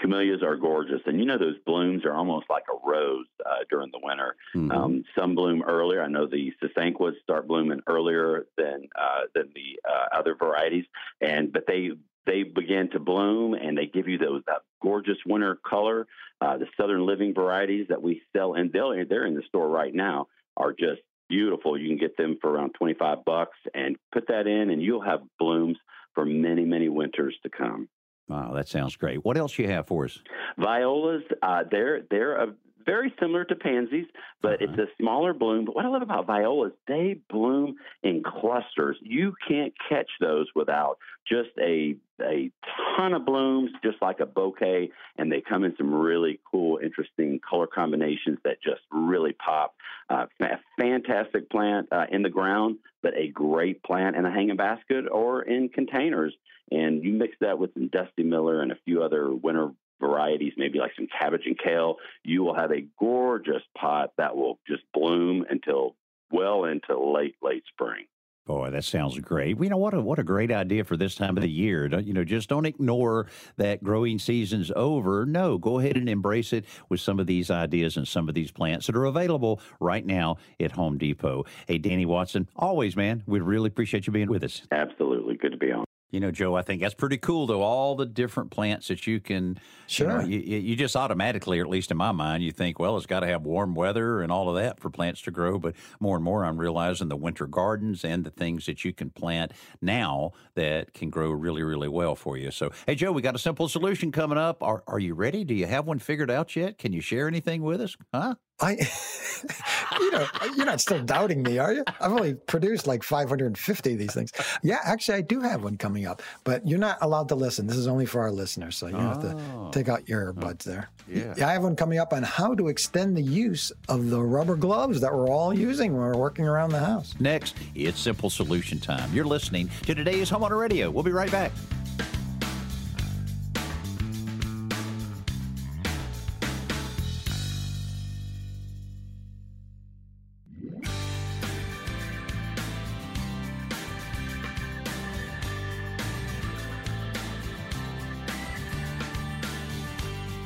Camellias 0.00 0.42
are 0.42 0.56
gorgeous, 0.56 1.00
and 1.06 1.18
you 1.18 1.24
know 1.24 1.38
those 1.38 1.56
blooms 1.64 2.04
are 2.04 2.12
almost 2.14 2.46
like 2.50 2.64
a 2.68 2.88
rose 2.88 3.24
uh, 3.46 3.64
during 3.70 3.90
the 3.92 4.00
winter. 4.02 4.34
Mhm. 4.54 4.72
Um, 4.74 5.04
some 5.16 5.34
bloom 5.34 5.62
earlier. 5.62 6.02
I 6.02 6.08
know 6.08 6.26
the 6.26 6.52
sasanquas 6.62 7.12
start 7.22 7.46
blooming 7.46 7.80
earlier 7.86 8.46
than 8.58 8.88
uh, 9.00 9.22
than 9.34 9.50
the 9.54 9.80
uh, 9.88 10.18
other 10.18 10.34
varieties, 10.34 10.84
and 11.20 11.52
but 11.52 11.64
they 11.66 11.92
they 12.26 12.42
begin 12.42 12.90
to 12.92 12.98
bloom 12.98 13.54
and 13.54 13.76
they 13.76 13.86
give 13.86 14.08
you 14.08 14.18
those 14.18 14.42
that 14.46 14.62
gorgeous 14.82 15.18
winter 15.26 15.58
color. 15.66 16.06
Uh, 16.40 16.58
the 16.58 16.66
Southern 16.78 17.06
Living 17.06 17.32
varieties 17.32 17.86
that 17.88 18.02
we 18.02 18.20
sell, 18.34 18.54
and 18.54 18.72
they'll, 18.72 18.92
they're 19.08 19.26
in 19.26 19.34
the 19.34 19.42
store 19.48 19.68
right 19.68 19.94
now, 19.94 20.26
are 20.56 20.72
just 20.72 21.00
beautiful. 21.28 21.78
You 21.78 21.88
can 21.88 21.98
get 21.98 22.16
them 22.16 22.38
for 22.40 22.50
around 22.50 22.72
twenty 22.72 22.94
five 22.94 23.24
bucks, 23.24 23.56
and 23.72 23.96
put 24.12 24.28
that 24.28 24.46
in, 24.46 24.70
and 24.70 24.82
you'll 24.82 25.00
have 25.04 25.20
blooms 25.38 25.78
for 26.14 26.24
many 26.24 26.64
many 26.64 26.88
winters 26.88 27.36
to 27.44 27.50
come. 27.50 27.88
Wow, 28.28 28.52
that 28.54 28.68
sounds 28.68 28.96
great. 28.96 29.24
What 29.24 29.36
else 29.36 29.58
you 29.58 29.68
have 29.68 29.86
for 29.86 30.06
us? 30.06 30.18
Violas, 30.58 31.22
uh, 31.42 31.64
they're 31.70 32.02
they're 32.10 32.36
a, 32.36 32.54
very 32.84 33.12
similar 33.20 33.44
to 33.44 33.54
pansies, 33.54 34.06
but 34.42 34.60
it's 34.60 34.78
a 34.78 34.86
smaller 35.00 35.32
bloom. 35.32 35.64
But 35.64 35.76
what 35.76 35.84
I 35.84 35.88
love 35.88 36.02
about 36.02 36.26
violas, 36.26 36.72
they 36.86 37.18
bloom 37.30 37.76
in 38.02 38.22
clusters. 38.22 38.96
You 39.00 39.34
can't 39.46 39.72
catch 39.88 40.08
those 40.20 40.46
without 40.54 40.98
just 41.28 41.50
a 41.60 41.96
a 42.22 42.50
ton 42.96 43.12
of 43.12 43.24
blooms, 43.24 43.70
just 43.82 44.00
like 44.00 44.20
a 44.20 44.26
bouquet, 44.26 44.90
and 45.18 45.32
they 45.32 45.40
come 45.40 45.64
in 45.64 45.74
some 45.76 45.92
really 45.92 46.40
cool, 46.50 46.78
interesting 46.82 47.40
color 47.48 47.66
combinations 47.66 48.38
that 48.44 48.62
just 48.62 48.82
really 48.92 49.32
pop. 49.32 49.74
Uh, 50.08 50.26
fa- 50.38 50.60
fantastic 50.78 51.50
plant 51.50 51.88
uh, 51.90 52.06
in 52.10 52.22
the 52.22 52.30
ground, 52.30 52.76
but 53.02 53.14
a 53.16 53.28
great 53.28 53.82
plant 53.82 54.16
in 54.16 54.24
a 54.24 54.30
hanging 54.30 54.56
basket 54.56 55.06
or 55.10 55.42
in 55.42 55.68
containers. 55.68 56.34
And 56.70 57.04
you 57.04 57.12
mix 57.12 57.36
that 57.40 57.58
with 57.58 57.74
some 57.74 57.88
Dusty 57.88 58.22
Miller 58.22 58.62
and 58.62 58.72
a 58.72 58.78
few 58.84 59.02
other 59.02 59.32
winter 59.34 59.70
varieties, 60.00 60.52
maybe 60.56 60.78
like 60.78 60.92
some 60.96 61.08
cabbage 61.18 61.42
and 61.46 61.58
kale, 61.58 61.96
you 62.22 62.42
will 62.42 62.54
have 62.54 62.70
a 62.70 62.86
gorgeous 62.98 63.62
pot 63.78 64.12
that 64.18 64.36
will 64.36 64.58
just 64.66 64.82
bloom 64.92 65.44
until 65.48 65.96
well 66.30 66.64
into 66.64 66.98
late, 66.98 67.36
late 67.42 67.64
spring. 67.72 68.06
Boy, 68.46 68.70
that 68.72 68.84
sounds 68.84 69.18
great. 69.20 69.58
You 69.58 69.70
know 69.70 69.78
what 69.78 69.94
a 69.94 70.00
what 70.02 70.18
a 70.18 70.22
great 70.22 70.52
idea 70.52 70.84
for 70.84 70.98
this 70.98 71.14
time 71.14 71.38
of 71.38 71.42
the 71.42 71.48
year. 71.48 71.88
Don't, 71.88 72.06
you 72.06 72.12
know, 72.12 72.24
just 72.24 72.50
don't 72.50 72.66
ignore 72.66 73.26
that 73.56 73.82
growing 73.82 74.18
season's 74.18 74.70
over. 74.76 75.24
No, 75.24 75.56
go 75.56 75.78
ahead 75.78 75.96
and 75.96 76.10
embrace 76.10 76.52
it 76.52 76.66
with 76.90 77.00
some 77.00 77.18
of 77.18 77.26
these 77.26 77.50
ideas 77.50 77.96
and 77.96 78.06
some 78.06 78.28
of 78.28 78.34
these 78.34 78.50
plants 78.50 78.86
that 78.86 78.96
are 78.96 79.06
available 79.06 79.62
right 79.80 80.04
now 80.04 80.36
at 80.60 80.72
Home 80.72 80.98
Depot. 80.98 81.44
Hey, 81.66 81.78
Danny 81.78 82.04
Watson, 82.04 82.46
always, 82.54 82.96
man, 82.96 83.22
we 83.26 83.40
really 83.40 83.68
appreciate 83.68 84.06
you 84.06 84.12
being 84.12 84.28
with 84.28 84.44
us. 84.44 84.60
Absolutely, 84.70 85.36
good 85.36 85.52
to 85.52 85.58
be 85.58 85.72
on. 85.72 85.86
You 86.10 86.20
know, 86.20 86.30
Joe, 86.30 86.54
I 86.54 86.62
think 86.62 86.80
that's 86.80 86.94
pretty 86.94 87.18
cool, 87.18 87.48
though. 87.48 87.62
All 87.62 87.96
the 87.96 88.06
different 88.06 88.52
plants 88.52 88.86
that 88.86 89.04
you 89.04 89.18
can, 89.18 89.58
Sure. 89.88 90.22
you, 90.22 90.38
know, 90.38 90.44
you, 90.46 90.58
you 90.58 90.76
just 90.76 90.94
automatically, 90.94 91.58
or 91.58 91.64
at 91.64 91.68
least 91.68 91.90
in 91.90 91.96
my 91.96 92.12
mind, 92.12 92.44
you 92.44 92.52
think, 92.52 92.78
well, 92.78 92.96
it's 92.96 93.06
got 93.06 93.20
to 93.20 93.26
have 93.26 93.42
warm 93.42 93.74
weather 93.74 94.22
and 94.22 94.30
all 94.30 94.48
of 94.48 94.54
that 94.54 94.78
for 94.78 94.90
plants 94.90 95.22
to 95.22 95.32
grow. 95.32 95.58
But 95.58 95.74
more 95.98 96.14
and 96.14 96.24
more, 96.24 96.44
I'm 96.44 96.56
realizing 96.56 97.08
the 97.08 97.16
winter 97.16 97.48
gardens 97.48 98.04
and 98.04 98.22
the 98.24 98.30
things 98.30 98.66
that 98.66 98.84
you 98.84 98.92
can 98.92 99.10
plant 99.10 99.52
now 99.82 100.30
that 100.54 100.94
can 100.94 101.10
grow 101.10 101.30
really, 101.32 101.64
really 101.64 101.88
well 101.88 102.14
for 102.14 102.36
you. 102.36 102.52
So, 102.52 102.70
hey, 102.86 102.94
Joe, 102.94 103.10
we 103.10 103.20
got 103.20 103.34
a 103.34 103.38
simple 103.38 103.68
solution 103.68 104.12
coming 104.12 104.38
up. 104.38 104.62
Are, 104.62 104.84
are 104.86 105.00
you 105.00 105.14
ready? 105.14 105.42
Do 105.42 105.54
you 105.54 105.66
have 105.66 105.84
one 105.86 105.98
figured 105.98 106.30
out 106.30 106.54
yet? 106.54 106.78
Can 106.78 106.92
you 106.92 107.00
share 107.00 107.26
anything 107.26 107.62
with 107.62 107.80
us? 107.80 107.96
Huh? 108.12 108.36
I, 108.60 108.72
you 110.00 110.10
know, 110.12 110.26
you're 110.56 110.64
not 110.66 110.80
still 110.80 111.02
doubting 111.02 111.42
me, 111.42 111.58
are 111.58 111.72
you? 111.72 111.84
I've 112.00 112.12
only 112.12 112.34
produced 112.34 112.86
like 112.86 113.02
550 113.02 113.92
of 113.92 113.98
these 113.98 114.14
things. 114.14 114.32
Yeah, 114.62 114.78
actually, 114.84 115.18
I 115.18 115.20
do 115.22 115.40
have 115.40 115.64
one 115.64 115.76
coming 115.76 116.06
up, 116.06 116.22
but 116.44 116.66
you're 116.66 116.78
not 116.78 116.98
allowed 117.02 117.28
to 117.30 117.34
listen. 117.34 117.66
This 117.66 117.76
is 117.76 117.88
only 117.88 118.06
for 118.06 118.20
our 118.22 118.30
listeners, 118.30 118.76
so 118.76 118.86
you 118.86 118.96
have 118.96 119.24
Oh. 119.24 119.70
to 119.70 119.78
take 119.78 119.88
out 119.88 120.08
your 120.08 120.32
earbuds 120.32 120.62
there. 120.62 120.88
Yeah. 121.08 121.34
I 121.38 121.52
have 121.52 121.62
one 121.64 121.76
coming 121.76 121.98
up 121.98 122.12
on 122.12 122.22
how 122.22 122.54
to 122.54 122.68
extend 122.68 123.16
the 123.16 123.22
use 123.22 123.72
of 123.88 124.08
the 124.10 124.20
rubber 124.22 124.56
gloves 124.56 125.00
that 125.00 125.12
we're 125.12 125.28
all 125.28 125.52
using 125.52 125.92
when 125.92 126.02
we're 126.02 126.16
working 126.16 126.46
around 126.46 126.70
the 126.70 126.78
house. 126.80 127.14
Next, 127.18 127.56
it's 127.74 128.00
Simple 128.00 128.30
Solution 128.30 128.78
Time. 128.78 129.12
You're 129.12 129.24
listening 129.26 129.68
to 129.82 129.94
today's 129.94 130.30
Homeowner 130.30 130.58
Radio. 130.60 130.90
We'll 130.90 131.02
be 131.04 131.10
right 131.12 131.30
back. 131.30 131.52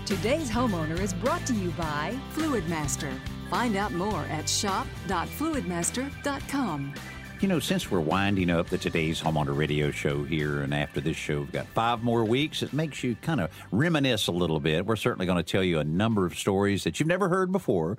Today's 0.09 0.51
homeowner 0.51 0.99
is 0.99 1.13
brought 1.13 1.45
to 1.45 1.53
you 1.53 1.69
by 1.73 2.17
Fluidmaster. 2.35 3.13
Find 3.51 3.77
out 3.77 3.93
more 3.93 4.23
at 4.31 4.49
shop.fluidmaster.com. 4.49 6.95
You 7.41 7.49
know, 7.49 7.59
since 7.59 7.91
we're 7.91 8.01
winding 8.01 8.49
up 8.49 8.71
the 8.71 8.79
today's 8.79 9.21
Homeowner 9.21 9.55
Radio 9.55 9.91
show 9.91 10.25
here, 10.25 10.63
and 10.63 10.73
after 10.73 11.03
this 11.03 11.19
show, 11.19 11.41
we've 11.41 11.53
got 11.53 11.67
five 11.67 12.03
more 12.03 12.25
weeks, 12.25 12.63
it 12.63 12.73
makes 12.73 13.05
you 13.05 13.17
kind 13.17 13.39
of 13.39 13.51
reminisce 13.71 14.29
a 14.29 14.33
little 14.33 14.61
bit. 14.61 14.87
We're 14.87 14.97
certainly 14.97 15.27
going 15.27 15.37
to 15.37 15.43
tell 15.43 15.63
you 15.63 15.79
a 15.79 15.85
number 15.85 16.25
of 16.25 16.39
stories 16.39 16.85
that 16.85 16.99
you've 16.99 17.07
never 17.07 17.29
heard 17.29 17.53
before 17.53 17.99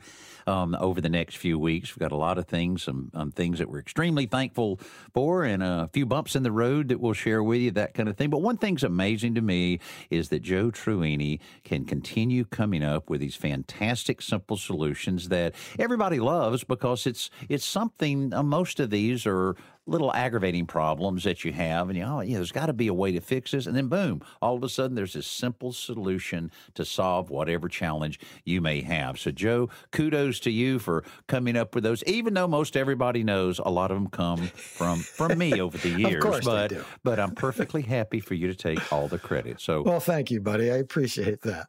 um, 0.50 0.76
over 0.80 1.00
the 1.00 1.10
next 1.10 1.38
few 1.38 1.60
weeks. 1.60 1.96
We've 1.96 2.00
got 2.00 2.12
a 2.12 2.18
lot 2.18 2.38
of 2.38 2.48
things, 2.48 2.84
some 2.84 3.12
um, 3.14 3.32
things 3.32 3.60
that 3.60 3.70
we're 3.70 3.80
extremely 3.80 4.26
thankful 4.26 4.80
for, 5.14 5.44
and 5.44 5.62
a 5.62 5.90
few 5.94 6.06
bumps 6.06 6.36
in 6.36 6.44
the 6.44 6.52
road 6.52 6.90
that 6.90 7.00
we'll 7.00 7.14
share 7.14 7.44
with 7.44 7.62
you, 7.62 7.72
that 7.72 7.94
kind 7.94 8.10
of 8.10 8.18
thing. 8.18 8.30
But 8.30 8.42
one 8.42 8.58
thing's 8.58 8.84
amazing 8.84 9.36
to 9.36 9.42
me 9.42 9.80
is 10.10 10.30
that 10.30 10.42
Joe 10.42 10.72
Truini 10.72 11.40
can 11.64 11.86
continue 11.86 12.46
coming 12.46 12.84
up 12.84 13.10
with 13.10 13.22
these 13.22 13.36
fantastic, 13.36 14.22
simple 14.22 14.58
solutions 14.58 15.30
that 15.30 15.54
everybody 15.78 16.20
loves 16.20 16.64
because 16.64 17.06
it's 17.06 17.30
it's 17.48 17.66
something. 17.66 18.34
Uh, 18.34 18.44
most 18.44 18.80
of 18.80 18.90
these 18.90 19.28
are 19.28 19.56
little 19.90 20.14
aggravating 20.14 20.66
problems 20.66 21.24
that 21.24 21.44
you 21.44 21.52
have, 21.52 21.90
and 21.90 21.98
you 21.98 22.04
oh 22.04 22.22
yeah, 22.22 22.38
there's 22.38 22.52
got 22.52 22.68
to 22.68 22.74
be 22.74 22.88
a 22.88 22.94
way 22.94 23.12
to 23.12 23.22
fix 23.22 23.52
this, 23.52 23.66
and 23.66 23.76
then 23.76 23.88
boom, 23.88 24.22
all 24.42 24.56
of 24.56 24.64
a 24.64 24.70
sudden 24.70 24.96
there's 24.96 25.14
this 25.14 25.28
simple 25.28 25.72
solution 25.72 26.52
to 26.76 26.86
solve 26.86 27.30
whatever 27.30 27.68
challenge 27.68 28.20
you 28.46 28.62
may 28.62 28.82
have. 28.82 29.20
So 29.20 29.32
Joe, 29.32 29.70
kudos 29.92 30.40
to 30.42 30.52
you 30.52 30.80
for 30.80 31.04
coming 31.28 31.58
up 31.58 31.76
with 31.76 31.84
those. 31.84 32.04
Even 32.06 32.34
though 32.34 32.48
most 32.48 32.78
everybody 32.78 33.24
knows 33.24 33.60
a 33.60 33.70
lot 33.70 33.92
of 33.92 33.98
them 33.98 34.08
come 34.08 34.48
from 34.48 35.00
from 35.00 35.38
me 35.38 35.60
over 35.60 35.78
the 35.78 35.90
years, 36.00 36.16
of 36.16 36.22
course 36.22 36.46
but 36.46 36.70
they 36.70 36.76
do. 36.78 36.84
but 37.04 37.20
I'm 37.20 37.32
perfectly 37.32 37.82
happy 37.82 38.20
for 38.20 38.36
you 38.36 38.48
to 38.48 38.56
take 38.56 38.92
all 38.94 39.08
the 39.08 39.20
credit. 39.20 39.60
So 39.62 39.82
Well, 39.82 40.00
thank 40.00 40.32
you, 40.32 40.42
buddy. 40.42 40.72
I 40.72 40.78
appreciate 40.78 41.42
that. 41.42 41.68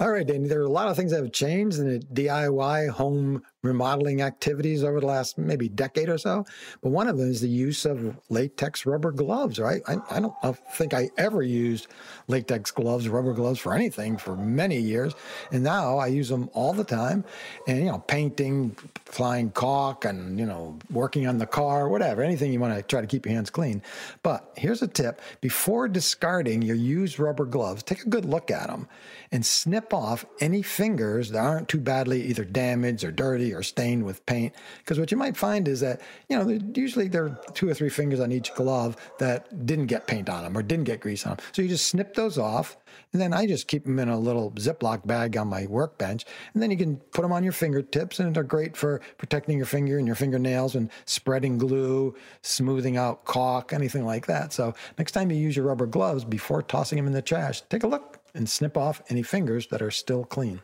All 0.00 0.10
right, 0.10 0.26
Danny. 0.26 0.48
There 0.48 0.60
are 0.60 0.64
a 0.64 0.68
lot 0.68 0.88
of 0.88 0.96
things 0.96 1.12
that 1.12 1.22
have 1.22 1.32
changed 1.32 1.78
in 1.78 1.88
the 1.88 2.00
DIY 2.00 2.88
home 2.90 3.42
remodeling 3.64 4.22
activities 4.22 4.84
over 4.84 5.00
the 5.00 5.06
last 5.06 5.38
maybe 5.38 5.68
decade 5.68 6.08
or 6.08 6.18
so. 6.18 6.44
But 6.82 6.90
one 6.90 7.08
of 7.08 7.18
them 7.18 7.30
is 7.30 7.40
the 7.40 7.48
use 7.48 7.84
of 7.84 8.16
latex 8.28 8.86
rubber 8.86 9.10
gloves, 9.10 9.58
right? 9.58 9.82
I, 9.88 9.96
I 10.10 10.20
don't 10.20 10.34
I 10.42 10.52
think 10.52 10.94
I 10.94 11.10
ever 11.16 11.42
used 11.42 11.88
latex 12.28 12.70
gloves, 12.70 13.08
rubber 13.08 13.32
gloves 13.32 13.58
for 13.58 13.74
anything 13.74 14.16
for 14.18 14.36
many 14.36 14.78
years. 14.78 15.14
And 15.50 15.64
now 15.64 15.98
I 15.98 16.08
use 16.08 16.28
them 16.28 16.50
all 16.52 16.72
the 16.72 16.84
time. 16.84 17.24
And, 17.66 17.78
you 17.78 17.84
know, 17.86 17.98
painting, 17.98 18.76
flying 19.06 19.50
caulk, 19.50 20.04
and, 20.04 20.38
you 20.38 20.46
know, 20.46 20.78
working 20.90 21.26
on 21.26 21.38
the 21.38 21.46
car, 21.46 21.88
whatever, 21.88 22.22
anything 22.22 22.52
you 22.52 22.60
want 22.60 22.76
to 22.76 22.82
try 22.82 23.00
to 23.00 23.06
keep 23.06 23.24
your 23.24 23.34
hands 23.34 23.50
clean. 23.50 23.82
But 24.22 24.52
here's 24.56 24.82
a 24.82 24.88
tip 24.88 25.20
before 25.40 25.88
discarding 25.88 26.62
your 26.62 26.76
used 26.76 27.18
rubber 27.18 27.46
gloves, 27.46 27.82
take 27.82 28.02
a 28.02 28.08
good 28.08 28.24
look 28.24 28.50
at 28.50 28.68
them 28.68 28.88
and 29.32 29.44
snip 29.44 29.92
off 29.94 30.24
any 30.40 30.62
fingers 30.62 31.30
that 31.30 31.38
aren't 31.38 31.68
too 31.68 31.80
badly 31.80 32.22
either 32.24 32.44
damaged 32.44 33.04
or 33.04 33.12
dirty 33.12 33.53
or 33.54 33.62
stained 33.62 34.04
with 34.04 34.24
paint. 34.26 34.54
Because 34.78 34.98
what 34.98 35.10
you 35.10 35.16
might 35.16 35.36
find 35.36 35.68
is 35.68 35.80
that, 35.80 36.00
you 36.28 36.36
know, 36.36 36.58
usually 36.74 37.08
there 37.08 37.24
are 37.24 37.38
two 37.54 37.68
or 37.68 37.74
three 37.74 37.88
fingers 37.88 38.20
on 38.20 38.32
each 38.32 38.54
glove 38.54 38.96
that 39.18 39.66
didn't 39.66 39.86
get 39.86 40.06
paint 40.06 40.28
on 40.28 40.42
them 40.42 40.56
or 40.56 40.62
didn't 40.62 40.84
get 40.84 41.00
grease 41.00 41.24
on 41.26 41.36
them. 41.36 41.46
So 41.52 41.62
you 41.62 41.68
just 41.68 41.86
snip 41.86 42.14
those 42.14 42.38
off. 42.38 42.76
And 43.12 43.20
then 43.20 43.32
I 43.32 43.46
just 43.46 43.66
keep 43.66 43.84
them 43.84 43.98
in 43.98 44.08
a 44.08 44.18
little 44.18 44.52
Ziploc 44.52 45.06
bag 45.06 45.36
on 45.36 45.48
my 45.48 45.66
workbench. 45.66 46.24
And 46.52 46.62
then 46.62 46.70
you 46.70 46.76
can 46.76 46.96
put 46.96 47.22
them 47.22 47.32
on 47.32 47.42
your 47.42 47.52
fingertips, 47.52 48.20
and 48.20 48.34
they're 48.34 48.42
great 48.42 48.76
for 48.76 49.00
protecting 49.18 49.56
your 49.56 49.66
finger 49.66 49.98
and 49.98 50.06
your 50.06 50.16
fingernails 50.16 50.74
and 50.74 50.90
spreading 51.04 51.58
glue, 51.58 52.14
smoothing 52.42 52.96
out 52.96 53.24
caulk, 53.24 53.72
anything 53.72 54.04
like 54.04 54.26
that. 54.26 54.52
So 54.52 54.74
next 54.98 55.12
time 55.12 55.30
you 55.30 55.36
use 55.36 55.56
your 55.56 55.66
rubber 55.66 55.86
gloves, 55.86 56.24
before 56.24 56.62
tossing 56.62 56.96
them 56.96 57.06
in 57.06 57.12
the 57.12 57.22
trash, 57.22 57.62
take 57.62 57.82
a 57.82 57.88
look 57.88 58.20
and 58.34 58.48
snip 58.48 58.76
off 58.76 59.02
any 59.08 59.22
fingers 59.22 59.68
that 59.68 59.82
are 59.82 59.90
still 59.90 60.24
clean. 60.24 60.60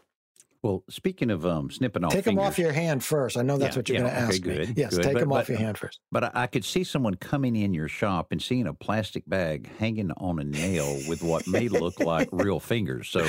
Well, 0.63 0.85
speaking 0.91 1.31
of 1.31 1.47
um, 1.47 1.71
snipping 1.71 2.05
off, 2.05 2.13
take 2.13 2.25
them 2.27 2.39
off 2.39 2.59
your 2.59 2.73
hand 2.73 3.03
first. 3.03 3.39
I 3.39 3.43
know 3.43 3.57
that's 3.57 3.77
Yeah, 3.77 3.79
what 3.79 3.89
you're 3.89 3.97
yeah, 3.99 4.03
going 4.03 4.13
to 4.15 4.19
okay, 4.21 4.27
ask 4.35 4.45
me. 4.45 4.67
good, 4.67 4.79
Yes, 4.79 4.95
good. 4.95 5.03
take 5.05 5.13
But- 5.15 5.21
them 5.21 5.33
off 5.33 5.39
but- 5.47 5.49
your 5.49 5.59
hand 5.59 5.79
first. 5.79 6.01
But 6.13 6.37
I, 6.37 6.47
could 6.49 6.67
see 6.67 6.85
someone 6.85 7.15
coming 7.15 7.57
in 7.57 7.73
your 7.73 7.89
shop 7.89 8.29
and 8.31 8.43
seeing 8.43 8.67
a 8.67 8.75
plastic 8.75 9.27
bag 9.27 9.71
hanging 9.79 10.11
on 10.19 10.39
a 10.39 10.45
nail 10.45 10.99
with 11.09 11.23
what 11.23 11.47
may 11.47 11.69
look 11.69 11.99
like 12.01 12.29
real 12.33 12.61
fingers. 12.61 13.09
So 13.09 13.25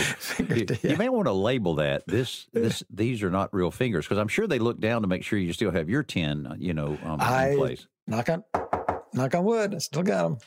you, 0.50 0.66
you 0.84 0.98
may 0.98 1.08
want 1.08 1.28
to 1.28 1.32
label 1.32 1.76
that 1.76 2.04
this 2.06 2.48
this 2.52 2.84
these 2.90 3.24
are 3.24 3.30
not 3.30 3.54
real 3.54 3.72
fingers 3.72 4.06
because 4.06 4.18
I'm 4.18 4.28
sure 4.28 4.46
they 4.46 4.60
look 4.60 4.80
down 4.82 5.02
to 5.04 5.08
make 5.08 5.24
sure 5.24 5.40
you 5.40 5.54
still 5.54 5.72
have 5.72 5.90
your 5.90 6.04
ten. 6.04 6.56
you 6.60 6.74
know, 6.74 6.98
um, 7.04 7.14
in 7.14 7.22
I 7.22 7.56
place. 7.56 7.88
knock 8.08 8.28
on 8.30 8.44
knock 9.14 9.36
on 9.36 9.46
wood. 9.46 9.74
I 9.76 9.78
still 9.78 10.04
got 10.04 10.24
them. 10.24 10.38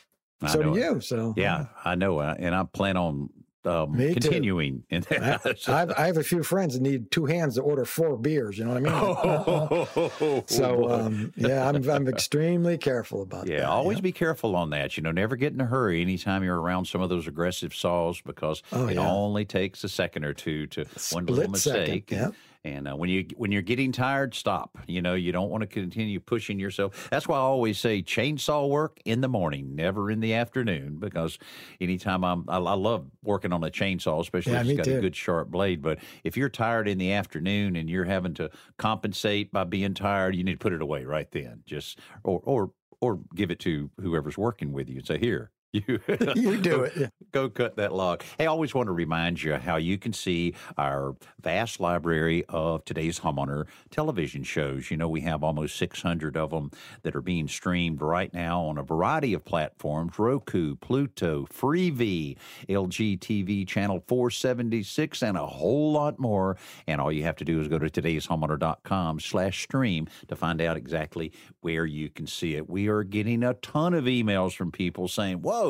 I 0.41 0.47
So 0.49 0.61
do 0.61 0.75
it. 0.75 0.79
you. 0.83 1.01
So 1.01 1.33
Yeah, 1.35 1.65
I 1.83 1.95
know, 1.95 2.19
uh, 2.19 2.35
and 2.37 2.53
I 2.53 2.63
plan 2.63 2.95
on 2.97 3.29
um, 3.67 3.97
too. 3.97 4.13
continuing 4.13 4.83
in 4.89 5.03
I, 5.11 5.17
that. 5.19 5.59
I 5.67 5.79
have, 5.79 5.91
I 5.97 6.05
have 6.07 6.17
a 6.17 6.23
few 6.23 6.43
friends 6.43 6.73
that 6.75 6.81
need 6.81 7.11
two 7.11 7.25
hands 7.25 7.55
to 7.55 7.61
order 7.61 7.85
four 7.85 8.17
beers. 8.17 8.57
You 8.57 8.65
know 8.65 8.73
what 8.73 8.77
I 8.77 8.79
mean? 8.81 8.93
Oh, 8.93 10.43
so 10.47 10.89
um, 10.91 11.33
yeah, 11.35 11.67
I'm 11.67 11.87
I'm 11.89 12.07
extremely 12.07 12.77
careful 12.77 13.21
about 13.21 13.45
that. 13.45 13.51
Yeah, 13.51 13.59
that. 13.61 13.69
always 13.69 14.01
be 14.01 14.11
careful 14.11 14.55
on 14.55 14.69
that. 14.71 14.97
You 14.97 15.03
know, 15.03 15.11
never 15.11 15.35
get 15.35 15.53
in 15.53 15.61
a 15.61 15.65
hurry 15.65 16.01
anytime 16.01 16.43
you're 16.43 16.59
around 16.59 16.85
some 16.85 17.01
of 17.01 17.09
those 17.09 17.27
aggressive 17.27 17.73
saws 17.73 18.21
because 18.21 18.61
Oh, 18.71 18.87
it 18.87 18.95
yeah. 18.95 19.09
only 19.09 19.45
takes 19.45 19.83
a 19.83 19.89
second 19.89 20.25
or 20.25 20.33
two 20.33 20.67
to 20.67 20.85
one 21.11 21.25
little 21.25 21.45
Split 21.55 21.59
second, 21.61 21.79
mistake. 21.81 22.11
and- 22.11 22.21
yep. 22.21 22.33
And 22.65 22.87
uh, 22.87 22.95
when 22.95 23.11
you 23.11 23.27
when 23.37 23.51
you're 23.51 23.61
getting 23.61 23.91
tired, 23.91 24.33
stop. 24.33 24.75
You 24.87 24.99
know, 24.99 25.13
you 25.13 25.31
don't 25.31 25.51
want 25.51 25.61
to 25.61 25.67
continue 25.67 26.19
pushing 26.19 26.57
yourself. 26.59 27.07
That's 27.11 27.27
why 27.27 27.37
I 27.37 27.41
always 27.41 27.77
say 27.77 28.01
chainsaw 28.01 28.67
work 28.67 28.97
in 29.05 29.21
the 29.21 29.27
morning, 29.29 29.75
never 29.75 30.09
in 30.09 30.19
the 30.19 30.33
afternoon, 30.33 30.97
because 30.97 31.37
anytime 31.79 32.23
I'm, 32.23 32.43
I, 32.49 32.57
I 32.57 32.73
love 32.73 33.05
working 33.23 33.53
on 33.53 33.63
a 33.63 33.69
chainsaw, 33.69 34.19
especially 34.19 34.53
Yeah, 34.53 34.61
if 34.61 34.67
it's 34.69 34.77
got 34.77 34.85
too. 34.85 34.97
a 34.97 35.01
good 35.01 35.15
sharp 35.15 35.51
blade. 35.51 35.83
But 35.83 35.99
if 36.23 36.35
you're 36.35 36.49
tired 36.49 36.87
in 36.87 36.97
the 36.97 37.11
afternoon 37.13 37.75
and 37.75 37.87
you're 37.87 38.05
having 38.05 38.33
to 38.35 38.49
compensate 38.79 39.51
by 39.51 39.63
being 39.63 39.93
tired, 39.93 40.35
you 40.35 40.43
need 40.43 40.53
to 40.53 40.57
put 40.57 40.73
it 40.73 40.81
away 40.81 41.05
right 41.05 41.29
then. 41.31 41.61
Just 41.67 41.99
or 42.23 42.41
or 42.45 42.71
or 42.99 43.19
give 43.35 43.51
it 43.51 43.59
to 43.59 43.91
whoever's 44.01 44.39
working 44.39 44.71
with 44.73 44.89
you 44.89 44.97
and 44.97 45.05
say, 45.05 45.19
"Here, 45.19 45.51
you 45.87 45.99
You 46.35 46.57
do 46.57 46.83
it, 46.83 46.93
yeah. 46.95 47.07
Go 47.31 47.49
cut 47.49 47.75
that 47.77 47.93
log." 47.93 48.23
Hey, 48.37 48.45
I 48.45 48.47
always 48.47 48.73
want 48.73 48.87
to 48.87 48.93
remind 48.93 49.43
you 49.43 49.55
how 49.55 49.75
you 49.75 49.97
can 49.97 50.13
see 50.13 50.53
our 50.77 51.15
vast 51.41 51.79
library 51.79 52.45
of 52.49 52.85
today's 52.85 53.19
homeowner 53.19 53.65
television 53.91 54.43
shows. 54.43 54.89
You 54.89 54.97
know, 54.97 55.09
we 55.09 55.21
have 55.21 55.43
almost 55.43 55.75
600 55.77 56.37
of 56.37 56.51
them 56.51 56.71
that 57.03 57.15
are 57.15 57.21
being 57.21 57.47
streamed 57.47 58.01
right 58.01 58.33
now 58.33 58.61
on 58.61 58.77
a 58.77 58.83
variety 58.83 59.33
of 59.33 59.43
platforms: 59.43 60.17
Roku, 60.17 60.75
Pluto, 60.75 61.45
Freevee, 61.51 62.37
LG 62.69 63.19
TV 63.19 63.67
channel 63.67 64.03
476, 64.07 65.21
and 65.23 65.37
a 65.37 65.45
whole 65.45 65.91
lot 65.91 66.19
more. 66.19 66.57
And 66.87 67.01
all 67.01 67.11
you 67.11 67.23
have 67.23 67.35
to 67.37 67.45
do 67.45 67.59
is 67.59 67.67
go 67.67 67.79
to 67.79 67.89
today'shomeowner.com 67.89 69.19
slash 69.19 69.63
stream 69.63 70.07
to 70.27 70.35
find 70.35 70.61
out 70.61 70.77
exactly 70.77 71.31
where 71.61 71.85
you 71.85 72.09
can 72.09 72.27
see 72.27 72.55
it. 72.55 72.69
We 72.69 72.87
are 72.87 73.03
getting 73.03 73.43
a 73.43 73.55
ton 73.55 73.93
of 73.93 74.05
emails 74.05 74.55
from 74.55 74.71
people 74.71 75.07
saying, 75.07 75.41
whoa, 75.41 75.64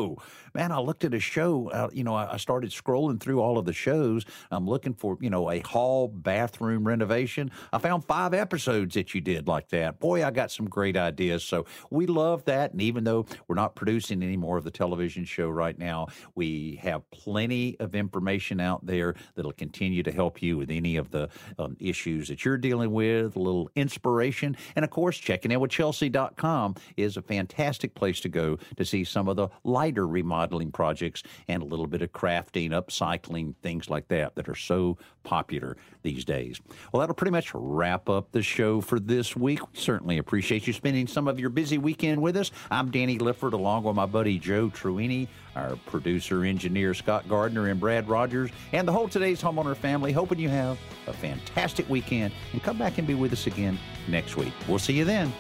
man, 0.55 0.71
I 0.71 0.79
looked 0.79 1.03
at 1.03 1.13
a 1.13 1.19
show. 1.19 1.69
Uh, 1.69 1.89
you 1.91 2.03
know, 2.03 2.15
I, 2.15 2.33
I 2.33 2.37
started 2.37 2.71
scrolling 2.71 3.19
through 3.19 3.41
all 3.41 3.57
of 3.57 3.65
the 3.65 3.73
shows. 3.73 4.25
I'm 4.49 4.67
looking 4.67 4.93
for, 4.93 5.17
you 5.19 5.29
know, 5.29 5.51
a 5.51 5.59
hall 5.59 6.07
bathroom 6.07 6.87
renovation. 6.87 7.51
I 7.73 7.77
found 7.77 8.05
five 8.05 8.33
episodes 8.33 8.95
that 8.95 9.13
you 9.13 9.21
did 9.21 9.47
like 9.47 9.69
that. 9.69 9.99
Boy, 9.99 10.25
I 10.25 10.31
got 10.31 10.51
some 10.51 10.67
great 10.67 10.95
ideas. 10.95 11.43
So 11.43 11.65
we 11.89 12.05
love 12.05 12.45
that. 12.45 12.71
And 12.71 12.81
even 12.81 13.03
though 13.03 13.25
we're 13.47 13.55
not 13.55 13.75
producing 13.75 14.23
any 14.23 14.37
more 14.37 14.57
of 14.57 14.63
the 14.63 14.71
television 14.71 15.25
show 15.25 15.49
right 15.49 15.77
now, 15.77 16.07
we 16.35 16.79
have 16.81 17.09
plenty 17.11 17.77
of 17.79 17.93
information 17.93 18.59
out 18.59 18.85
there 18.85 19.15
that'll 19.35 19.51
continue 19.51 20.03
to 20.03 20.11
help 20.11 20.41
you 20.41 20.57
with 20.57 20.71
any 20.71 20.95
of 20.95 21.11
the 21.11 21.29
um, 21.59 21.75
issues 21.79 22.29
that 22.29 22.45
you're 22.45 22.57
dealing 22.57 22.91
with, 22.91 23.35
a 23.35 23.39
little 23.39 23.69
inspiration. 23.75 24.55
And 24.75 24.85
of 24.85 24.91
course, 24.91 25.17
checking 25.17 25.51
in 25.51 25.59
with 25.59 25.71
Chelsea.com 25.71 26.75
is 26.95 27.17
a 27.17 27.21
fantastic 27.21 27.93
place 27.93 28.21
to 28.21 28.29
go 28.29 28.57
to 28.77 28.85
see 28.85 29.03
some 29.03 29.27
of 29.27 29.35
the 29.35 29.49
lighter 29.85 30.07
remodeling 30.07 30.71
projects 30.71 31.21
and 31.47 31.61
a 31.61 31.65
little 31.65 31.85
bit 31.85 32.01
of 32.01 32.11
crafting, 32.11 32.71
upcycling, 32.71 33.53
things 33.61 33.87
like 33.87 34.07
that 34.07 34.33
that 34.33 34.49
are 34.49 34.55
so 34.55 34.97
popular 35.23 35.77
these 36.01 36.25
days. 36.25 36.59
Well, 36.91 37.01
that'll 37.01 37.13
pretty 37.13 37.31
much 37.31 37.51
wrap 37.53 38.09
up 38.09 38.31
the 38.31 38.41
show 38.41 38.81
for 38.81 38.99
this 38.99 39.35
week. 39.35 39.61
We 39.61 39.79
certainly 39.79 40.17
appreciate 40.17 40.65
you 40.65 40.73
spending 40.73 41.05
some 41.05 41.27
of 41.27 41.39
your 41.39 41.51
busy 41.51 41.77
weekend 41.77 42.19
with 42.19 42.35
us. 42.35 42.49
I'm 42.71 42.89
Danny 42.89 43.19
Lifford 43.19 43.53
along 43.53 43.83
with 43.83 43.95
my 43.95 44.07
buddy 44.07 44.39
Joe 44.39 44.69
Truini, 44.69 45.27
our 45.55 45.75
producer, 45.85 46.43
engineer 46.43 46.95
Scott 46.95 47.29
Gardner, 47.29 47.67
and 47.67 47.79
Brad 47.79 48.09
Rogers, 48.09 48.49
and 48.73 48.87
the 48.87 48.91
whole 48.91 49.07
today's 49.07 49.39
homeowner 49.39 49.77
family, 49.77 50.11
hoping 50.11 50.39
you 50.39 50.49
have 50.49 50.79
a 51.05 51.13
fantastic 51.13 51.87
weekend 51.89 52.33
and 52.53 52.63
come 52.63 52.79
back 52.79 52.97
and 52.97 53.05
be 53.05 53.13
with 53.13 53.33
us 53.33 53.45
again 53.45 53.77
next 54.07 54.35
week. 54.35 54.53
We'll 54.67 54.79
see 54.79 54.93
you 54.93 55.05
then. 55.05 55.31